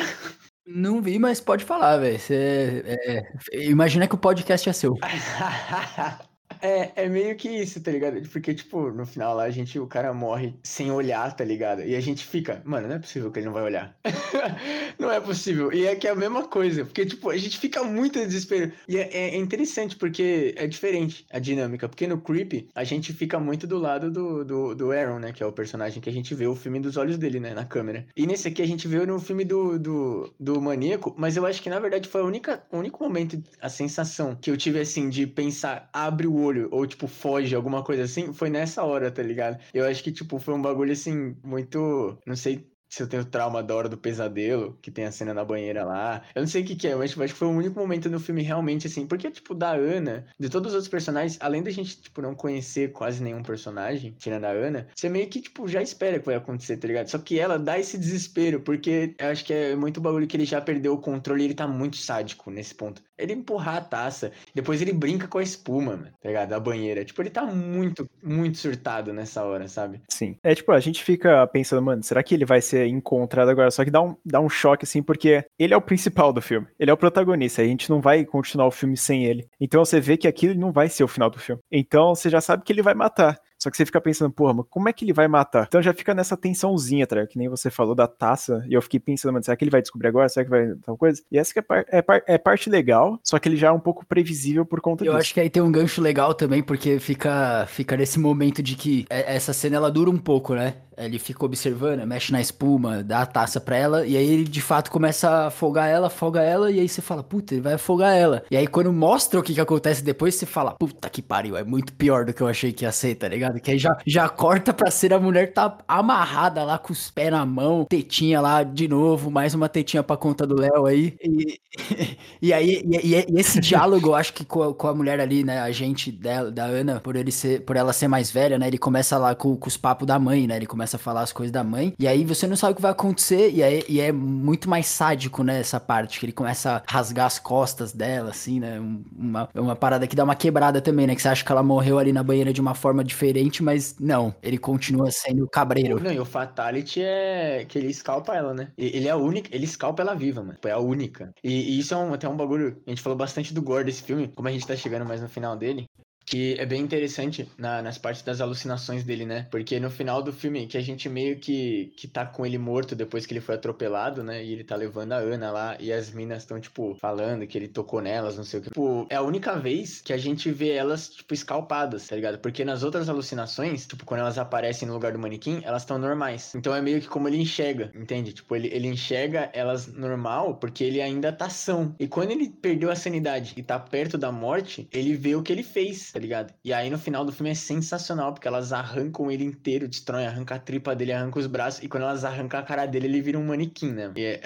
Não 0.67 1.01
vi, 1.01 1.17
mas 1.17 1.39
pode 1.39 1.63
falar, 1.63 1.97
velho. 1.97 2.19
É, 2.29 3.31
imagina 3.53 4.05
que 4.05 4.15
o 4.15 4.17
podcast 4.17 4.69
é 4.69 4.73
seu. 4.73 4.95
É, 6.61 7.03
é 7.03 7.09
meio 7.09 7.35
que 7.35 7.49
isso, 7.49 7.81
tá 7.81 7.91
ligado? 7.91 8.21
Porque, 8.29 8.53
tipo, 8.53 8.91
no 8.91 9.05
final 9.05 9.35
lá, 9.35 9.43
a 9.43 9.49
gente, 9.49 9.79
o 9.79 9.87
cara 9.87 10.13
morre 10.13 10.55
sem 10.63 10.91
olhar, 10.91 11.35
tá 11.35 11.43
ligado? 11.43 11.83
E 11.83 11.95
a 11.95 11.99
gente 11.99 12.25
fica, 12.25 12.61
mano, 12.65 12.87
não 12.87 12.95
é 12.95 12.99
possível 12.99 13.31
que 13.31 13.39
ele 13.39 13.45
não 13.45 13.53
vai 13.53 13.63
olhar. 13.63 13.97
não 14.97 15.11
é 15.11 15.19
possível. 15.19 15.71
E 15.71 15.85
é 15.85 15.95
que 15.95 16.07
é 16.07 16.11
a 16.11 16.15
mesma 16.15 16.47
coisa, 16.47 16.85
porque, 16.85 17.05
tipo, 17.05 17.29
a 17.29 17.37
gente 17.37 17.57
fica 17.57 17.83
muito 17.83 18.19
desespero. 18.19 18.71
E 18.87 18.97
é, 18.97 19.09
é 19.13 19.37
interessante, 19.37 19.95
porque 19.95 20.53
é 20.57 20.67
diferente 20.67 21.25
a 21.31 21.39
dinâmica. 21.39 21.87
Porque 21.87 22.07
no 22.07 22.19
Creep, 22.19 22.69
a 22.73 22.83
gente 22.83 23.13
fica 23.13 23.39
muito 23.39 23.67
do 23.67 23.77
lado 23.77 24.11
do, 24.11 24.43
do, 24.43 24.75
do 24.75 24.91
Aaron, 24.91 25.19
né? 25.19 25.31
Que 25.31 25.43
é 25.43 25.45
o 25.45 25.51
personagem 25.51 26.01
que 26.01 26.09
a 26.09 26.13
gente 26.13 26.33
vê 26.33 26.47
o 26.47 26.55
filme 26.55 26.79
dos 26.79 26.97
olhos 26.97 27.17
dele, 27.17 27.39
né? 27.39 27.53
Na 27.53 27.65
câmera. 27.65 28.05
E 28.15 28.25
nesse 28.25 28.47
aqui 28.47 28.61
a 28.61 28.67
gente 28.67 28.87
vê 28.87 29.05
no 29.05 29.19
filme 29.19 29.43
do, 29.43 29.77
do, 29.77 30.33
do 30.39 30.61
Maníaco, 30.61 31.13
mas 31.17 31.37
eu 31.37 31.45
acho 31.45 31.61
que, 31.61 31.69
na 31.69 31.79
verdade, 31.79 32.07
foi 32.07 32.21
a 32.21 32.25
única, 32.25 32.63
o 32.71 32.77
único 32.77 33.03
momento, 33.03 33.41
a 33.61 33.69
sensação 33.69 34.35
que 34.35 34.49
eu 34.49 34.57
tive, 34.57 34.79
assim, 34.79 35.09
de 35.09 35.27
pensar, 35.27 35.89
abre 35.91 36.27
o 36.27 36.35
olho, 36.35 36.46
ou 36.71 36.85
tipo, 36.85 37.07
foge, 37.07 37.55
alguma 37.55 37.83
coisa 37.83 38.03
assim, 38.03 38.33
foi 38.33 38.49
nessa 38.49 38.83
hora, 38.83 39.11
tá 39.11 39.23
ligado? 39.23 39.59
Eu 39.73 39.85
acho 39.85 40.03
que, 40.03 40.11
tipo, 40.11 40.39
foi 40.39 40.53
um 40.53 40.61
bagulho 40.61 40.91
assim, 40.91 41.35
muito. 41.43 42.17
Não 42.25 42.35
sei 42.35 42.67
se 42.89 43.03
eu 43.03 43.07
tenho 43.07 43.25
trauma 43.25 43.61
da 43.61 43.75
hora 43.75 43.89
do 43.89 43.97
pesadelo, 43.97 44.77
que 44.81 44.89
tem 44.89 45.05
a 45.05 45.11
cena 45.11 45.33
na 45.33 45.43
banheira 45.43 45.83
lá. 45.83 46.23
Eu 46.33 46.41
não 46.41 46.47
sei 46.47 46.61
o 46.61 46.65
que, 46.65 46.75
que 46.75 46.87
é, 46.87 46.95
mas 46.95 47.11
tipo, 47.11 47.23
acho 47.23 47.33
que 47.33 47.39
foi 47.39 47.47
o 47.47 47.51
único 47.51 47.79
momento 47.79 48.09
no 48.09 48.19
filme 48.19 48.41
realmente 48.41 48.87
assim. 48.87 49.05
Porque, 49.05 49.29
tipo, 49.29 49.53
da 49.53 49.71
Ana, 49.71 50.25
de 50.39 50.49
todos 50.49 50.69
os 50.69 50.75
outros 50.75 50.89
personagens, 50.89 51.37
além 51.41 51.61
da 51.61 51.71
gente, 51.71 52.01
tipo, 52.01 52.21
não 52.21 52.33
conhecer 52.35 52.91
quase 52.91 53.21
nenhum 53.21 53.43
personagem, 53.43 54.15
tirando 54.17 54.45
a 54.45 54.51
Ana, 54.51 54.87
você 54.95 55.09
meio 55.09 55.27
que, 55.27 55.41
tipo, 55.41 55.67
já 55.67 55.81
espera 55.81 56.19
que 56.19 56.25
vai 56.25 56.35
acontecer, 56.35 56.77
tá 56.77 56.87
ligado? 56.87 57.07
Só 57.07 57.17
que 57.17 57.39
ela 57.39 57.59
dá 57.59 57.77
esse 57.77 57.97
desespero, 57.97 58.61
porque 58.61 59.15
eu 59.19 59.27
acho 59.27 59.43
que 59.43 59.53
é 59.53 59.75
muito 59.75 60.01
bagulho 60.01 60.27
que 60.27 60.37
ele 60.37 60.45
já 60.45 60.61
perdeu 60.61 60.93
o 60.93 61.01
controle 61.01 61.43
e 61.43 61.45
ele 61.47 61.53
tá 61.53 61.67
muito 61.67 61.97
sádico 61.97 62.49
nesse 62.49 62.73
ponto. 62.73 63.01
Ele 63.17 63.33
empurrar 63.33 63.77
a 63.77 63.81
taça, 63.81 64.31
depois 64.53 64.81
ele 64.81 64.93
brinca 64.93 65.27
com 65.27 65.37
a 65.37 65.43
espuma, 65.43 65.97
mano, 65.97 66.11
tá 66.21 66.29
ligado? 66.29 66.49
Da 66.49 66.59
banheira. 66.59 67.03
Tipo, 67.03 67.21
ele 67.21 67.29
tá 67.29 67.45
muito, 67.45 68.09
muito 68.23 68.57
surtado 68.57 69.13
nessa 69.13 69.43
hora, 69.43 69.67
sabe? 69.67 70.01
Sim. 70.09 70.35
É 70.43 70.53
tipo, 70.53 70.71
a 70.71 70.79
gente 70.79 71.03
fica 71.03 71.45
pensando, 71.47 71.81
mano, 71.81 72.03
será 72.03 72.21
que 72.21 72.33
ele 72.33 72.45
vai 72.45 72.61
ser 72.61 72.87
encontrado 72.87 73.49
agora? 73.49 73.71
Só 73.71 73.83
que 73.83 73.91
dá 73.91 74.01
um, 74.01 74.15
dá 74.25 74.39
um 74.39 74.49
choque, 74.49 74.85
assim, 74.85 75.01
porque 75.01 75.43
ele 75.57 75.73
é 75.73 75.77
o 75.77 75.81
principal 75.81 76.31
do 76.31 76.41
filme. 76.41 76.67
Ele 76.79 76.91
é 76.91 76.93
o 76.93 76.97
protagonista. 76.97 77.61
A 77.61 77.65
gente 77.65 77.89
não 77.89 78.01
vai 78.01 78.23
continuar 78.25 78.67
o 78.67 78.71
filme 78.71 78.97
sem 78.97 79.25
ele. 79.25 79.47
Então 79.59 79.83
você 79.83 79.99
vê 79.99 80.17
que 80.17 80.27
aquilo 80.27 80.59
não 80.59 80.71
vai 80.71 80.89
ser 80.89 81.03
o 81.03 81.07
final 81.07 81.29
do 81.29 81.39
filme. 81.39 81.61
Então 81.71 82.13
você 82.13 82.29
já 82.29 82.41
sabe 82.41 82.63
que 82.63 82.71
ele 82.71 82.81
vai 82.81 82.93
matar. 82.93 83.39
Só 83.67 83.71
que 83.71 83.75
você 83.75 83.85
fica 83.85 83.99
pensando, 83.99 84.31
porra, 84.31 84.53
mas 84.53 84.65
como 84.69 84.87
é 84.87 84.93
que 84.93 85.03
ele 85.03 85.11
vai 85.11 85.27
matar? 85.27 85.65
Então 85.67 85.81
já 85.81 85.93
fica 85.93 86.13
nessa 86.13 86.37
tensãozinha, 86.37 87.05
tá? 87.05 87.27
Que 87.27 87.37
nem 87.37 87.49
você 87.49 87.69
falou 87.69 87.93
da 87.93 88.07
taça. 88.07 88.63
E 88.69 88.73
eu 88.73 88.81
fiquei 88.81 88.97
pensando, 88.97 89.33
mano, 89.33 89.43
será 89.43 89.57
que 89.57 89.63
ele 89.65 89.71
vai 89.71 89.81
descobrir 89.81 90.07
agora? 90.07 90.29
Será 90.29 90.45
que 90.45 90.49
vai 90.49 90.73
tal 90.85 90.97
coisa? 90.97 91.21
E 91.29 91.37
essa 91.37 91.51
que 91.51 91.59
é, 91.59 91.61
par 91.61 91.85
é, 91.89 92.01
par 92.01 92.23
é 92.25 92.37
parte 92.37 92.69
legal, 92.69 93.19
só 93.21 93.37
que 93.37 93.49
ele 93.49 93.57
já 93.57 93.67
é 93.67 93.71
um 93.71 93.79
pouco 93.79 94.05
previsível 94.05 94.65
por 94.65 94.79
conta 94.79 95.03
eu 95.03 95.07
disso. 95.07 95.17
Eu 95.17 95.19
acho 95.19 95.33
que 95.33 95.41
aí 95.41 95.49
tem 95.49 95.61
um 95.61 95.71
gancho 95.71 95.99
legal 96.01 96.33
também, 96.33 96.63
porque 96.63 96.97
fica, 96.97 97.65
fica 97.67 97.97
nesse 97.97 98.17
momento 98.19 98.63
de 98.63 98.75
que 98.75 99.05
essa 99.09 99.51
cena 99.51 99.75
ela 99.75 99.91
dura 99.91 100.09
um 100.09 100.17
pouco, 100.17 100.55
né? 100.55 100.75
Ele 100.97 101.19
fica 101.19 101.45
observando, 101.45 102.05
mexe 102.05 102.31
na 102.31 102.41
espuma, 102.41 103.03
dá 103.03 103.21
a 103.21 103.25
taça 103.25 103.59
pra 103.59 103.77
ela, 103.77 104.05
e 104.05 104.17
aí 104.17 104.27
ele 104.27 104.43
de 104.43 104.61
fato 104.61 104.89
começa 104.89 105.29
a 105.29 105.47
afogar 105.47 105.87
ela, 105.87 106.07
afoga 106.07 106.41
ela, 106.41 106.71
e 106.71 106.79
aí 106.79 106.89
você 106.89 107.01
fala, 107.01 107.23
puta, 107.23 107.53
ele 107.53 107.61
vai 107.61 107.73
afogar 107.73 108.15
ela. 108.15 108.43
E 108.49 108.57
aí 108.57 108.67
quando 108.67 108.91
mostra 108.91 109.39
o 109.39 109.43
que, 109.43 109.53
que 109.53 109.61
acontece 109.61 110.03
depois, 110.03 110.35
você 110.35 110.45
fala, 110.45 110.71
puta 110.71 111.09
que 111.09 111.21
pariu, 111.21 111.55
é 111.55 111.63
muito 111.63 111.93
pior 111.93 112.25
do 112.25 112.33
que 112.33 112.41
eu 112.41 112.47
achei 112.47 112.73
que 112.73 112.85
ia 112.85 112.91
ser, 112.91 113.15
tá 113.15 113.27
ligado? 113.27 113.59
Que 113.59 113.71
aí 113.71 113.77
já, 113.77 113.95
já 114.05 114.27
corta 114.29 114.73
pra 114.73 114.89
ser 114.89 115.13
a 115.13 115.19
mulher 115.19 115.53
tá 115.53 115.77
amarrada 115.87 116.63
lá 116.63 116.77
com 116.77 116.93
os 116.93 117.11
pés 117.11 117.31
na 117.31 117.45
mão, 117.45 117.85
tetinha 117.85 118.41
lá 118.41 118.63
de 118.63 118.87
novo, 118.87 119.29
mais 119.29 119.53
uma 119.53 119.69
tetinha 119.69 120.03
pra 120.03 120.17
conta 120.17 120.45
do 120.45 120.59
Léo 120.59 120.85
aí. 120.85 121.15
E, 121.21 121.59
e 122.41 122.53
aí, 122.53 122.81
e, 122.85 123.15
e, 123.15 123.39
esse 123.39 123.59
diálogo, 123.59 124.09
eu 124.09 124.15
acho 124.15 124.33
que 124.33 124.45
com 124.45 124.63
a, 124.63 124.73
com 124.73 124.87
a, 124.87 124.95
mulher 124.95 125.19
ali, 125.19 125.43
né, 125.43 125.59
a 125.59 125.71
gente 125.71 126.11
dela, 126.11 126.51
da 126.51 126.65
Ana, 126.65 126.99
por 126.99 127.15
ele 127.15 127.31
ser, 127.31 127.61
por 127.61 127.75
ela 127.75 127.93
ser 127.93 128.07
mais 128.07 128.31
velha, 128.31 128.57
né, 128.57 128.67
ele 128.67 128.77
começa 128.77 129.17
lá 129.17 129.35
com, 129.35 129.55
com 129.55 129.67
os 129.67 129.77
papos 129.77 130.07
da 130.07 130.17
mãe, 130.17 130.47
né, 130.47 130.55
ele 130.55 130.65
começa 130.65 130.86
começa 130.87 130.95
a 130.95 130.99
falar 130.99 131.21
as 131.21 131.33
coisas 131.33 131.51
da 131.51 131.63
mãe. 131.63 131.93
E 131.99 132.07
aí 132.07 132.23
você 132.23 132.47
não 132.47 132.55
sabe 132.55 132.73
o 132.73 132.75
que 132.77 132.81
vai 132.81 132.91
acontecer. 132.91 133.51
E 133.51 133.61
é, 133.61 133.83
e 133.89 133.99
é 133.99 134.11
muito 134.11 134.69
mais 134.69 134.87
sádico, 134.87 135.43
né? 135.43 135.59
Essa 135.59 135.79
parte, 135.79 136.19
que 136.19 136.25
ele 136.25 136.31
começa 136.31 136.83
a 136.87 136.91
rasgar 136.91 137.25
as 137.25 137.37
costas 137.37 137.91
dela, 137.91 138.29
assim, 138.29 138.59
né? 138.59 138.79
Uma, 138.79 139.49
uma 139.53 139.75
parada 139.75 140.07
que 140.07 140.15
dá 140.15 140.23
uma 140.23 140.35
quebrada 140.35 140.81
também, 140.81 141.05
né? 141.05 141.15
Que 141.15 141.21
você 141.21 141.27
acha 141.27 141.43
que 141.43 141.51
ela 141.51 141.61
morreu 141.61 141.99
ali 141.99 142.13
na 142.13 142.23
banheira 142.23 142.53
de 142.53 142.61
uma 142.61 142.73
forma 142.73 143.03
diferente, 143.03 143.61
mas 143.61 143.97
não. 143.99 144.33
Ele 144.41 144.57
continua 144.57 145.11
sendo 145.11 145.47
cabreiro. 145.49 146.01
Não, 146.01 146.11
e 146.11 146.19
o 146.19 146.25
Fatality 146.25 147.01
é 147.01 147.65
que 147.67 147.77
ele 147.77 147.89
escalpa 147.89 148.33
ela, 148.33 148.53
né? 148.53 148.69
Ele 148.77 149.07
é 149.07 149.11
a 149.11 149.17
única, 149.17 149.53
ele 149.53 149.65
escalpa 149.65 150.01
ela 150.01 150.15
viva, 150.15 150.41
mano. 150.41 150.57
É 150.63 150.71
a 150.71 150.79
única. 150.79 151.31
E, 151.43 151.75
e 151.75 151.79
isso 151.79 151.93
é 151.93 151.97
um, 151.97 152.13
até 152.13 152.29
um 152.29 152.37
bagulho. 152.37 152.81
A 152.85 152.89
gente 152.89 153.01
falou 153.01 153.17
bastante 153.17 153.53
do 153.53 153.61
gore 153.61 153.83
desse 153.83 154.03
filme, 154.03 154.29
como 154.29 154.47
a 154.47 154.51
gente 154.51 154.65
tá 154.65 154.75
chegando 154.75 155.05
mais 155.05 155.21
no 155.21 155.27
final 155.27 155.55
dele 155.57 155.87
que 156.27 156.55
é 156.59 156.65
bem 156.65 156.81
interessante 156.81 157.49
na, 157.57 157.81
nas 157.81 157.97
partes 157.97 158.21
das 158.21 158.41
alucinações 158.41 159.03
dele, 159.05 159.25
né? 159.25 159.47
Porque 159.49 159.79
no 159.79 159.89
final 159.89 160.21
do 160.21 160.33
filme, 160.33 160.67
que 160.67 160.77
a 160.77 160.81
gente 160.81 161.07
meio 161.07 161.39
que, 161.39 161.93
que 161.95 162.05
tá 162.05 162.25
com 162.25 162.45
ele 162.45 162.57
morto 162.57 162.95
depois 162.95 163.25
que 163.25 163.33
ele 163.33 163.39
foi 163.39 163.55
atropelado, 163.55 164.21
né? 164.21 164.43
E 164.43 164.51
ele 164.51 164.63
tá 164.63 164.75
levando 164.75 165.13
a 165.13 165.17
Ana 165.17 165.49
lá, 165.51 165.77
e 165.79 165.91
as 165.91 166.11
minas 166.11 166.43
estão, 166.43 166.59
tipo, 166.59 166.95
falando 166.99 167.47
que 167.47 167.57
ele 167.57 167.69
tocou 167.69 168.01
nelas, 168.01 168.35
não 168.35 168.43
sei 168.43 168.59
o 168.59 168.63
que. 168.63 168.69
Tipo, 168.69 169.07
é 169.09 169.15
a 169.15 169.21
única 169.21 169.57
vez 169.57 170.01
que 170.01 170.11
a 170.11 170.17
gente 170.17 170.51
vê 170.51 170.71
elas, 170.71 171.07
tipo, 171.07 171.33
escalpadas, 171.33 172.05
tá 172.05 172.15
ligado? 172.17 172.39
Porque 172.39 172.65
nas 172.65 172.83
outras 172.83 173.07
alucinações, 173.07 173.87
tipo, 173.87 174.03
quando 174.03 174.19
elas 174.19 174.37
aparecem 174.37 174.85
no 174.85 174.93
lugar 174.93 175.13
do 175.13 175.19
manequim, 175.19 175.61
elas 175.63 175.83
estão 175.83 175.97
normais. 175.97 176.53
Então 176.53 176.75
é 176.75 176.81
meio 176.81 176.99
que 176.99 177.07
como 177.07 177.29
ele 177.29 177.37
enxerga, 177.37 177.89
entende? 177.95 178.33
Tipo, 178.33 178.53
ele, 178.53 178.67
ele 178.73 178.87
enxerga 178.89 179.49
elas 179.53 179.87
normal 179.87 180.55
porque 180.55 180.83
ele 180.83 181.01
ainda 181.01 181.31
tá 181.31 181.49
são. 181.49 181.95
E 181.97 182.05
quando 182.05 182.31
ele 182.31 182.49
perdeu 182.49 182.91
a 182.91 182.95
sanidade 182.95 183.53
e 183.55 183.63
tá 183.63 183.79
perto 183.79 184.17
da 184.17 184.29
morte, 184.29 184.89
ele 184.91 185.15
vê 185.15 185.33
o 185.33 185.41
que 185.41 185.53
ele 185.53 185.63
fez 185.63 186.11
tá 186.17 186.19
ligado? 186.19 186.53
E 186.65 186.73
aí 186.73 186.89
no 186.89 186.97
final 186.97 187.23
do 187.23 187.31
filme 187.31 187.51
é 187.51 187.53
sensacional, 187.53 188.33
porque 188.33 188.47
elas 188.47 188.73
arrancam 188.73 189.29
ele 189.29 189.43
inteiro, 189.43 189.87
destroem, 189.87 190.25
arrancam 190.25 190.57
a 190.57 190.59
tripa 190.59 190.95
dele, 190.95 191.13
arrancam 191.13 191.39
os 191.39 191.45
braços, 191.45 191.83
e 191.83 191.87
quando 191.87 192.03
elas 192.03 192.25
arrancam 192.25 192.59
a 192.59 192.63
cara 192.63 192.87
dele, 192.87 193.05
ele 193.05 193.21
vira 193.21 193.37
um 193.37 193.45
manequim, 193.45 193.91
né? 193.91 194.11
E 194.15 194.25
é, 194.25 194.41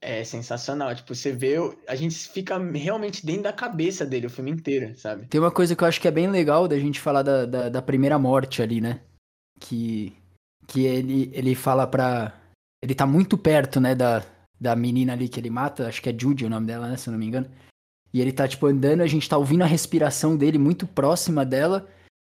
é, 0.00 0.20
é 0.20 0.24
sensacional. 0.24 0.94
Tipo, 0.94 1.12
você 1.12 1.32
vê, 1.32 1.56
a 1.88 1.96
gente 1.96 2.28
fica 2.28 2.56
realmente 2.58 3.26
dentro 3.26 3.42
da 3.42 3.52
cabeça 3.52 4.06
dele 4.06 4.28
o 4.28 4.30
filme 4.30 4.52
inteiro, 4.52 4.96
sabe? 4.96 5.26
Tem 5.26 5.40
uma 5.40 5.50
coisa 5.50 5.74
que 5.74 5.82
eu 5.82 5.88
acho 5.88 6.00
que 6.00 6.06
é 6.06 6.12
bem 6.12 6.30
legal 6.30 6.68
da 6.68 6.78
gente 6.78 7.00
falar 7.00 7.22
da, 7.22 7.44
da, 7.44 7.68
da 7.68 7.82
primeira 7.82 8.16
morte 8.20 8.62
ali, 8.62 8.80
né? 8.80 9.00
Que, 9.58 10.16
que 10.68 10.84
ele, 10.84 11.28
ele 11.34 11.56
fala 11.56 11.88
pra 11.88 12.40
ele 12.80 12.94
tá 12.94 13.04
muito 13.04 13.36
perto, 13.36 13.80
né, 13.80 13.96
da, 13.96 14.22
da 14.60 14.76
menina 14.76 15.14
ali 15.14 15.28
que 15.28 15.40
ele 15.40 15.50
mata, 15.50 15.88
acho 15.88 16.00
que 16.00 16.08
é 16.08 16.16
Judy 16.16 16.44
o 16.44 16.50
nome 16.50 16.68
dela, 16.68 16.88
né, 16.88 16.96
se 16.96 17.08
eu 17.08 17.12
não 17.12 17.18
me 17.18 17.26
engano. 17.26 17.50
E 18.16 18.20
ele 18.22 18.32
tá, 18.32 18.48
tipo, 18.48 18.66
andando, 18.66 19.02
a 19.02 19.06
gente 19.06 19.28
tá 19.28 19.36
ouvindo 19.36 19.60
a 19.60 19.66
respiração 19.66 20.38
dele 20.38 20.56
muito 20.56 20.86
próxima 20.86 21.44
dela. 21.44 21.86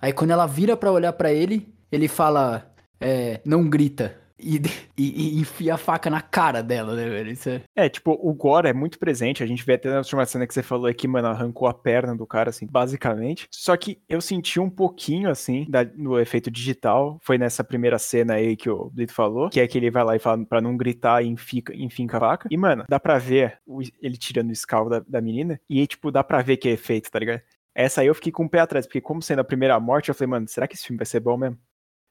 Aí 0.02 0.12
quando 0.12 0.32
ela 0.32 0.46
vira 0.46 0.76
para 0.76 0.92
olhar 0.92 1.14
para 1.14 1.32
ele, 1.32 1.74
ele 1.90 2.10
fala, 2.10 2.70
é, 3.00 3.40
não 3.46 3.70
grita 3.70 4.14
e, 4.40 4.62
e, 4.98 5.38
e, 5.38 5.40
enfia 5.40 5.76
a 5.76 5.78
faca 5.78 6.10
na 6.10 6.22
cara 6.22 6.62
dela, 6.62 6.96
né, 6.96 7.08
velho? 7.10 7.38
É... 7.76 7.86
é, 7.86 7.90
tipo, 7.90 8.12
o 8.12 8.34
gore 8.34 8.70
é 8.70 8.74
muito 8.74 8.98
presente. 8.98 9.44
A 9.44 9.46
gente 9.46 9.66
vê 9.66 9.74
até 9.74 9.90
na 9.90 9.98
última 9.98 10.26
cena 10.26 10.48
que 10.48 10.54
você 10.54 10.64
falou 10.64 10.88
aqui, 10.88 11.08
mano, 11.08 11.28
arrancou 11.28 11.68
a 11.68 11.74
perna 11.74 12.16
do 12.16 12.26
cara, 12.26 12.50
assim, 12.50 12.66
basicamente. 12.66 13.48
Só 13.52 13.76
que 13.76 14.02
eu 14.08 14.22
senti 14.22 14.60
um 14.60 14.70
pouquinho, 14.70 15.30
assim, 15.30 15.66
da, 15.70 15.84
no 15.84 16.20
efeito 16.20 16.50
digital. 16.50 17.18
Foi 17.22 17.38
nessa 17.38 17.64
primeira 17.64 18.00
cena 18.00 18.36
aí 18.36 18.56
que 18.56 18.70
o 18.70 18.90
Blito 18.90 19.14
falou, 19.14 19.50
que 19.50 19.60
é 19.60 19.68
que 19.68 19.78
ele 19.78 19.92
vai 19.92 20.04
lá 20.04 20.16
e 20.16 20.20
fala 20.20 20.46
pra 20.46 20.62
não 20.62 20.78
gritar 20.78 21.24
e 21.24 21.28
enfia, 21.28 21.64
enfinca 21.74 22.18
a 22.18 22.20
faca. 22.20 22.48
E, 22.52 22.58
mano, 22.58 22.86
dá 22.90 23.00
pra 23.00 23.18
ver 23.18 23.60
o, 23.66 23.82
ele 24.02 24.18
tirando 24.18 24.50
o 24.50 24.54
escalo 24.54 24.90
da, 24.90 25.04
da 25.08 25.22
menina. 25.22 25.60
E 25.70 25.86
tipo, 25.86 26.12
dá 26.12 26.24
pra 26.24 26.42
ver 26.42 26.58
que 26.58 26.70
é 26.70 26.72
efeito, 26.72 27.12
tá 27.12 27.20
ligado? 27.20 27.42
Essa 27.74 28.02
aí 28.02 28.08
eu 28.08 28.16
fiquei 28.16 28.32
com 28.32 28.46
o 28.46 28.50
pé 28.50 28.60
atrás, 28.60 28.86
porque 28.86 29.02
como 29.02 29.22
sendo 29.22 29.40
a 29.40 29.44
primeira 29.44 29.80
morte, 29.80 30.10
eu 30.10 30.16
falei, 30.16 30.30
mano, 30.30 30.48
será 30.48 30.68
que 30.68 30.76
esse 30.76 30.86
filme 30.86 30.98
vai 30.98 31.06
ser 31.06 31.20
bom 31.20 31.38
mesmo? 31.38 31.58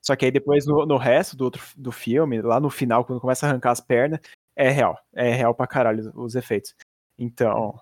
Só 0.04 0.16
que 0.16 0.24
aí 0.24 0.30
depois 0.30 0.66
no, 0.66 0.86
no 0.86 0.96
resto 0.96 1.36
do, 1.36 1.44
outro, 1.44 1.62
do 1.76 1.92
filme, 1.92 2.40
lá 2.40 2.60
no 2.60 2.70
final, 2.70 3.04
quando 3.04 3.20
começa 3.20 3.46
a 3.46 3.50
arrancar 3.50 3.72
as 3.72 3.80
pernas, 3.80 4.20
é 4.56 4.70
real. 4.70 4.98
É 5.14 5.32
real 5.32 5.54
pra 5.54 5.66
caralho 5.66 6.12
os 6.14 6.34
efeitos. 6.34 6.74
Então. 7.18 7.78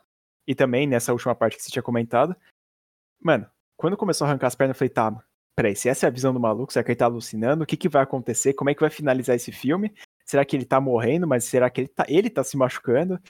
E 0.47 0.55
também 0.55 0.87
nessa 0.87 1.13
última 1.13 1.35
parte 1.35 1.57
que 1.57 1.63
você 1.63 1.71
tinha 1.71 1.83
comentado. 1.83 2.37
Mano, 3.21 3.47
quando 3.77 3.97
começou 3.97 4.27
a 4.27 4.31
arrancar 4.31 4.47
as 4.47 4.55
pernas, 4.55 4.75
eu 4.75 4.79
falei, 4.79 4.91
tá, 4.91 5.25
peraí, 5.57 5.75
se 5.75 5.89
essa 5.89 6.07
é 6.07 6.09
a 6.09 6.13
visão 6.13 6.33
do 6.33 6.41
maluco, 6.41 6.73
será 6.73 6.85
que 6.85 6.93
ele 6.93 6.99
tá 6.99 7.07
alucinando? 7.07 7.65
O 7.65 7.67
que, 7.67 7.77
que 7.77 7.89
vai 7.89 8.03
acontecer? 8.03 8.55
Como 8.55 8.71
é 8.71 8.75
que 8.75 8.81
vai 8.81 8.91
finalizar 8.91 9.35
esse 9.35 9.51
filme? 9.51 9.93
Será 10.25 10.45
que 10.45 10.57
ele 10.57 10.65
tá 10.65 10.81
morrendo, 10.81 11.27
mas 11.27 11.45
será 11.45 11.71
que 11.71 11.83
ele 11.83 11.89
tá, 11.89 12.05
ele 12.09 12.31
tá 12.31 12.45
se 12.45 12.57
machucando? 12.57 13.21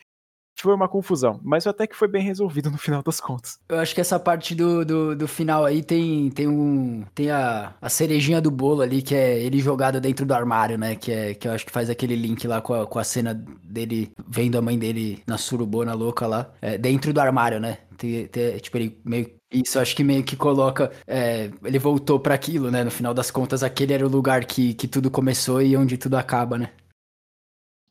Foi 0.62 0.74
uma 0.74 0.88
confusão, 0.88 1.40
mas 1.42 1.66
até 1.66 1.86
que 1.86 1.96
foi 1.96 2.08
bem 2.08 2.22
resolvido 2.22 2.70
no 2.70 2.78
final 2.78 3.02
das 3.02 3.20
contas. 3.20 3.58
Eu 3.68 3.78
acho 3.78 3.94
que 3.94 4.00
essa 4.00 4.18
parte 4.18 4.54
do, 4.54 4.84
do, 4.84 5.16
do 5.16 5.28
final 5.28 5.64
aí 5.64 5.82
tem, 5.82 6.30
tem 6.30 6.48
um. 6.48 7.04
Tem 7.14 7.30
a, 7.30 7.74
a 7.80 7.88
cerejinha 7.88 8.40
do 8.40 8.50
bolo 8.50 8.82
ali, 8.82 9.02
que 9.02 9.14
é 9.14 9.38
ele 9.40 9.58
jogado 9.58 10.00
dentro 10.00 10.24
do 10.24 10.34
armário, 10.34 10.78
né? 10.78 10.94
Que, 10.96 11.12
é, 11.12 11.34
que 11.34 11.46
eu 11.46 11.52
acho 11.52 11.66
que 11.66 11.72
faz 11.72 11.90
aquele 11.90 12.16
link 12.16 12.46
lá 12.46 12.60
com 12.60 12.74
a, 12.74 12.86
com 12.86 12.98
a 12.98 13.04
cena 13.04 13.34
dele 13.62 14.10
vendo 14.28 14.56
a 14.58 14.62
mãe 14.62 14.78
dele 14.78 15.22
na 15.26 15.38
surubona 15.38 15.94
louca 15.94 16.26
lá. 16.26 16.50
É, 16.60 16.78
dentro 16.78 17.12
do 17.12 17.20
armário, 17.20 17.60
né? 17.60 17.78
Tem, 17.96 18.26
tem, 18.26 18.58
tipo, 18.58 18.76
ele 18.76 18.98
meio 19.04 19.36
isso, 19.50 19.78
acho 19.78 19.94
que 19.94 20.02
meio 20.04 20.24
que 20.24 20.36
coloca. 20.36 20.90
É, 21.06 21.50
ele 21.64 21.78
voltou 21.78 22.18
para 22.18 22.34
aquilo, 22.34 22.70
né? 22.70 22.82
No 22.82 22.90
final 22.90 23.14
das 23.14 23.30
contas, 23.30 23.62
aquele 23.62 23.92
era 23.92 24.06
o 24.06 24.10
lugar 24.10 24.44
que, 24.44 24.74
que 24.74 24.88
tudo 24.88 25.10
começou 25.10 25.62
e 25.62 25.76
onde 25.76 25.96
tudo 25.96 26.16
acaba, 26.16 26.58
né? 26.58 26.70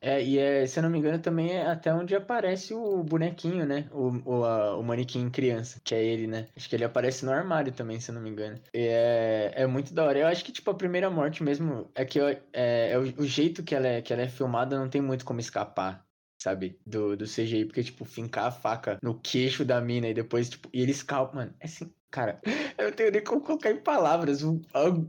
É, 0.05 0.23
e 0.23 0.37
é, 0.37 0.67
se 0.67 0.77
eu 0.77 0.83
não 0.83 0.89
me 0.91 0.99
engano, 0.99 1.17
também 1.17 1.53
é 1.53 1.65
até 1.65 1.91
onde 1.91 2.15
aparece 2.15 2.75
o 2.75 3.03
bonequinho, 3.03 3.65
né? 3.65 3.89
O, 3.91 4.11
o, 4.23 4.45
a, 4.45 4.77
o 4.77 4.83
manequim 4.83 5.31
criança, 5.31 5.81
que 5.83 5.95
é 5.95 6.05
ele, 6.05 6.27
né? 6.27 6.47
Acho 6.55 6.69
que 6.69 6.75
ele 6.75 6.83
aparece 6.83 7.25
no 7.25 7.31
armário 7.31 7.73
também, 7.73 7.99
se 7.99 8.11
eu 8.11 8.15
não 8.15 8.21
me 8.21 8.29
engano. 8.29 8.61
E 8.71 8.81
é, 8.87 9.53
é 9.55 9.65
muito 9.65 9.95
da 9.95 10.05
hora. 10.05 10.19
Eu 10.19 10.27
acho 10.27 10.45
que, 10.45 10.51
tipo, 10.51 10.69
a 10.69 10.75
primeira 10.75 11.09
morte 11.09 11.41
mesmo 11.41 11.89
é 11.95 12.05
que 12.05 12.19
é, 12.19 12.39
é 12.53 12.99
o, 12.99 13.01
o, 13.23 13.25
jeito 13.25 13.63
que 13.63 13.73
ela, 13.73 13.87
é, 13.87 14.01
que 14.03 14.13
ela 14.13 14.21
é 14.21 14.29
filmada 14.29 14.77
não 14.77 14.87
tem 14.87 15.01
muito 15.01 15.25
como 15.25 15.39
escapar 15.39 16.05
sabe? 16.39 16.79
Do, 16.85 17.17
do 17.17 17.25
CGI, 17.25 17.65
porque, 17.65 17.83
tipo, 17.83 18.05
fincar 18.05 18.45
a 18.45 18.51
faca 18.51 18.99
no 19.01 19.19
queixo 19.19 19.65
da 19.65 19.81
mina 19.81 20.07
e 20.07 20.13
depois, 20.13 20.47
tipo, 20.47 20.69
e 20.71 20.81
ele 20.81 20.91
escalpa, 20.91 21.35
mano, 21.37 21.55
é 21.59 21.65
assim, 21.65 21.91
cara, 22.15 22.39
eu 22.79 22.85
não 22.85 22.91
tenho 22.93 23.11
nem 23.11 23.21
como 23.21 23.41
colocar 23.41 23.69
em 23.69 23.77
palavras 23.77 24.41
o, 24.41 24.61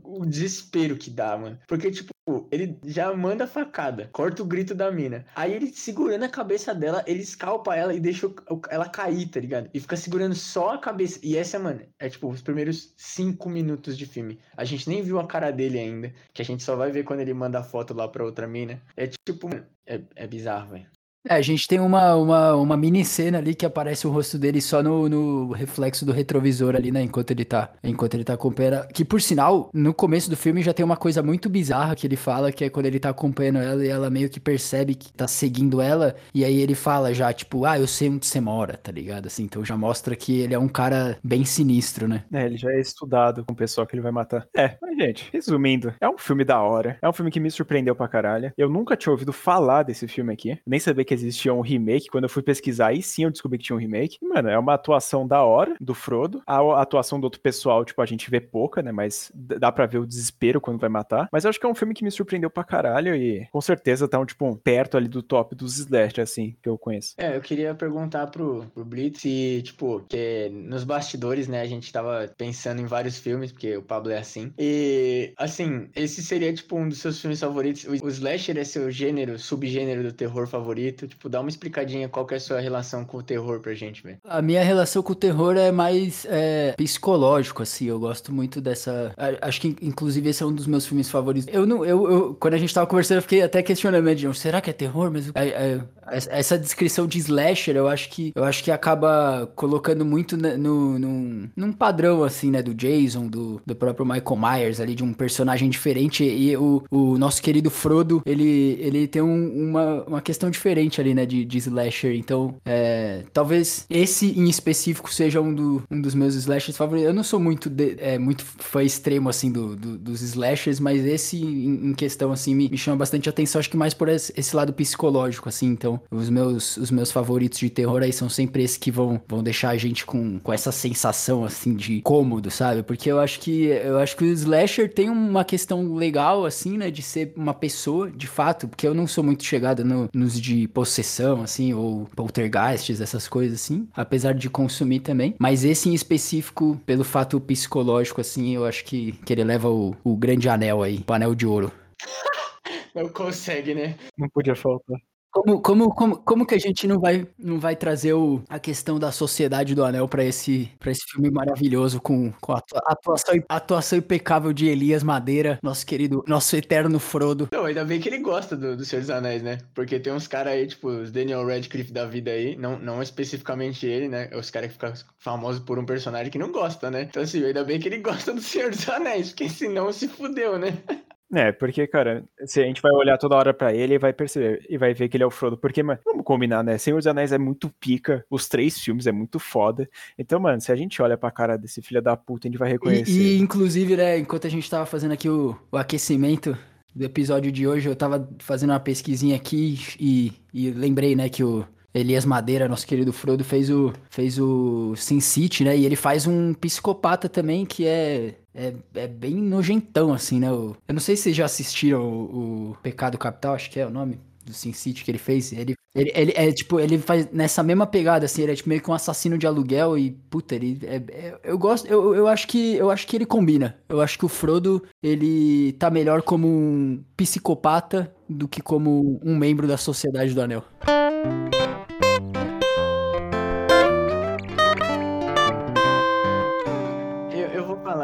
o, 0.03 0.25
desespero 0.25 0.97
que 0.97 1.09
dá, 1.09 1.37
mano. 1.37 1.57
Porque, 1.65 1.89
tipo, 1.89 2.11
ele 2.51 2.77
já 2.83 3.15
manda 3.15 3.45
a 3.45 3.47
facada, 3.47 4.09
corta 4.11 4.43
o 4.43 4.45
grito 4.45 4.75
da 4.75 4.91
mina. 4.91 5.25
Aí 5.33 5.53
ele 5.53 5.67
segurando 5.67 6.23
a 6.23 6.29
cabeça 6.29 6.75
dela, 6.75 7.01
ele 7.07 7.21
escalpa 7.21 7.75
ela 7.75 7.93
e 7.93 7.99
deixa 8.01 8.29
ela 8.69 8.89
cair, 8.89 9.29
tá 9.29 9.39
ligado? 9.39 9.69
E 9.73 9.79
fica 9.79 9.95
segurando 9.95 10.35
só 10.35 10.73
a 10.73 10.77
cabeça. 10.77 11.17
E 11.23 11.37
essa, 11.37 11.57
mano, 11.57 11.81
é 11.97 12.09
tipo 12.09 12.29
os 12.29 12.41
primeiros 12.41 12.93
cinco 12.97 13.49
minutos 13.49 13.97
de 13.97 14.05
filme. 14.05 14.37
A 14.57 14.65
gente 14.65 14.89
nem 14.89 15.01
viu 15.01 15.17
a 15.17 15.25
cara 15.25 15.49
dele 15.49 15.79
ainda, 15.79 16.13
que 16.33 16.41
a 16.41 16.45
gente 16.45 16.61
só 16.61 16.75
vai 16.75 16.91
ver 16.91 17.05
quando 17.05 17.21
ele 17.21 17.33
manda 17.33 17.59
a 17.59 17.63
foto 17.63 17.93
lá 17.93 18.07
pra 18.09 18.25
outra 18.25 18.47
mina. 18.47 18.81
É 18.97 19.07
tipo, 19.07 19.49
é, 19.85 20.01
é 20.15 20.27
bizarro, 20.27 20.71
velho. 20.71 20.96
É, 21.29 21.35
a 21.35 21.41
gente 21.41 21.67
tem 21.67 21.79
uma, 21.79 22.15
uma, 22.15 22.55
uma 22.55 22.77
mini 22.77 23.03
cena 23.03 23.37
ali 23.37 23.53
que 23.53 23.65
aparece 23.65 24.07
o 24.07 24.11
rosto 24.11 24.37
dele 24.37 24.61
só 24.61 24.81
no, 24.81 25.09
no 25.09 25.51
reflexo 25.51 26.05
do 26.05 26.11
retrovisor 26.11 26.75
ali, 26.75 26.91
né? 26.91 27.01
Enquanto 27.01 27.31
ele 27.31 27.43
tá. 27.43 27.71
Enquanto 27.83 28.13
ele 28.13 28.23
tá 28.23 28.33
acompanhando. 28.33 28.87
Que 28.89 29.03
por 29.03 29.21
sinal, 29.21 29.69
no 29.73 29.93
começo 29.93 30.29
do 30.29 30.37
filme 30.37 30.61
já 30.61 30.73
tem 30.73 30.85
uma 30.85 30.95
coisa 30.97 31.21
muito 31.21 31.49
bizarra 31.49 31.95
que 31.95 32.07
ele 32.07 32.15
fala, 32.15 32.51
que 32.51 32.63
é 32.63 32.69
quando 32.69 32.85
ele 32.85 32.99
tá 32.99 33.09
acompanhando 33.09 33.59
ela 33.59 33.85
e 33.85 33.89
ela 33.89 34.09
meio 34.09 34.29
que 34.29 34.39
percebe 34.39 34.95
que 34.95 35.11
tá 35.11 35.27
seguindo 35.27 35.81
ela. 35.81 36.15
E 36.33 36.45
aí 36.45 36.61
ele 36.61 36.75
fala 36.75 37.13
já, 37.13 37.31
tipo, 37.33 37.65
ah, 37.65 37.77
eu 37.79 37.87
sei 37.87 38.09
onde 38.09 38.25
você 38.25 38.39
mora, 38.39 38.77
tá 38.77 38.91
ligado? 38.91 39.27
Assim, 39.27 39.43
então 39.43 39.65
já 39.65 39.75
mostra 39.75 40.15
que 40.15 40.39
ele 40.39 40.53
é 40.53 40.59
um 40.59 40.69
cara 40.69 41.17
bem 41.23 41.43
sinistro, 41.43 42.07
né? 42.07 42.23
É, 42.31 42.45
ele 42.45 42.57
já 42.57 42.71
é 42.71 42.79
estudado 42.79 43.43
com 43.45 43.53
o 43.53 43.55
pessoal 43.55 43.85
que 43.85 43.95
ele 43.95 44.01
vai 44.01 44.11
matar. 44.11 44.47
É, 44.55 44.77
mas 44.81 44.97
gente, 44.97 45.29
resumindo, 45.33 45.93
é 45.99 46.07
um 46.07 46.17
filme 46.17 46.45
da 46.45 46.61
hora. 46.61 46.97
É 47.01 47.09
um 47.09 47.13
filme 47.13 47.31
que 47.31 47.39
me 47.39 47.51
surpreendeu 47.51 47.95
pra 47.95 48.07
caralho. 48.07 48.51
Eu 48.57 48.69
nunca 48.69 48.95
tinha 48.95 49.11
ouvido 49.11 49.33
falar 49.33 49.83
desse 49.83 50.07
filme 50.07 50.33
aqui. 50.33 50.57
Nem 50.65 50.79
sabia 50.79 51.03
que 51.07 51.13
existia 51.13 51.53
um 51.53 51.61
remake. 51.61 52.07
Quando 52.07 52.25
eu 52.25 52.29
fui 52.29 52.43
pesquisar, 52.43 52.87
aí 52.87 53.01
sim 53.01 53.23
eu 53.23 53.31
descobri 53.31 53.57
que 53.57 53.65
tinha 53.65 53.75
um 53.75 53.79
remake. 53.79 54.17
E, 54.21 54.27
mano, 54.27 54.49
é 54.49 54.57
uma 54.57 54.73
atuação 54.73 55.27
da 55.27 55.43
hora 55.43 55.75
do 55.79 55.93
Frodo. 55.93 56.41
A 56.45 56.81
atuação 56.81 57.19
do 57.19 57.23
outro 57.23 57.39
pessoal, 57.39 57.83
tipo, 57.85 58.01
a 58.01 58.05
gente 58.05 58.29
vê 58.29 58.39
pouca, 58.39 58.81
né? 58.81 58.91
Mas 58.91 59.31
dá 59.33 59.71
pra 59.71 59.85
ver 59.85 59.99
o 59.99 60.05
desespero 60.05 60.61
quando 60.61 60.79
vai 60.79 60.89
matar. 60.89 61.27
Mas 61.31 61.43
eu 61.43 61.49
acho 61.49 61.59
que 61.59 61.65
é 61.65 61.69
um 61.69 61.75
filme 61.75 61.93
que 61.93 62.03
me 62.03 62.11
surpreendeu 62.11 62.49
pra 62.49 62.63
caralho 62.63 63.15
e 63.15 63.47
com 63.51 63.61
certeza 63.61 64.07
tá, 64.07 64.19
um, 64.19 64.25
tipo, 64.25 64.45
um, 64.45 64.55
perto 64.55 64.97
ali 64.97 65.07
do 65.07 65.21
top 65.21 65.55
dos 65.55 65.77
slash, 65.77 66.19
assim, 66.19 66.55
que 66.61 66.69
eu 66.69 66.77
conheço. 66.77 67.13
É, 67.17 67.35
eu 67.35 67.41
queria 67.41 67.73
perguntar 67.73 68.27
pro, 68.27 68.65
pro 68.73 68.85
Blitz 68.85 69.27
se, 69.27 69.61
tipo, 69.63 70.01
que 70.07 70.49
nos 70.49 70.83
bastidores, 70.83 71.47
né, 71.47 71.61
a 71.61 71.65
gente 71.65 71.91
tava 71.91 72.31
pensando 72.37 72.81
em 72.81 72.85
vários 72.85 73.17
filmes, 73.17 73.51
porque 73.51 73.75
o 73.75 73.81
Pablo 73.81 74.11
é 74.11 74.17
assim. 74.17 74.53
E, 74.57 75.33
assim, 75.37 75.89
esse 75.95 76.23
seria, 76.23 76.53
tipo, 76.53 76.77
um 76.77 76.87
dos 76.87 76.99
seus 76.99 77.19
filmes 77.19 77.39
favoritos. 77.39 77.83
O, 77.83 78.05
o 78.05 78.09
slasher 78.09 78.57
é 78.57 78.63
seu 78.63 78.89
gênero, 78.89 79.37
subgênero 79.37 80.03
do 80.03 80.13
terror 80.13 80.47
favorito. 80.47 80.96
Tipo, 81.05 81.27
dá 81.27 81.41
uma 81.41 81.49
explicadinha 81.49 82.07
qual 82.07 82.25
que 82.25 82.33
é 82.33 82.37
a 82.37 82.39
sua 82.39 82.59
relação 82.59 83.03
com 83.03 83.17
o 83.17 83.23
terror 83.23 83.59
pra 83.59 83.73
gente, 83.73 84.01
velho. 84.01 84.17
A 84.23 84.41
minha 84.41 84.63
relação 84.63 85.03
com 85.03 85.11
o 85.11 85.15
terror 85.15 85.57
é 85.57 85.71
mais 85.71 86.25
é, 86.29 86.73
psicológico, 86.77 87.61
assim. 87.61 87.85
Eu 87.85 87.99
gosto 87.99 88.33
muito 88.33 88.61
dessa. 88.61 89.13
Acho 89.41 89.61
que, 89.61 89.75
inclusive, 89.81 90.29
esse 90.29 90.41
é 90.41 90.45
um 90.45 90.53
dos 90.53 90.65
meus 90.65 90.85
filmes 90.85 91.09
favoritos. 91.09 91.53
Eu 91.53 91.65
não. 91.65 91.85
Eu, 91.85 92.09
eu 92.09 92.37
quando 92.39 92.53
a 92.53 92.57
gente 92.57 92.73
tava 92.73 92.87
conversando, 92.87 93.17
eu 93.17 93.21
fiquei 93.21 93.41
até 93.41 93.61
questionando, 93.61 94.07
será 94.33 94.61
que 94.61 94.69
é 94.69 94.73
terror? 94.73 95.11
Mas 95.11 95.29
é, 95.35 95.47
é, 95.47 95.81
essa 96.11 96.57
descrição 96.57 97.07
de 97.07 97.17
slasher, 97.19 97.75
eu 97.75 97.87
acho 97.87 98.09
que 98.09 98.31
eu 98.35 98.43
acho 98.43 98.63
que 98.63 98.71
acaba 98.71 99.49
colocando 99.55 100.05
muito 100.05 100.37
no, 100.37 100.99
no, 100.99 101.49
num 101.55 101.71
padrão, 101.71 102.23
assim, 102.23 102.51
né? 102.51 102.61
Do 102.61 102.73
Jason, 102.73 103.27
do, 103.27 103.61
do 103.65 103.75
próprio 103.75 104.05
Michael 104.05 104.37
Myers 104.37 104.79
ali, 104.79 104.95
de 104.95 105.03
um 105.03 105.13
personagem 105.13 105.69
diferente. 105.69 106.23
E 106.23 106.55
o, 106.57 106.83
o 106.89 107.17
nosso 107.17 107.41
querido 107.41 107.69
Frodo, 107.69 108.21
ele, 108.25 108.77
ele 108.79 109.07
tem 109.07 109.21
um, 109.21 109.69
uma, 109.69 110.03
uma 110.03 110.21
questão 110.21 110.49
diferente 110.49 110.99
ali, 111.01 111.13
né? 111.13 111.25
De, 111.25 111.43
de 111.45 111.57
slasher. 111.57 112.15
Então, 112.15 112.55
é, 112.65 113.23
talvez 113.33 113.85
esse 113.89 114.27
em 114.39 114.49
específico 114.49 115.13
seja 115.13 115.41
um, 115.41 115.53
do, 115.53 115.83
um 115.89 116.01
dos 116.01 116.13
meus 116.13 116.35
slashers 116.35 116.77
favoritos. 116.77 117.07
Eu 117.07 117.13
não 117.13 117.23
sou 117.23 117.39
muito, 117.39 117.69
de, 117.69 117.95
é, 117.99 118.17
muito 118.17 118.43
fã 118.45 118.83
extremo, 118.83 119.29
assim, 119.29 119.51
do, 119.51 119.75
do, 119.75 119.97
dos 119.97 120.21
slashers, 120.21 120.79
mas 120.79 121.05
esse 121.05 121.37
em, 121.41 121.89
em 121.89 121.93
questão, 121.93 122.31
assim, 122.31 122.55
me, 122.55 122.69
me, 122.69 122.77
chama 122.77 122.97
bastante 122.97 123.29
atenção. 123.29 123.59
Acho 123.59 123.69
que 123.69 123.77
mais 123.77 123.93
por 123.93 124.09
esse, 124.09 124.33
esse 124.35 124.55
lado 124.55 124.73
psicológico, 124.73 125.49
assim. 125.49 125.67
Então, 125.67 125.96
os 126.11 126.29
meus, 126.29 126.77
os 126.77 126.91
meus 126.91 127.11
favoritos 127.11 127.59
de 127.59 127.69
terror 127.69 128.01
aí 128.01 128.13
são 128.13 128.29
sempre 128.29 128.63
esses 128.63 128.77
que 128.77 128.91
vão, 128.91 129.21
vão 129.27 129.43
deixar 129.43 129.69
a 129.69 129.77
gente 129.77 130.05
com, 130.05 130.39
com 130.39 130.53
essa 130.53 130.71
sensação, 130.71 131.43
assim, 131.43 131.75
de 131.75 132.01
cômodo, 132.01 132.49
sabe? 132.49 132.83
Porque 132.83 133.11
eu 133.11 133.19
acho 133.19 133.39
que 133.39 133.65
eu 133.65 133.97
acho 133.97 134.15
que 134.15 134.23
o 134.23 134.27
slasher 134.27 134.93
tem 134.93 135.09
uma 135.09 135.43
questão 135.43 135.93
legal, 135.95 136.45
assim, 136.45 136.77
né? 136.77 136.91
De 136.91 137.01
ser 137.01 137.33
uma 137.35 137.53
pessoa, 137.53 138.09
de 138.09 138.27
fato, 138.27 138.67
porque 138.67 138.87
eu 138.87 138.93
não 138.93 139.07
sou 139.07 139.23
muito 139.23 139.43
chegado 139.43 139.83
no, 139.83 140.09
nos 140.13 140.39
de 140.39 140.67
possessão, 140.67 141.41
assim, 141.41 141.73
ou 141.73 142.07
poltergeists, 142.15 143.01
essas 143.01 143.27
coisas 143.27 143.59
assim, 143.59 143.87
apesar 143.95 144.33
de 144.33 144.49
consumir 144.49 144.99
também. 144.99 145.35
Mas 145.39 145.63
esse 145.63 145.89
em 145.89 145.93
específico, 145.93 146.79
pelo 146.85 147.03
fato 147.03 147.39
psicológico, 147.39 148.21
assim, 148.21 148.55
eu 148.55 148.65
acho 148.65 148.83
que, 148.85 149.13
que 149.25 149.33
ele 149.33 149.43
leva 149.43 149.69
o, 149.69 149.95
o 150.03 150.15
grande 150.15 150.47
anel 150.49 150.83
aí, 150.83 151.03
o 151.07 151.13
anel 151.13 151.35
de 151.35 151.45
ouro. 151.45 151.71
Não 152.95 153.09
consegue, 153.09 153.75
né? 153.75 153.95
Não 154.17 154.27
podia 154.27 154.55
faltar. 154.55 154.97
Como, 155.37 155.61
como, 155.61 155.93
como, 155.93 156.17
como 156.17 156.45
que 156.47 156.55
a 156.55 156.57
gente 156.57 156.87
não 156.87 156.99
vai, 156.99 157.27
não 157.37 157.59
vai 157.59 157.75
trazer 157.75 158.13
o, 158.13 158.41
a 158.49 158.57
questão 158.57 158.97
da 158.97 159.11
sociedade 159.11 159.75
do 159.75 159.85
anel 159.85 160.07
para 160.07 160.25
esse, 160.25 160.71
esse 160.83 161.05
filme 161.11 161.29
maravilhoso 161.29 162.01
com, 162.01 162.31
com 162.41 162.53
a 162.53 162.61
atuação, 162.87 163.35
atuação 163.47 163.99
impecável 163.99 164.51
de 164.51 164.67
Elias 164.67 165.03
Madeira, 165.03 165.59
nosso 165.61 165.85
querido, 165.85 166.23
nosso 166.27 166.55
eterno 166.55 166.99
Frodo. 166.99 167.47
Não, 167.51 167.65
ainda 167.65 167.85
bem 167.85 167.99
que 167.99 168.09
ele 168.09 168.17
gosta 168.17 168.57
do, 168.57 168.75
do 168.75 168.83
Senhor 168.83 169.01
dos 169.01 169.11
Anéis, 169.11 169.43
né? 169.43 169.59
Porque 169.75 169.99
tem 169.99 170.11
uns 170.11 170.27
caras 170.27 170.53
aí, 170.53 170.65
tipo, 170.65 170.87
os 170.87 171.11
Daniel 171.11 171.45
Radcliffe 171.45 171.93
da 171.93 172.07
vida 172.07 172.31
aí, 172.31 172.55
não, 172.55 172.79
não 172.79 172.99
especificamente 172.99 173.85
ele, 173.85 174.07
né? 174.07 174.31
Os 174.33 174.49
caras 174.49 174.69
que 174.69 174.73
ficam 174.73 174.93
famosos 175.19 175.61
por 175.61 175.77
um 175.77 175.85
personagem 175.85 176.31
que 176.31 176.39
não 176.39 176.51
gosta, 176.51 176.89
né? 176.89 177.03
Então, 177.03 177.21
assim, 177.21 177.45
ainda 177.45 177.63
bem 177.63 177.79
que 177.79 177.87
ele 177.87 177.99
gosta 177.99 178.33
do 178.33 178.41
Senhor 178.41 178.71
dos 178.71 178.89
Anéis, 178.89 179.29
porque 179.29 179.49
senão 179.49 179.93
se 179.93 180.07
fudeu, 180.07 180.57
né? 180.57 180.73
É, 181.33 181.51
porque, 181.51 181.85
cara, 181.87 182.23
se 182.45 182.61
a 182.61 182.63
gente 182.63 182.81
vai 182.81 182.91
olhar 182.91 183.17
toda 183.17 183.35
hora 183.35 183.53
pra 183.53 183.73
ele 183.73 183.95
e 183.95 183.99
vai 183.99 184.13
perceber, 184.13 184.65
e 184.69 184.77
vai 184.77 184.93
ver 184.93 185.09
que 185.09 185.17
ele 185.17 185.23
é 185.23 185.27
o 185.27 185.31
Frodo. 185.31 185.57
Porque, 185.57 185.83
mano, 185.83 185.99
vamos 186.05 186.23
combinar, 186.23 186.63
né? 186.63 186.77
Senhor 186.77 186.97
dos 186.97 187.07
Anéis 187.07 187.31
é 187.31 187.37
muito 187.37 187.69
pica, 187.79 188.25
os 188.29 188.47
três 188.47 188.79
filmes 188.79 189.07
é 189.07 189.11
muito 189.11 189.39
foda. 189.39 189.89
Então, 190.17 190.39
mano, 190.39 190.61
se 190.61 190.71
a 190.71 190.75
gente 190.75 191.01
olha 191.01 191.17
pra 191.17 191.29
cara 191.29 191.57
desse 191.57 191.81
filho 191.81 192.01
da 192.01 192.15
puta, 192.15 192.47
a 192.47 192.49
gente 192.49 192.59
vai 192.59 192.69
reconhecer. 192.69 193.11
E, 193.11 193.37
e, 193.37 193.39
inclusive, 193.39 193.97
né, 193.97 194.17
enquanto 194.17 194.47
a 194.47 194.49
gente 194.49 194.69
tava 194.69 194.85
fazendo 194.85 195.11
aqui 195.11 195.29
o, 195.29 195.57
o 195.71 195.77
aquecimento 195.77 196.57
do 196.95 197.03
episódio 197.03 197.51
de 197.51 197.67
hoje, 197.67 197.87
eu 197.87 197.95
tava 197.95 198.27
fazendo 198.39 198.71
uma 198.71 198.79
pesquisinha 198.79 199.35
aqui 199.35 199.79
e, 199.99 200.33
e 200.53 200.71
lembrei, 200.71 201.15
né, 201.15 201.29
que 201.29 201.43
o 201.43 201.65
Elias 201.93 202.25
Madeira, 202.25 202.67
nosso 202.67 202.85
querido 202.85 203.11
Frodo, 203.11 203.43
fez 203.43 203.69
o, 203.69 203.91
fez 204.09 204.39
o 204.39 204.95
Sin 204.95 205.19
City, 205.19 205.63
né? 205.63 205.75
E 205.75 205.85
ele 205.85 205.95
faz 205.95 206.27
um 206.27 206.53
psicopata 206.53 207.27
também 207.27 207.65
que 207.65 207.85
é, 207.85 208.35
é, 208.57 208.73
é 208.95 209.07
bem 209.07 209.35
nojentão, 209.35 210.11
assim, 210.11 210.39
né? 210.39 210.47
eu 210.49 210.75
não 210.89 210.99
sei 210.99 211.15
se 211.15 211.23
vocês 211.23 211.35
já 211.35 211.45
assistiram 211.45 212.01
o, 212.01 212.71
o 212.71 212.77
Pecado 212.81 213.17
Capital, 213.17 213.53
acho 213.53 213.69
que 213.69 213.79
é 213.79 213.85
o 213.85 213.91
nome 213.91 214.19
do 214.43 214.53
Sin 214.53 214.73
City 214.73 215.03
que 215.03 215.11
ele 215.11 215.19
fez. 215.19 215.51
Ele, 215.51 215.75
ele, 215.93 216.11
ele 216.15 216.33
é 216.35 216.51
tipo, 216.51 216.79
ele 216.79 216.97
faz 216.97 217.29
nessa 217.31 217.61
mesma 217.61 217.85
pegada, 217.85 218.25
assim, 218.25 218.41
ele 218.41 218.53
é 218.53 218.55
tipo, 218.55 218.69
meio 218.69 218.81
que 218.81 218.89
um 218.89 218.93
assassino 218.93 219.37
de 219.37 219.45
aluguel 219.45 219.97
e, 219.97 220.11
puta, 220.29 220.55
ele 220.55 220.79
é, 220.83 220.95
é, 220.95 221.39
eu 221.43 221.57
gosto, 221.57 221.85
eu, 221.87 222.15
eu 222.15 222.27
acho 222.27 222.47
que 222.47 222.75
eu 222.75 222.89
acho 222.89 223.05
que 223.05 223.15
ele 223.15 223.25
combina. 223.25 223.77
Eu 223.87 224.01
acho 224.01 224.17
que 224.17 224.25
o 224.25 224.29
Frodo, 224.29 224.83
ele 225.03 225.73
tá 225.73 225.91
melhor 225.91 226.23
como 226.23 226.47
um 226.47 227.03
psicopata 227.15 228.11
do 228.27 228.47
que 228.47 228.61
como 228.61 229.19
um 229.23 229.35
membro 229.37 229.67
da 229.67 229.77
Sociedade 229.77 230.33
do 230.33 230.41
Anel. 230.41 230.63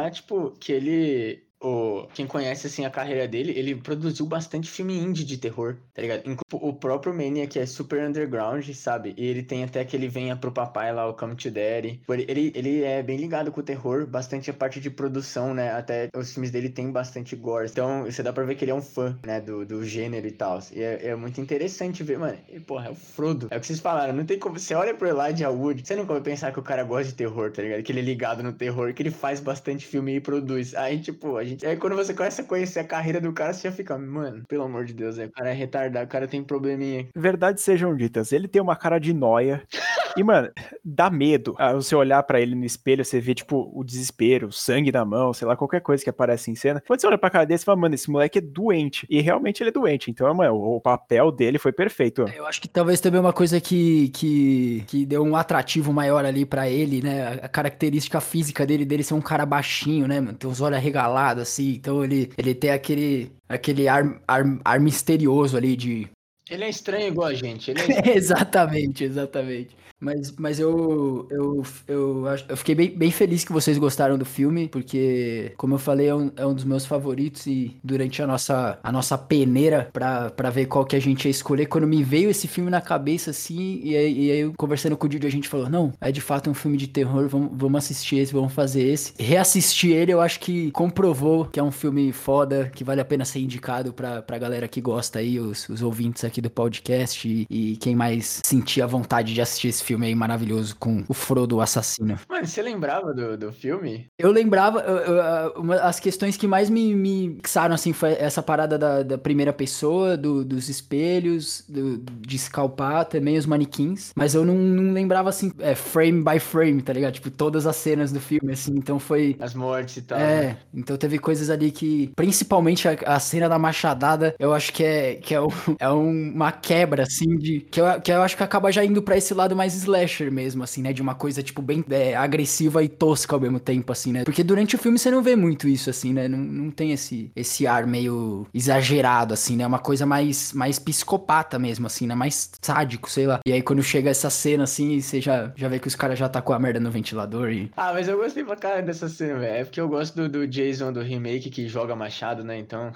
Falar, 0.04 0.12
tipo, 0.12 0.52
que 0.52 0.72
ele 0.74 1.48
o, 1.64 2.08
quem 2.14 2.28
conhece 2.28 2.68
assim 2.68 2.86
a 2.86 2.90
carreira 2.90 3.28
dele, 3.28 3.54
ele 3.58 3.76
produziu 3.76 4.26
bastante 4.26 4.70
filme 4.70 4.98
indie 4.98 5.24
de 5.24 5.38
terror, 5.38 5.78
tá 5.94 6.02
ligado? 6.02 6.24
O 6.52 6.74
próprio 6.74 7.14
Mania, 7.14 7.48
que 7.48 7.58
é 7.58 7.66
super 7.66 8.08
underground, 8.08 8.70
sabe? 8.74 9.14
E 9.18 9.26
ele 9.26 9.42
tem 9.42 9.64
até 9.64 9.84
que 9.86 9.96
ele 9.96 10.08
venha 10.08 10.36
pro 10.36 10.52
papai 10.52 10.94
lá, 10.94 11.08
o 11.08 11.14
Come 11.14 11.36
to 11.36 11.50
Daddy. 11.50 12.02
Ele, 12.10 12.52
ele 12.54 12.84
é 12.84 13.02
bem 13.02 13.18
ligado 13.18 13.52
com 13.52 13.62
o 13.62 13.64
terror, 13.64 14.06
bastante 14.06 14.50
a 14.50 14.54
parte 14.54 14.80
de 14.80 14.90
produção, 14.90 15.54
né? 15.54 15.72
Até 15.72 16.10
os 16.16 16.34
filmes 16.34 16.52
dele 16.52 16.70
tem 16.70 16.92
bastante 16.92 17.36
gore. 17.36 17.70
Então, 17.72 18.04
você 18.04 18.22
dá 18.22 18.34
pra 18.34 18.44
ver 18.44 18.56
que 18.56 18.66
ele 18.66 18.72
é 18.72 18.76
um 18.76 18.82
fã, 18.82 19.18
né? 19.26 19.40
Do, 19.40 19.66
do 19.66 19.86
gênero 19.86 20.28
e 20.28 20.32
tal. 20.32 20.60
E 20.74 20.82
é, 20.82 21.08
é, 21.08 21.16
muito 21.16 21.40
interessante 21.40 22.04
ver, 22.04 22.20
mano. 22.20 22.38
E, 22.52 22.60
porra, 22.60 22.88
é 22.88 22.92
o 22.92 22.96
Frodo. 22.96 23.48
É 23.50 23.58
o 23.58 23.60
que 23.60 23.68
vocês 23.68 23.80
falaram, 23.80 24.14
não 24.14 24.26
tem 24.26 24.38
como. 24.38 24.60
Você 24.60 24.76
olha 24.76 24.94
pro 24.94 25.08
Elijah 25.08 25.50
Wood, 25.50 25.86
você 25.86 25.96
nunca 25.96 26.14
vai 26.14 26.22
pensar 26.22 26.52
que 26.52 26.60
o 26.60 26.64
cara 26.64 26.84
gosta 26.84 27.06
de 27.06 27.16
terror, 27.16 27.52
tá 27.52 27.62
ligado? 27.62 27.84
Que 27.84 27.92
ele 27.92 28.00
é 28.00 28.04
ligado 28.04 28.44
no 28.44 28.52
terror, 28.52 28.94
que 28.94 29.02
ele 29.02 29.12
faz 29.12 29.40
bastante 29.40 29.86
filme 29.86 30.16
e 30.16 30.20
produz. 30.20 30.76
Aí, 30.76 31.00
tipo, 31.00 31.38
a 31.38 31.44
gente 31.44 31.53
gente. 31.54 31.66
Aí 31.66 31.78
quando 31.78 31.96
você 31.96 32.14
começa 32.14 32.42
a 32.42 32.46
conhecer 32.46 32.80
a 32.80 32.84
carreira 32.84 33.22
do 33.22 33.32
cara, 33.32 33.54
você 33.54 33.68
já 33.68 33.72
fica, 33.72 33.98
mano, 33.98 34.44
pelo 34.48 34.64
amor 34.64 34.86
de 34.86 34.94
Deus, 34.94 35.18
é, 35.18 35.26
o 35.26 35.32
cara 35.32 35.50
é 35.50 35.54
retardado, 35.54 36.06
o 36.06 36.10
cara 36.10 36.28
tem 36.28 36.44
probleminha. 36.44 37.08
Verdade 37.16 37.62
sejam 37.62 37.96
ditas, 37.96 38.32
ele 38.32 38.48
tem 38.48 38.62
uma 38.62 38.76
cara 38.76 39.00
de 39.00 39.14
noia. 39.14 39.64
E, 40.16 40.24
mano, 40.24 40.50
dá 40.84 41.10
medo. 41.10 41.56
Você 41.76 41.96
olhar 41.96 42.22
para 42.24 42.40
ele 42.40 42.56
no 42.56 42.66
espelho, 42.66 43.04
você 43.04 43.20
vê, 43.20 43.34
tipo, 43.34 43.72
o 43.74 43.84
desespero, 43.84 44.48
o 44.48 44.52
sangue 44.52 44.92
na 44.92 45.04
mão, 45.04 45.34
sei 45.34 45.48
lá, 45.48 45.56
qualquer 45.56 45.82
coisa 45.82 46.04
que 46.04 46.10
aparece 46.10 46.52
em 46.52 46.56
cena. 46.56 46.82
Quando 46.86 47.02
você 47.02 47.08
olha 47.08 47.18
pra 47.18 47.30
cara 47.30 47.46
dele, 47.46 47.58
você 47.58 47.66
fala, 47.66 47.80
mano, 47.80 47.96
esse 47.96 48.10
moleque 48.10 48.38
é 48.38 48.42
doente. 48.42 49.08
E 49.10 49.22
realmente 49.22 49.62
ele 49.62 49.70
é 49.70 49.74
doente. 49.74 50.12
Então, 50.12 50.32
mano, 50.34 50.56
o 50.56 50.80
papel 50.80 51.32
dele 51.32 51.58
foi 51.58 51.72
perfeito. 51.72 52.26
Eu 52.36 52.46
acho 52.46 52.62
que 52.62 52.68
talvez 52.68 53.00
também 53.00 53.20
uma 53.20 53.34
coisa 53.34 53.60
que, 53.60 54.10
que, 54.10 54.84
que 54.88 55.06
deu 55.06 55.24
um 55.24 55.36
atrativo 55.36 55.92
maior 55.92 56.26
ali 56.26 56.46
para 56.46 56.70
ele, 56.70 57.02
né? 57.02 57.40
A 57.42 57.50
característica 57.50 58.22
física 58.22 58.66
dele, 58.66 58.86
dele 58.86 59.04
ser 59.04 59.14
um 59.14 59.22
cara 59.22 59.46
baixinho, 59.46 60.08
né, 60.08 60.20
mano? 60.20 60.38
Tem 60.38 60.50
os 60.50 60.62
olhos 60.62 60.78
arregalados, 60.78 61.44
assim. 61.44 61.74
Então 61.74 62.04
ele, 62.04 62.32
ele 62.38 62.54
tem 62.54 62.72
aquele, 62.72 63.32
aquele 63.50 63.88
ar, 63.88 64.22
ar, 64.28 64.44
ar 64.64 64.80
misterioso 64.80 65.58
ali 65.58 65.76
de. 65.76 66.08
Ele 66.50 66.66
é 66.66 66.70
estranho 66.70 67.08
igual 67.08 67.30
a 67.30 67.34
gente. 67.34 67.72
É 67.72 67.74
exatamente, 68.16 69.04
exatamente. 69.04 69.83
Mas, 70.04 70.34
mas 70.38 70.60
eu, 70.60 71.26
eu, 71.32 71.64
eu, 71.88 72.26
eu 72.50 72.58
fiquei 72.58 72.76
bem, 72.76 72.90
bem 72.90 73.10
feliz 73.10 73.46
que 73.46 73.54
vocês 73.54 73.78
gostaram 73.78 74.18
do 74.18 74.26
filme, 74.26 74.68
porque, 74.68 75.54
como 75.56 75.76
eu 75.76 75.80
falei, 75.80 76.08
é 76.08 76.16
um, 76.16 76.30
é 76.36 76.46
um 76.46 76.54
dos 76.54 76.66
meus 76.66 76.86
favoritos 76.86 77.48
e 77.48 77.78
durante 77.82 78.22
a 78.22 78.28
nossa, 78.28 78.78
a 78.84 78.92
nossa 78.92 79.18
peneira 79.18 79.90
pra, 79.94 80.50
ver 80.50 80.66
qual 80.66 80.86
que 80.86 80.96
a 80.96 81.00
gente 81.00 81.26
ia 81.26 81.32
escolher, 81.32 81.68
quando 81.68 81.88
me 81.88 82.04
veio 82.04 82.30
esse 82.30 82.50
filme 82.50 82.70
na 82.70 82.82
cabeça, 82.82 83.32
assim, 83.32 83.80
e 83.82 83.96
aí, 83.96 84.26
e 84.26 84.32
aí 84.32 84.54
conversando 84.58 84.98
com 84.98 85.06
o 85.06 85.10
Didi, 85.10 85.26
a 85.26 85.32
gente 85.32 85.48
falou, 85.48 85.70
não, 85.70 85.94
é 86.02 86.12
de 86.12 86.20
fato 86.20 86.50
um 86.50 86.54
filme 86.54 86.78
de 86.78 86.88
terror, 86.88 87.30
vamos, 87.30 87.52
vamos 87.54 87.78
assistir 87.78 88.18
esse, 88.18 88.34
vamos 88.34 88.52
fazer 88.52 88.84
esse. 88.84 89.14
Reassistir 89.18 89.92
ele, 89.92 90.12
eu 90.12 90.20
acho 90.20 90.42
que 90.42 90.70
comprovou 90.72 91.46
que 91.46 91.60
é 91.62 91.64
um 91.64 91.72
filme 91.72 92.12
foda, 92.12 92.70
que 92.76 92.84
vale 92.84 93.00
a 93.00 93.06
pena 93.06 93.24
ser 93.24 93.40
indicado 93.40 93.94
pra, 93.94 94.22
pra 94.22 94.38
galera 94.38 94.68
que 94.68 94.82
gosta 94.82 95.20
aí, 95.20 95.40
os, 95.40 95.70
os 95.70 95.82
ouvintes 95.82 96.26
aqui 96.26 96.42
do 96.42 96.50
podcast 96.50 97.26
e, 97.26 97.48
e 97.50 97.78
quem 97.78 97.96
mais 97.96 98.42
sentir 98.44 98.82
a 98.82 98.88
vontade 98.88 99.34
de 99.34 99.40
assistir 99.40 99.70
esse 99.70 99.84
filme 99.84 99.93
filme 99.94 100.08
aí 100.08 100.16
maravilhoso 100.16 100.76
com 100.78 101.04
o 101.08 101.14
Frodo 101.14 101.62
assassino. 101.62 102.20
Mano, 102.28 102.48
você 102.48 102.64
lembrava 102.64 103.14
do, 103.14 103.38
do 103.38 103.54
filme? 103.54 104.08
Eu 104.18 104.32
lembrava, 104.32 104.80
eu, 104.80 104.98
eu, 104.98 105.52
uma, 105.62 105.76
as 105.76 106.00
questões 106.00 106.36
que 106.36 106.48
mais 106.48 106.68
me, 106.68 106.96
me 106.96 107.36
fixaram, 107.36 107.76
assim, 107.76 107.94
foi 107.94 108.14
essa 108.14 108.42
parada 108.42 108.76
da, 108.78 109.04
da 109.04 109.18
primeira 109.20 109.54
pessoa, 109.54 110.18
do, 110.18 110.44
dos 110.44 110.68
espelhos, 110.68 111.64
do, 111.70 112.00
de 112.00 112.36
escalpar 112.36 113.06
também 113.06 113.38
os 113.38 113.46
manequins, 113.46 114.12
mas 114.16 114.34
eu 114.34 114.44
não, 114.44 114.56
não 114.56 114.94
lembrava, 114.94 115.30
assim, 115.30 115.52
é, 115.60 115.76
frame 115.76 116.24
by 116.24 116.40
frame, 116.40 116.82
tá 116.82 116.92
ligado? 116.92 117.14
Tipo, 117.14 117.30
todas 117.30 117.68
as 117.68 117.76
cenas 117.76 118.12
do 118.12 118.20
filme, 118.20 118.52
assim, 118.52 118.74
então 118.76 118.98
foi... 118.98 119.36
As 119.40 119.54
mortes 119.54 119.98
e 119.98 120.02
tal. 120.02 120.18
É, 120.18 120.42
né? 120.42 120.58
então 120.74 120.98
teve 120.98 121.20
coisas 121.20 121.52
ali 121.52 121.72
que, 121.72 122.12
principalmente 122.16 122.88
a, 122.88 122.94
a, 123.06 123.20
cena 123.20 123.48
da 123.48 123.60
machadada, 123.60 124.34
eu 124.40 124.54
acho 124.54 124.74
que 124.74 124.84
é, 124.84 125.16
que 125.16 125.36
é, 125.36 125.42
um, 125.42 125.50
é 125.80 125.90
uma 125.90 126.52
quebra, 126.52 127.04
assim, 127.04 127.38
de... 127.38 127.60
Que 127.60 127.80
eu, 127.80 128.02
que 128.02 128.12
eu 128.12 128.24
acho 128.24 128.36
que 128.36 128.44
acaba 128.44 128.72
já 128.72 128.84
indo 128.84 129.04
pra 129.04 129.18
esse 129.18 129.36
lado 129.36 129.56
mais 129.56 129.83
slasher 129.84 130.32
mesmo, 130.32 130.64
assim, 130.64 130.82
né? 130.82 130.94
De 130.94 131.02
uma 131.02 131.16
coisa, 131.16 131.44
tipo, 131.44 131.62
bem 131.62 131.84
é, 131.90 132.16
agressiva 132.16 132.84
e 132.84 132.90
tosca 132.90 133.36
ao 133.36 133.42
mesmo 133.42 133.60
tempo, 133.60 133.92
assim, 133.92 134.12
né? 134.12 134.24
Porque 134.24 134.44
durante 134.44 134.76
o 134.76 134.80
filme 134.80 134.98
você 134.98 135.12
não 135.12 135.22
vê 135.22 135.36
muito 135.36 135.68
isso, 135.68 135.90
assim, 135.90 136.14
né? 136.14 136.28
Não, 136.28 136.38
não 136.38 136.72
tem 136.72 136.92
esse, 136.92 137.32
esse 137.36 137.68
ar 137.68 137.86
meio 137.86 138.48
exagerado, 138.54 139.34
assim, 139.34 139.56
né? 139.56 139.66
Uma 139.66 139.80
coisa 139.80 140.06
mais, 140.06 140.54
mais 140.54 140.80
psicopata 140.80 141.60
mesmo, 141.60 141.88
assim, 141.88 142.08
né? 142.08 142.16
Mais 142.16 142.52
sádico, 142.62 143.10
sei 143.10 143.28
lá. 143.28 143.40
E 143.46 143.52
aí 143.52 143.62
quando 143.62 143.84
chega 143.84 144.10
essa 144.10 144.30
cena, 144.30 144.64
assim, 144.64 145.00
você 145.00 145.20
já, 145.22 145.52
já 145.56 145.68
vê 145.68 145.80
que 145.80 145.88
os 145.88 145.96
caras 145.96 146.18
já 146.18 146.30
tá 146.30 146.42
com 146.42 146.54
a 146.54 146.60
merda 146.60 146.80
no 146.80 146.92
ventilador 146.92 147.52
e... 147.52 147.72
Ah, 147.76 147.94
mas 147.94 148.08
eu 148.08 148.18
gostei 148.18 148.44
pra 148.44 148.56
cara 148.56 148.82
dessa 148.82 149.10
cena, 149.10 149.40
velho. 149.40 149.54
É 149.54 149.64
porque 149.64 149.82
eu 149.82 149.88
gosto 149.88 150.16
do, 150.16 150.30
do 150.30 150.48
Jason 150.48 150.92
do 150.92 151.02
remake 151.02 151.50
que 151.50 151.68
joga 151.68 151.96
machado, 151.96 152.44
né? 152.44 152.58
Então... 152.58 152.92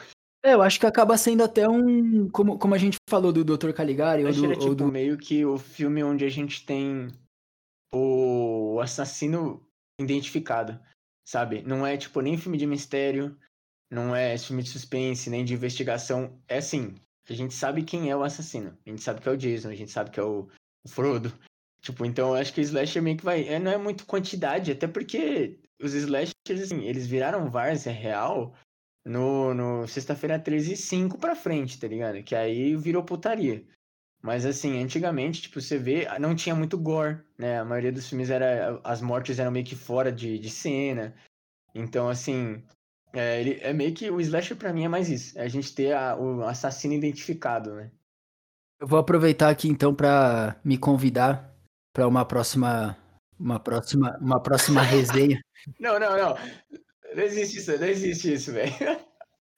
É, 0.47 0.53
eu 0.53 0.61
acho 0.61 0.79
que 0.79 0.85
acaba 0.85 1.17
sendo 1.17 1.43
até 1.43 1.67
um. 1.67 2.29
Como, 2.29 2.57
como 2.57 2.73
a 2.73 2.77
gente 2.77 2.95
falou 3.09 3.33
do 3.33 3.43
Dr. 3.43 3.73
Caligari. 3.73 4.23
Ou 4.23 4.31
do, 4.31 4.45
é, 4.45 4.53
tipo, 4.53 4.65
ou 4.65 4.75
do... 4.75 4.87
meio 4.87 5.17
que 5.17 5.43
o 5.43 5.57
filme 5.57 6.01
onde 6.01 6.23
a 6.23 6.29
gente 6.29 6.65
tem 6.65 7.09
o 7.93 8.79
assassino 8.81 9.61
identificado, 9.99 10.79
sabe? 11.27 11.61
Não 11.63 11.85
é 11.85 11.97
tipo 11.97 12.21
nem 12.21 12.37
filme 12.37 12.57
de 12.57 12.65
mistério, 12.65 13.37
não 13.91 14.15
é 14.15 14.37
filme 14.37 14.63
de 14.63 14.69
suspense, 14.69 15.29
nem 15.29 15.43
de 15.43 15.53
investigação. 15.53 16.41
É 16.47 16.59
assim, 16.59 16.95
a 17.29 17.33
gente 17.33 17.53
sabe 17.53 17.83
quem 17.83 18.09
é 18.09 18.15
o 18.15 18.23
assassino. 18.23 18.77
A 18.85 18.89
gente 18.89 19.03
sabe 19.03 19.19
que 19.19 19.27
é 19.27 19.31
o 19.33 19.37
Jason, 19.37 19.69
a 19.69 19.75
gente 19.75 19.91
sabe 19.91 20.11
que 20.11 20.19
é 20.19 20.23
o, 20.23 20.47
o 20.85 20.89
Frodo. 20.89 21.33
Tipo, 21.81 22.05
então 22.05 22.29
eu 22.29 22.35
acho 22.35 22.53
que 22.53 22.61
o 22.61 22.63
slasher 22.63 23.03
meio 23.03 23.17
que 23.17 23.25
vai. 23.25 23.45
É, 23.45 23.59
não 23.59 23.69
é 23.69 23.77
muito 23.77 24.05
quantidade, 24.05 24.71
até 24.71 24.87
porque 24.87 25.59
os 25.81 25.93
slashers, 25.93 26.61
assim, 26.63 26.85
eles 26.85 27.05
viraram 27.05 27.51
várzea 27.51 27.91
real 27.91 28.55
no, 29.07 29.53
no 29.53 29.87
sexta-feira 29.87 30.37
13 30.37 30.73
e 30.73 30.77
5 30.77 31.17
pra 31.17 31.35
frente, 31.35 31.79
tá 31.79 31.87
ligado? 31.87 32.21
Que 32.23 32.35
aí 32.35 32.75
virou 32.75 33.03
putaria. 33.03 33.65
Mas 34.21 34.45
assim, 34.45 34.81
antigamente, 34.83 35.43
tipo, 35.43 35.61
você 35.61 35.77
vê, 35.77 36.07
não 36.19 36.35
tinha 36.35 36.55
muito 36.55 36.77
gore, 36.77 37.19
né? 37.37 37.59
A 37.59 37.65
maioria 37.65 37.91
dos 37.91 38.09
filmes 38.09 38.29
era. 38.29 38.79
As 38.83 39.01
mortes 39.01 39.39
eram 39.39 39.51
meio 39.51 39.65
que 39.65 39.75
fora 39.75 40.11
de, 40.11 40.37
de 40.37 40.49
cena. 40.49 41.15
Então, 41.73 42.09
assim. 42.09 42.63
É, 43.13 43.39
ele, 43.39 43.59
é 43.61 43.71
meio 43.71 43.93
que 43.93 44.11
o 44.11 44.19
slasher 44.19 44.57
pra 44.57 44.73
mim 44.73 44.83
é 44.83 44.89
mais 44.89 45.09
isso. 45.09 45.39
É 45.39 45.43
a 45.43 45.47
gente 45.47 45.73
ter 45.73 45.93
a, 45.93 46.15
o 46.17 46.43
assassino 46.43 46.93
identificado, 46.93 47.73
né? 47.73 47.89
Eu 48.79 48.87
vou 48.87 48.99
aproveitar 48.99 49.49
aqui 49.49 49.69
então 49.69 49.95
para 49.95 50.59
me 50.63 50.77
convidar 50.77 51.55
para 51.93 52.07
uma 52.07 52.25
próxima. 52.25 52.97
Uma 53.39 53.59
próxima, 53.59 54.17
uma 54.19 54.41
próxima 54.41 54.81
resenha. 54.83 55.39
não, 55.79 55.99
não, 55.99 56.17
não. 56.17 56.35
Não 57.15 57.23
existe 57.23 57.57
isso, 57.57 57.77
não 57.77 57.87
existe 57.87 58.33
isso, 58.33 58.51
velho. 58.51 58.73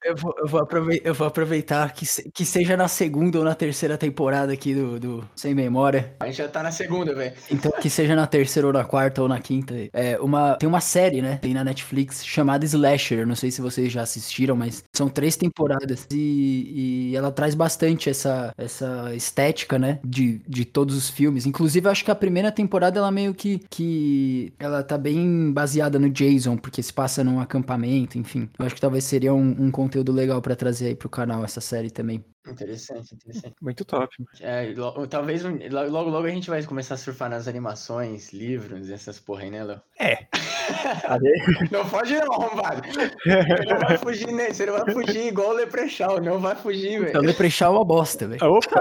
Eu 0.03 0.15
vou, 0.15 0.33
eu 0.37 0.47
vou, 0.47 0.61
aproveitar, 0.61 1.09
eu 1.09 1.13
vou 1.13 1.27
aproveitar 1.27 1.93
que, 1.93 2.05
se, 2.05 2.31
que 2.31 2.45
seja 2.45 2.77
na 2.77 2.87
segunda 2.87 3.37
ou 3.37 3.43
na 3.43 3.53
terceira 3.53 3.97
temporada 3.97 4.53
aqui 4.53 4.73
do, 4.73 4.97
do 4.97 5.29
Sem 5.35 5.53
Memória. 5.53 6.15
A 6.21 6.25
gente 6.27 6.37
já 6.37 6.47
tá 6.47 6.63
na 6.63 6.71
segunda, 6.71 7.13
velho. 7.13 7.33
Então 7.51 7.71
que 7.71 7.89
seja 7.89 8.15
na 8.15 8.25
terceira 8.25 8.67
ou 8.67 8.73
na 8.73 8.85
quarta 8.85 9.21
ou 9.21 9.27
na 9.27 9.39
quinta. 9.39 9.75
É 9.91 10.17
uma, 10.19 10.55
tem 10.55 10.69
uma 10.69 10.79
série, 10.79 11.21
né? 11.21 11.37
Tem 11.41 11.53
na 11.53 11.65
Netflix 11.65 12.25
chamada 12.25 12.63
Slasher. 12.63 13.27
Não 13.27 13.35
sei 13.35 13.51
se 13.51 13.61
vocês 13.61 13.91
já 13.91 14.01
assistiram, 14.01 14.55
mas 14.55 14.83
são 14.93 15.09
três 15.09 15.35
temporadas. 15.35 16.07
E, 16.11 17.09
e 17.11 17.15
ela 17.15 17.31
traz 17.31 17.53
bastante 17.53 18.09
essa, 18.09 18.53
essa 18.57 19.13
estética, 19.13 19.77
né? 19.77 19.99
De, 20.03 20.41
de 20.47 20.63
todos 20.63 20.95
os 20.95 21.09
filmes. 21.09 21.45
Inclusive, 21.45 21.87
eu 21.87 21.91
acho 21.91 22.05
que 22.05 22.11
a 22.11 22.15
primeira 22.15 22.53
temporada 22.53 22.99
ela 22.99 23.11
meio 23.11 23.33
que, 23.33 23.61
que. 23.69 24.53
Ela 24.57 24.81
tá 24.81 24.97
bem 24.97 25.51
baseada 25.51 25.99
no 25.99 26.09
Jason, 26.09 26.55
porque 26.55 26.81
se 26.81 26.93
passa 26.93 27.21
num 27.21 27.39
acampamento, 27.41 28.17
enfim. 28.17 28.49
Eu 28.57 28.65
acho 28.65 28.75
que 28.75 28.81
talvez 28.81 29.03
seria 29.03 29.33
um, 29.33 29.55
um 29.59 29.69
conteúdo 29.89 30.11
legal 30.11 30.39
pra 30.41 30.55
trazer 30.55 30.87
aí 30.87 30.95
pro 30.95 31.09
canal 31.09 31.43
essa 31.43 31.59
série 31.59 31.89
também. 31.89 32.23
Interessante, 32.47 33.13
interessante. 33.15 33.55
Muito 33.61 33.83
top. 33.83 34.15
É, 34.39 34.71
lo- 34.75 35.07
talvez 35.07 35.43
lo- 35.43 35.89
logo, 35.89 36.09
logo 36.09 36.25
a 36.27 36.29
gente 36.29 36.49
vai 36.49 36.63
começar 36.63 36.93
a 36.93 36.97
surfar 36.97 37.29
nas 37.29 37.47
animações, 37.47 38.31
livros, 38.31 38.89
essas 38.89 39.19
porra 39.19 39.43
aí, 39.43 39.51
né, 39.51 39.63
Léo? 39.63 39.81
É. 39.99 40.27
Não 41.71 41.83
foge 41.85 42.15
não, 42.19 42.31
arrombado. 42.33 42.81
Você 42.87 43.65
não 43.65 43.79
vai 43.79 43.97
fugir, 43.97 44.31
né? 44.31 44.53
Você 44.53 44.65
não 44.67 44.73
vai 44.77 44.93
fugir 44.93 45.27
igual 45.27 45.49
o 45.49 45.53
Leprechaun, 45.53 46.19
não 46.21 46.39
vai 46.39 46.55
fugir, 46.55 46.93
Então, 46.93 47.05
velho. 47.13 47.21
Leprechaun 47.25 47.73
é 47.73 47.77
uma 47.77 47.85
bosta, 47.85 48.27
velho. 48.27 48.43
Opa! 48.45 48.79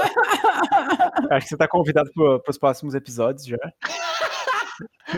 Acho 1.30 1.44
que 1.46 1.48
você 1.48 1.56
tá 1.56 1.66
convidado 1.66 2.10
pro, 2.12 2.40
pros 2.40 2.58
próximos 2.58 2.94
episódios 2.94 3.46
já. 3.46 3.56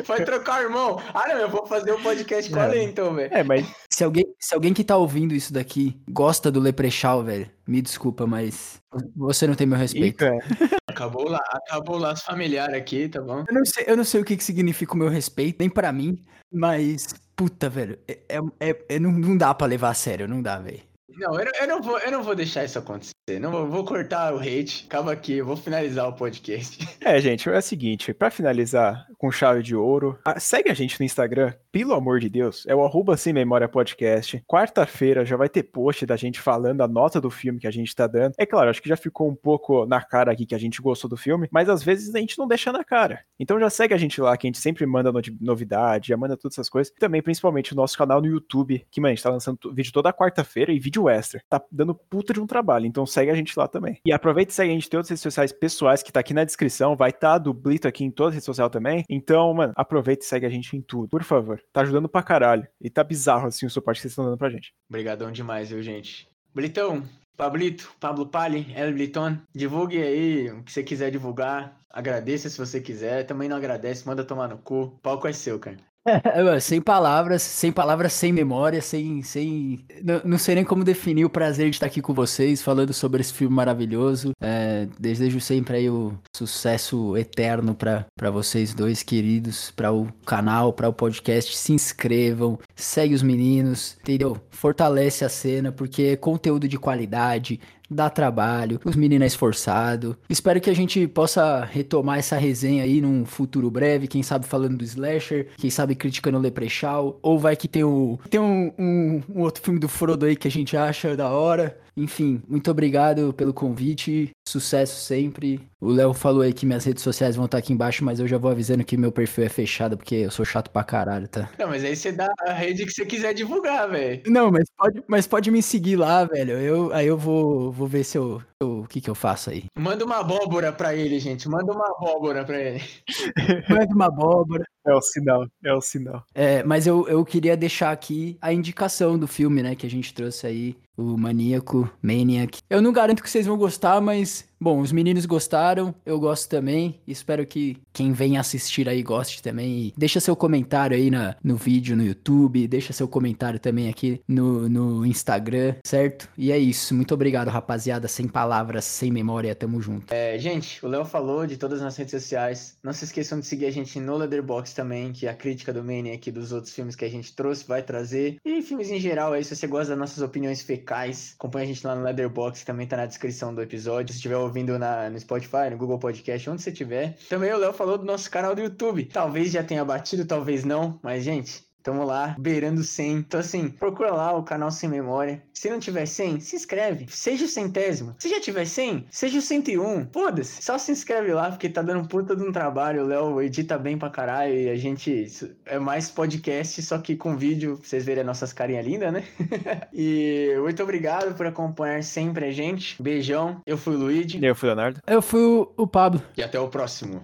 Vai 0.06 0.24
trocar 0.24 0.60
o 0.60 0.64
irmão. 0.64 1.00
Ah, 1.12 1.28
não, 1.28 1.36
eu 1.38 1.48
vou 1.48 1.66
fazer 1.66 1.92
um 1.92 2.02
podcast 2.02 2.50
com 2.50 2.60
a 2.60 2.66
Lê, 2.66 2.82
então, 2.84 3.14
velho. 3.14 3.32
É, 3.34 3.42
mas 3.42 3.66
Se 3.90 4.04
alguém, 4.04 4.24
se 4.38 4.54
alguém 4.54 4.72
que 4.72 4.84
tá 4.84 4.96
ouvindo 4.96 5.34
isso 5.34 5.52
daqui 5.52 6.00
gosta 6.08 6.50
do 6.50 6.60
Leprechaun, 6.60 7.24
velho, 7.24 7.50
me 7.66 7.82
desculpa, 7.82 8.26
mas 8.26 8.80
você 9.16 9.46
não 9.46 9.54
tem 9.54 9.66
meu 9.66 9.78
respeito. 9.78 10.16
cara. 10.18 10.38
Acabou 10.86 11.28
lá, 11.28 11.40
acabou 11.52 11.96
o 11.96 11.98
laço 11.98 12.24
familiar 12.24 12.72
aqui, 12.74 13.08
tá 13.08 13.20
bom? 13.20 13.44
Eu 13.48 13.54
não, 13.54 13.64
sei, 13.64 13.84
eu 13.86 13.96
não 13.96 14.04
sei 14.04 14.20
o 14.20 14.24
que, 14.24 14.36
que 14.36 14.44
significa 14.44 14.94
o 14.94 14.96
meu 14.96 15.08
respeito, 15.08 15.56
nem 15.60 15.68
pra 15.70 15.92
mim, 15.92 16.24
mas. 16.52 17.06
Puta, 17.36 17.68
velho. 17.70 17.98
É, 18.06 18.38
é- 18.60 18.84
é- 18.88 18.98
não, 18.98 19.10
não 19.12 19.36
dá 19.36 19.54
pra 19.54 19.66
levar 19.66 19.90
a 19.90 19.94
sério, 19.94 20.28
não 20.28 20.42
dá, 20.42 20.58
velho. 20.58 20.80
Não, 21.20 21.38
eu, 21.38 21.44
não- 21.44 21.52
eu 21.60 21.66
não 21.68 21.82
vou, 21.82 21.98
eu 21.98 22.10
não 22.10 22.22
vou 22.22 22.34
deixar 22.34 22.64
isso 22.64 22.78
acontecer. 22.78 23.12
Não 23.40 23.50
vou, 23.50 23.66
vou 23.68 23.84
cortar 23.84 24.34
o 24.34 24.38
hate. 24.38 24.86
Acaba 24.88 25.12
aqui, 25.12 25.34
eu 25.34 25.44
vou 25.46 25.56
finalizar 25.56 26.08
o 26.08 26.12
podcast. 26.14 26.78
É, 27.02 27.18
gente, 27.18 27.48
é 27.48 27.56
o 27.56 27.62
seguinte, 27.62 28.12
pra 28.12 28.30
finalizar 28.30 29.06
com 29.16 29.30
chave 29.32 29.62
de 29.62 29.74
ouro, 29.74 30.18
segue 30.38 30.70
a 30.70 30.74
gente 30.74 31.00
no 31.00 31.04
Instagram, 31.06 31.52
pelo 31.72 31.94
amor 31.94 32.20
de 32.20 32.28
Deus, 32.28 32.64
é 32.66 32.74
o 32.74 32.84
arroba 32.84 33.16
sem 33.16 33.32
memória 33.32 33.66
podcast. 33.68 34.42
Quarta-feira 34.46 35.24
já 35.24 35.34
vai 35.36 35.48
ter 35.48 35.62
post 35.62 36.04
da 36.04 36.14
gente 36.16 36.38
falando 36.40 36.82
a 36.82 36.88
nota 36.88 37.18
do 37.20 37.30
filme 37.30 37.58
que 37.58 37.66
a 37.66 37.70
gente 37.70 37.94
tá 37.96 38.06
dando. 38.06 38.34
É 38.38 38.44
claro, 38.44 38.68
acho 38.68 38.82
que 38.82 38.88
já 38.88 38.96
ficou 38.96 39.28
um 39.28 39.34
pouco 39.34 39.86
na 39.86 40.02
cara 40.02 40.30
aqui 40.32 40.44
que 40.44 40.54
a 40.54 40.58
gente 40.58 40.80
gostou 40.82 41.08
do 41.08 41.16
filme, 41.16 41.48
mas 41.50 41.68
às 41.70 41.82
vezes 41.82 42.14
a 42.14 42.18
gente 42.18 42.38
não 42.38 42.46
deixa 42.46 42.70
na 42.70 42.84
cara. 42.84 43.20
Então 43.38 43.58
já 43.58 43.70
segue 43.70 43.94
a 43.94 43.98
gente 43.98 44.20
lá, 44.20 44.36
que 44.36 44.46
a 44.46 44.48
gente 44.48 44.58
sempre 44.58 44.84
manda 44.86 45.10
novidade, 45.40 46.08
já 46.08 46.16
manda 46.16 46.36
todas 46.36 46.54
essas 46.56 46.68
coisas. 46.68 46.92
Também, 46.98 47.22
principalmente, 47.22 47.72
o 47.72 47.76
nosso 47.76 47.96
canal 47.96 48.20
no 48.20 48.26
YouTube, 48.28 48.86
que, 48.90 49.00
mano, 49.00 49.12
a 49.12 49.14
gente 49.14 49.22
tá 49.24 49.30
lançando 49.30 49.58
vídeo 49.72 49.92
toda 49.92 50.12
quarta-feira 50.12 50.70
e 50.70 50.78
vídeo 50.78 51.08
extra. 51.12 51.42
Tá 51.48 51.62
dando 51.70 51.94
puta 51.94 52.32
de 52.32 52.40
um 52.40 52.46
trabalho, 52.46 52.86
então 52.86 53.06
segue 53.06 53.30
a 53.30 53.34
gente 53.34 53.58
lá 53.58 53.68
também. 53.68 54.00
E 54.04 54.12
aproveita 54.12 54.52
e 54.52 54.54
segue 54.54 54.70
a 54.70 54.74
gente 54.74 54.86
em 54.86 54.90
todas 54.90 55.06
as 55.06 55.10
redes 55.10 55.22
sociais 55.22 55.52
pessoais, 55.52 56.02
que 56.02 56.12
tá 56.12 56.20
aqui 56.20 56.34
na 56.34 56.44
descrição, 56.44 56.96
vai 56.96 57.10
estar 57.10 57.32
tá 57.32 57.38
do 57.38 57.52
Blito 57.52 57.88
aqui 57.88 58.04
em 58.04 58.10
todas 58.10 58.30
as 58.30 58.34
redes 58.36 58.46
sociais 58.46 58.70
também. 58.70 59.04
Então, 59.08 59.52
mano, 59.54 59.72
aproveita 59.76 60.24
e 60.24 60.28
segue 60.28 60.46
a 60.46 60.50
gente 60.50 60.76
em 60.76 60.80
tudo, 60.80 61.08
por 61.08 61.22
favor. 61.22 61.60
Tá 61.72 61.82
ajudando 61.82 62.08
pra 62.08 62.22
caralho. 62.22 62.66
E 62.80 62.90
tá 62.90 63.04
bizarro, 63.04 63.46
assim, 63.46 63.66
o 63.66 63.70
suporte 63.70 63.98
que 63.98 64.02
vocês 64.02 64.12
estão 64.12 64.24
dando 64.24 64.38
pra 64.38 64.50
gente. 64.50 64.72
Obrigadão 64.88 65.30
demais, 65.30 65.70
viu, 65.70 65.82
gente? 65.82 66.28
Blitão, 66.54 67.02
Pablito, 67.36 67.90
Pablo 67.98 68.26
Pali, 68.26 68.70
El 68.76 68.92
Bliton, 68.92 69.38
divulgue 69.54 70.02
aí 70.02 70.50
o 70.50 70.62
que 70.62 70.72
você 70.72 70.82
quiser 70.82 71.10
divulgar. 71.10 71.80
Agradeça 71.88 72.50
se 72.50 72.58
você 72.58 72.80
quiser. 72.80 73.24
Também 73.24 73.48
não 73.48 73.56
agradece, 73.56 74.06
manda 74.06 74.22
tomar 74.22 74.48
no 74.48 74.58
cu. 74.58 74.82
O 74.82 74.98
palco 74.98 75.26
é 75.26 75.32
seu, 75.32 75.58
cara. 75.58 75.78
Sem 76.60 76.80
palavras, 76.80 77.42
sem 77.42 77.70
palavras, 77.70 78.12
sem 78.12 78.32
memória, 78.32 78.80
sem. 78.80 79.22
sem... 79.22 79.84
Não, 80.02 80.20
não 80.24 80.38
sei 80.38 80.54
nem 80.54 80.64
como 80.64 80.84
definir 80.84 81.24
o 81.24 81.30
prazer 81.30 81.68
de 81.68 81.76
estar 81.76 81.86
aqui 81.86 82.00
com 82.00 82.14
vocês, 82.14 82.62
falando 82.62 82.92
sobre 82.92 83.20
esse 83.20 83.32
filme 83.32 83.54
maravilhoso. 83.54 84.32
É, 84.40 84.86
desejo 84.98 85.40
sempre 85.40 85.76
aí 85.76 85.90
o 85.90 86.14
sucesso 86.34 87.16
eterno 87.16 87.74
pra 87.74 88.30
vocês 88.30 88.72
dois 88.72 89.02
queridos, 89.02 89.70
pra 89.72 89.92
o 89.92 90.08
canal, 90.24 90.72
pra 90.72 90.88
o 90.88 90.92
podcast. 90.92 91.56
Se 91.56 91.72
inscrevam, 91.72 92.58
segue 92.74 93.14
os 93.14 93.22
meninos, 93.22 93.96
entendeu? 94.00 94.36
Fortalece 94.50 95.24
a 95.24 95.28
cena, 95.28 95.70
porque 95.70 96.02
é 96.02 96.16
conteúdo 96.16 96.66
de 96.66 96.78
qualidade, 96.78 97.60
dá 97.90 98.08
trabalho, 98.08 98.80
os 98.84 98.94
meninos 98.96 99.24
é 99.24 99.26
esforçado. 99.26 100.16
Espero 100.28 100.60
que 100.60 100.70
a 100.70 100.74
gente 100.74 101.06
possa 101.08 101.64
retomar 101.64 102.18
essa 102.18 102.36
resenha 102.36 102.84
aí 102.84 103.00
num 103.00 103.24
futuro 103.24 103.70
breve, 103.70 104.06
quem 104.06 104.22
sabe 104.22 104.46
falando 104.46 104.76
do 104.78 104.84
Slasher, 104.84 105.48
quem 105.56 105.70
sabe 105.70 105.94
criticando 105.94 106.38
o 106.38 106.40
Leprechaun, 106.40 107.14
ou 107.22 107.38
vai 107.38 107.56
que 107.56 107.66
tem, 107.68 107.82
o, 107.84 108.18
tem 108.30 108.40
um, 108.40 108.70
um- 108.78 109.22
um 109.34 109.40
outro 109.40 109.62
filme 109.62 109.80
do 109.80 109.88
Frodo 109.88 110.26
aí 110.26 110.36
que 110.36 110.46
a 110.46 110.50
gente 110.50 110.76
acha 110.76 111.16
da 111.16 111.28
hora. 111.30 111.76
Enfim, 111.96 112.42
muito 112.48 112.70
obrigado 112.70 113.32
pelo 113.34 113.52
convite, 113.52 114.30
sucesso 114.46 115.00
sempre. 115.04 115.60
O 115.80 115.88
Léo 115.88 116.12
falou 116.12 116.42
aí 116.42 116.52
que 116.52 116.66
minhas 116.66 116.84
redes 116.84 117.02
sociais 117.02 117.36
vão 117.36 117.46
estar 117.46 117.58
aqui 117.58 117.72
embaixo, 117.72 118.04
mas 118.04 118.20
eu 118.20 118.28
já 118.28 118.36
vou 118.38 118.50
avisando 118.50 118.84
que 118.84 118.96
meu 118.96 119.10
perfil 119.10 119.44
é 119.44 119.48
fechado, 119.48 119.96
porque 119.96 120.14
eu 120.14 120.30
sou 120.30 120.44
chato 120.44 120.70
pra 120.70 120.84
caralho, 120.84 121.26
tá? 121.28 121.48
Não, 121.58 121.68
mas 121.68 121.84
aí 121.84 121.96
você 121.96 122.12
dá 122.12 122.28
a 122.46 122.52
rede 122.52 122.84
que 122.84 122.92
você 122.92 123.04
quiser 123.06 123.32
divulgar, 123.34 123.88
velho. 123.90 124.22
Não, 124.26 124.50
mas 124.50 124.64
pode, 124.76 125.02
mas 125.08 125.26
pode 125.26 125.50
me 125.50 125.62
seguir 125.62 125.96
lá, 125.96 126.24
velho. 126.24 126.52
Eu, 126.52 126.92
aí 126.92 127.06
eu 127.06 127.16
vou, 127.16 127.72
vou 127.72 127.86
ver 127.86 128.04
se 128.04 128.18
eu, 128.18 128.42
eu- 128.60 128.80
o 128.80 128.86
que 128.86 129.00
que 129.00 129.08
eu 129.08 129.14
faço 129.14 129.50
aí. 129.50 129.64
Manda 129.78 130.04
uma 130.04 130.18
abóbora 130.20 130.70
pra 130.72 130.94
ele, 130.94 131.18
gente. 131.18 131.48
Manda 131.48 131.72
uma 131.72 131.86
abóbora 131.86 132.44
pra 132.44 132.58
ele. 132.60 132.82
Manda 133.68 133.94
uma 133.94 134.06
abóbora. 134.06 134.64
É 134.86 134.94
o 134.94 135.00
sinal, 135.02 135.46
é 135.64 135.74
o 135.74 135.80
sinal. 135.80 136.24
É, 136.34 136.62
mas 136.62 136.86
eu, 136.86 137.06
eu 137.08 137.22
queria 137.24 137.56
deixar 137.56 137.90
aqui 137.92 138.36
a 138.40 138.52
indicação 138.52 139.18
do 139.18 139.26
filme, 139.26 139.62
né, 139.62 139.74
que 139.74 139.86
a 139.86 139.90
gente 139.90 140.12
trouxe 140.14 140.46
aí, 140.46 140.76
o 141.00 141.18
Maníaco, 141.18 141.90
Maniac. 142.02 142.58
Eu 142.68 142.82
não 142.82 142.92
garanto 142.92 143.22
que 143.22 143.30
vocês 143.30 143.46
vão 143.46 143.56
gostar, 143.56 144.00
mas, 144.00 144.44
bom, 144.60 144.80
os 144.80 144.92
meninos 144.92 145.26
gostaram, 145.26 145.94
eu 146.04 146.18
gosto 146.20 146.48
também. 146.48 147.00
Espero 147.06 147.46
que 147.46 147.76
quem 147.92 148.12
vem 148.12 148.36
assistir 148.36 148.88
aí 148.88 149.02
goste 149.02 149.42
também. 149.42 149.86
E 149.86 149.94
deixa 149.96 150.20
seu 150.20 150.36
comentário 150.36 150.96
aí 150.96 151.10
na, 151.10 151.36
no 151.42 151.56
vídeo 151.56 151.96
no 151.96 152.04
YouTube, 152.04 152.68
deixa 152.68 152.92
seu 152.92 153.08
comentário 153.08 153.58
também 153.58 153.88
aqui 153.88 154.20
no, 154.28 154.68
no 154.68 155.06
Instagram, 155.06 155.74
certo? 155.84 156.28
E 156.36 156.52
é 156.52 156.58
isso. 156.58 156.94
Muito 156.94 157.14
obrigado, 157.14 157.48
rapaziada. 157.48 158.08
Sem 158.08 158.28
palavras, 158.28 158.84
sem 158.84 159.10
memória, 159.10 159.54
tamo 159.54 159.80
junto. 159.80 160.12
É, 160.12 160.38
gente, 160.38 160.84
o 160.84 160.88
Léo 160.88 161.04
falou 161.04 161.46
de 161.46 161.56
todas 161.56 161.82
as 161.82 161.96
redes 161.96 162.12
sociais. 162.12 162.76
Não 162.82 162.92
se 162.92 163.04
esqueçam 163.04 163.40
de 163.40 163.46
seguir 163.46 163.66
a 163.66 163.70
gente 163.70 163.98
no 163.98 164.16
Leatherbox 164.16 164.72
também, 164.72 165.12
que 165.12 165.26
a 165.26 165.34
crítica 165.34 165.72
do 165.72 165.82
Mania 165.82 166.14
aqui 166.14 166.30
dos 166.30 166.52
outros 166.52 166.74
filmes 166.74 166.94
que 166.94 167.04
a 167.04 167.10
gente 167.10 167.34
trouxe 167.34 167.66
vai 167.66 167.82
trazer. 167.82 168.36
E 168.44 168.62
filmes 168.62 168.90
em 168.90 169.00
geral 169.00 169.32
aí, 169.32 169.44
se 169.44 169.54
você 169.54 169.66
gosta 169.66 169.90
das 169.90 169.98
nossas 169.98 170.22
opiniões 170.22 170.62
fecais, 170.62 170.89
acompanha 170.90 171.64
a 171.64 171.66
gente 171.66 171.86
lá 171.86 171.94
no 171.94 172.02
Leatherbox, 172.02 172.64
também 172.64 172.86
tá 172.86 172.96
na 172.96 173.06
descrição 173.06 173.54
do 173.54 173.62
episódio. 173.62 174.12
Se 174.12 174.18
estiver 174.18 174.36
ouvindo 174.36 174.78
na, 174.78 175.08
no 175.08 175.18
Spotify, 175.18 175.70
no 175.70 175.76
Google 175.76 175.98
Podcast, 175.98 176.50
onde 176.50 176.62
você 176.62 176.72
tiver. 176.72 177.16
Também 177.28 177.52
o 177.52 177.58
Léo 177.58 177.72
falou 177.72 177.96
do 177.96 178.04
nosso 178.04 178.30
canal 178.30 178.54
do 178.54 178.60
YouTube. 178.60 179.04
Talvez 179.04 179.52
já 179.52 179.62
tenha 179.62 179.84
batido, 179.84 180.24
talvez 180.24 180.64
não, 180.64 180.98
mas, 181.02 181.22
gente, 181.22 181.64
Tamo 181.82 182.04
lá, 182.04 182.36
beirando 182.38 182.82
100. 182.82 183.12
Então, 183.12 183.40
assim, 183.40 183.68
procura 183.68 184.12
lá 184.12 184.36
o 184.36 184.42
canal 184.42 184.70
Sem 184.70 184.88
Memória. 184.88 185.42
Se 185.52 185.68
não 185.68 185.78
tiver 185.78 186.06
100, 186.06 186.40
se 186.40 186.56
inscreve. 186.56 187.06
Seja 187.08 187.44
o 187.44 187.48
centésimo. 187.48 188.14
Se 188.18 188.28
já 188.28 188.40
tiver 188.40 188.64
100, 188.64 189.06
seja 189.10 189.38
o 189.38 189.42
101. 189.42 190.08
Foda-se. 190.12 190.62
Só 190.62 190.78
se 190.78 190.92
inscreve 190.92 191.32
lá, 191.32 191.50
porque 191.50 191.68
tá 191.68 191.82
dando 191.82 192.08
puta 192.08 192.34
de 192.34 192.42
um 192.42 192.52
trabalho. 192.52 193.02
O 193.02 193.06
Léo 193.06 193.42
edita 193.42 193.78
bem 193.78 193.98
pra 193.98 194.10
caralho. 194.10 194.54
E 194.54 194.70
a 194.70 194.76
gente 194.76 195.26
é 195.66 195.78
mais 195.78 196.10
podcast, 196.10 196.82
só 196.82 196.98
que 196.98 197.16
com 197.16 197.36
vídeo, 197.36 197.76
pra 197.76 197.88
vocês 197.88 198.04
verem 198.04 198.22
as 198.22 198.26
nossas 198.26 198.52
carinhas 198.52 198.86
lindas, 198.86 199.12
né? 199.12 199.24
e 199.92 200.54
muito 200.60 200.82
obrigado 200.82 201.34
por 201.34 201.46
acompanhar 201.46 202.02
sempre 202.02 202.46
a 202.46 202.50
gente. 202.50 203.00
Beijão. 203.02 203.60
Eu 203.66 203.76
fui 203.76 203.94
o 203.94 203.98
Luigi. 203.98 204.42
Eu 204.42 204.54
fui 204.54 204.68
o 204.68 204.74
Leonardo. 204.74 205.00
Eu 205.06 205.22
fui 205.22 205.40
o, 205.40 205.72
o 205.76 205.86
Pablo. 205.86 206.22
E 206.36 206.42
até 206.42 206.58
o 206.58 206.68
próximo. 206.68 207.22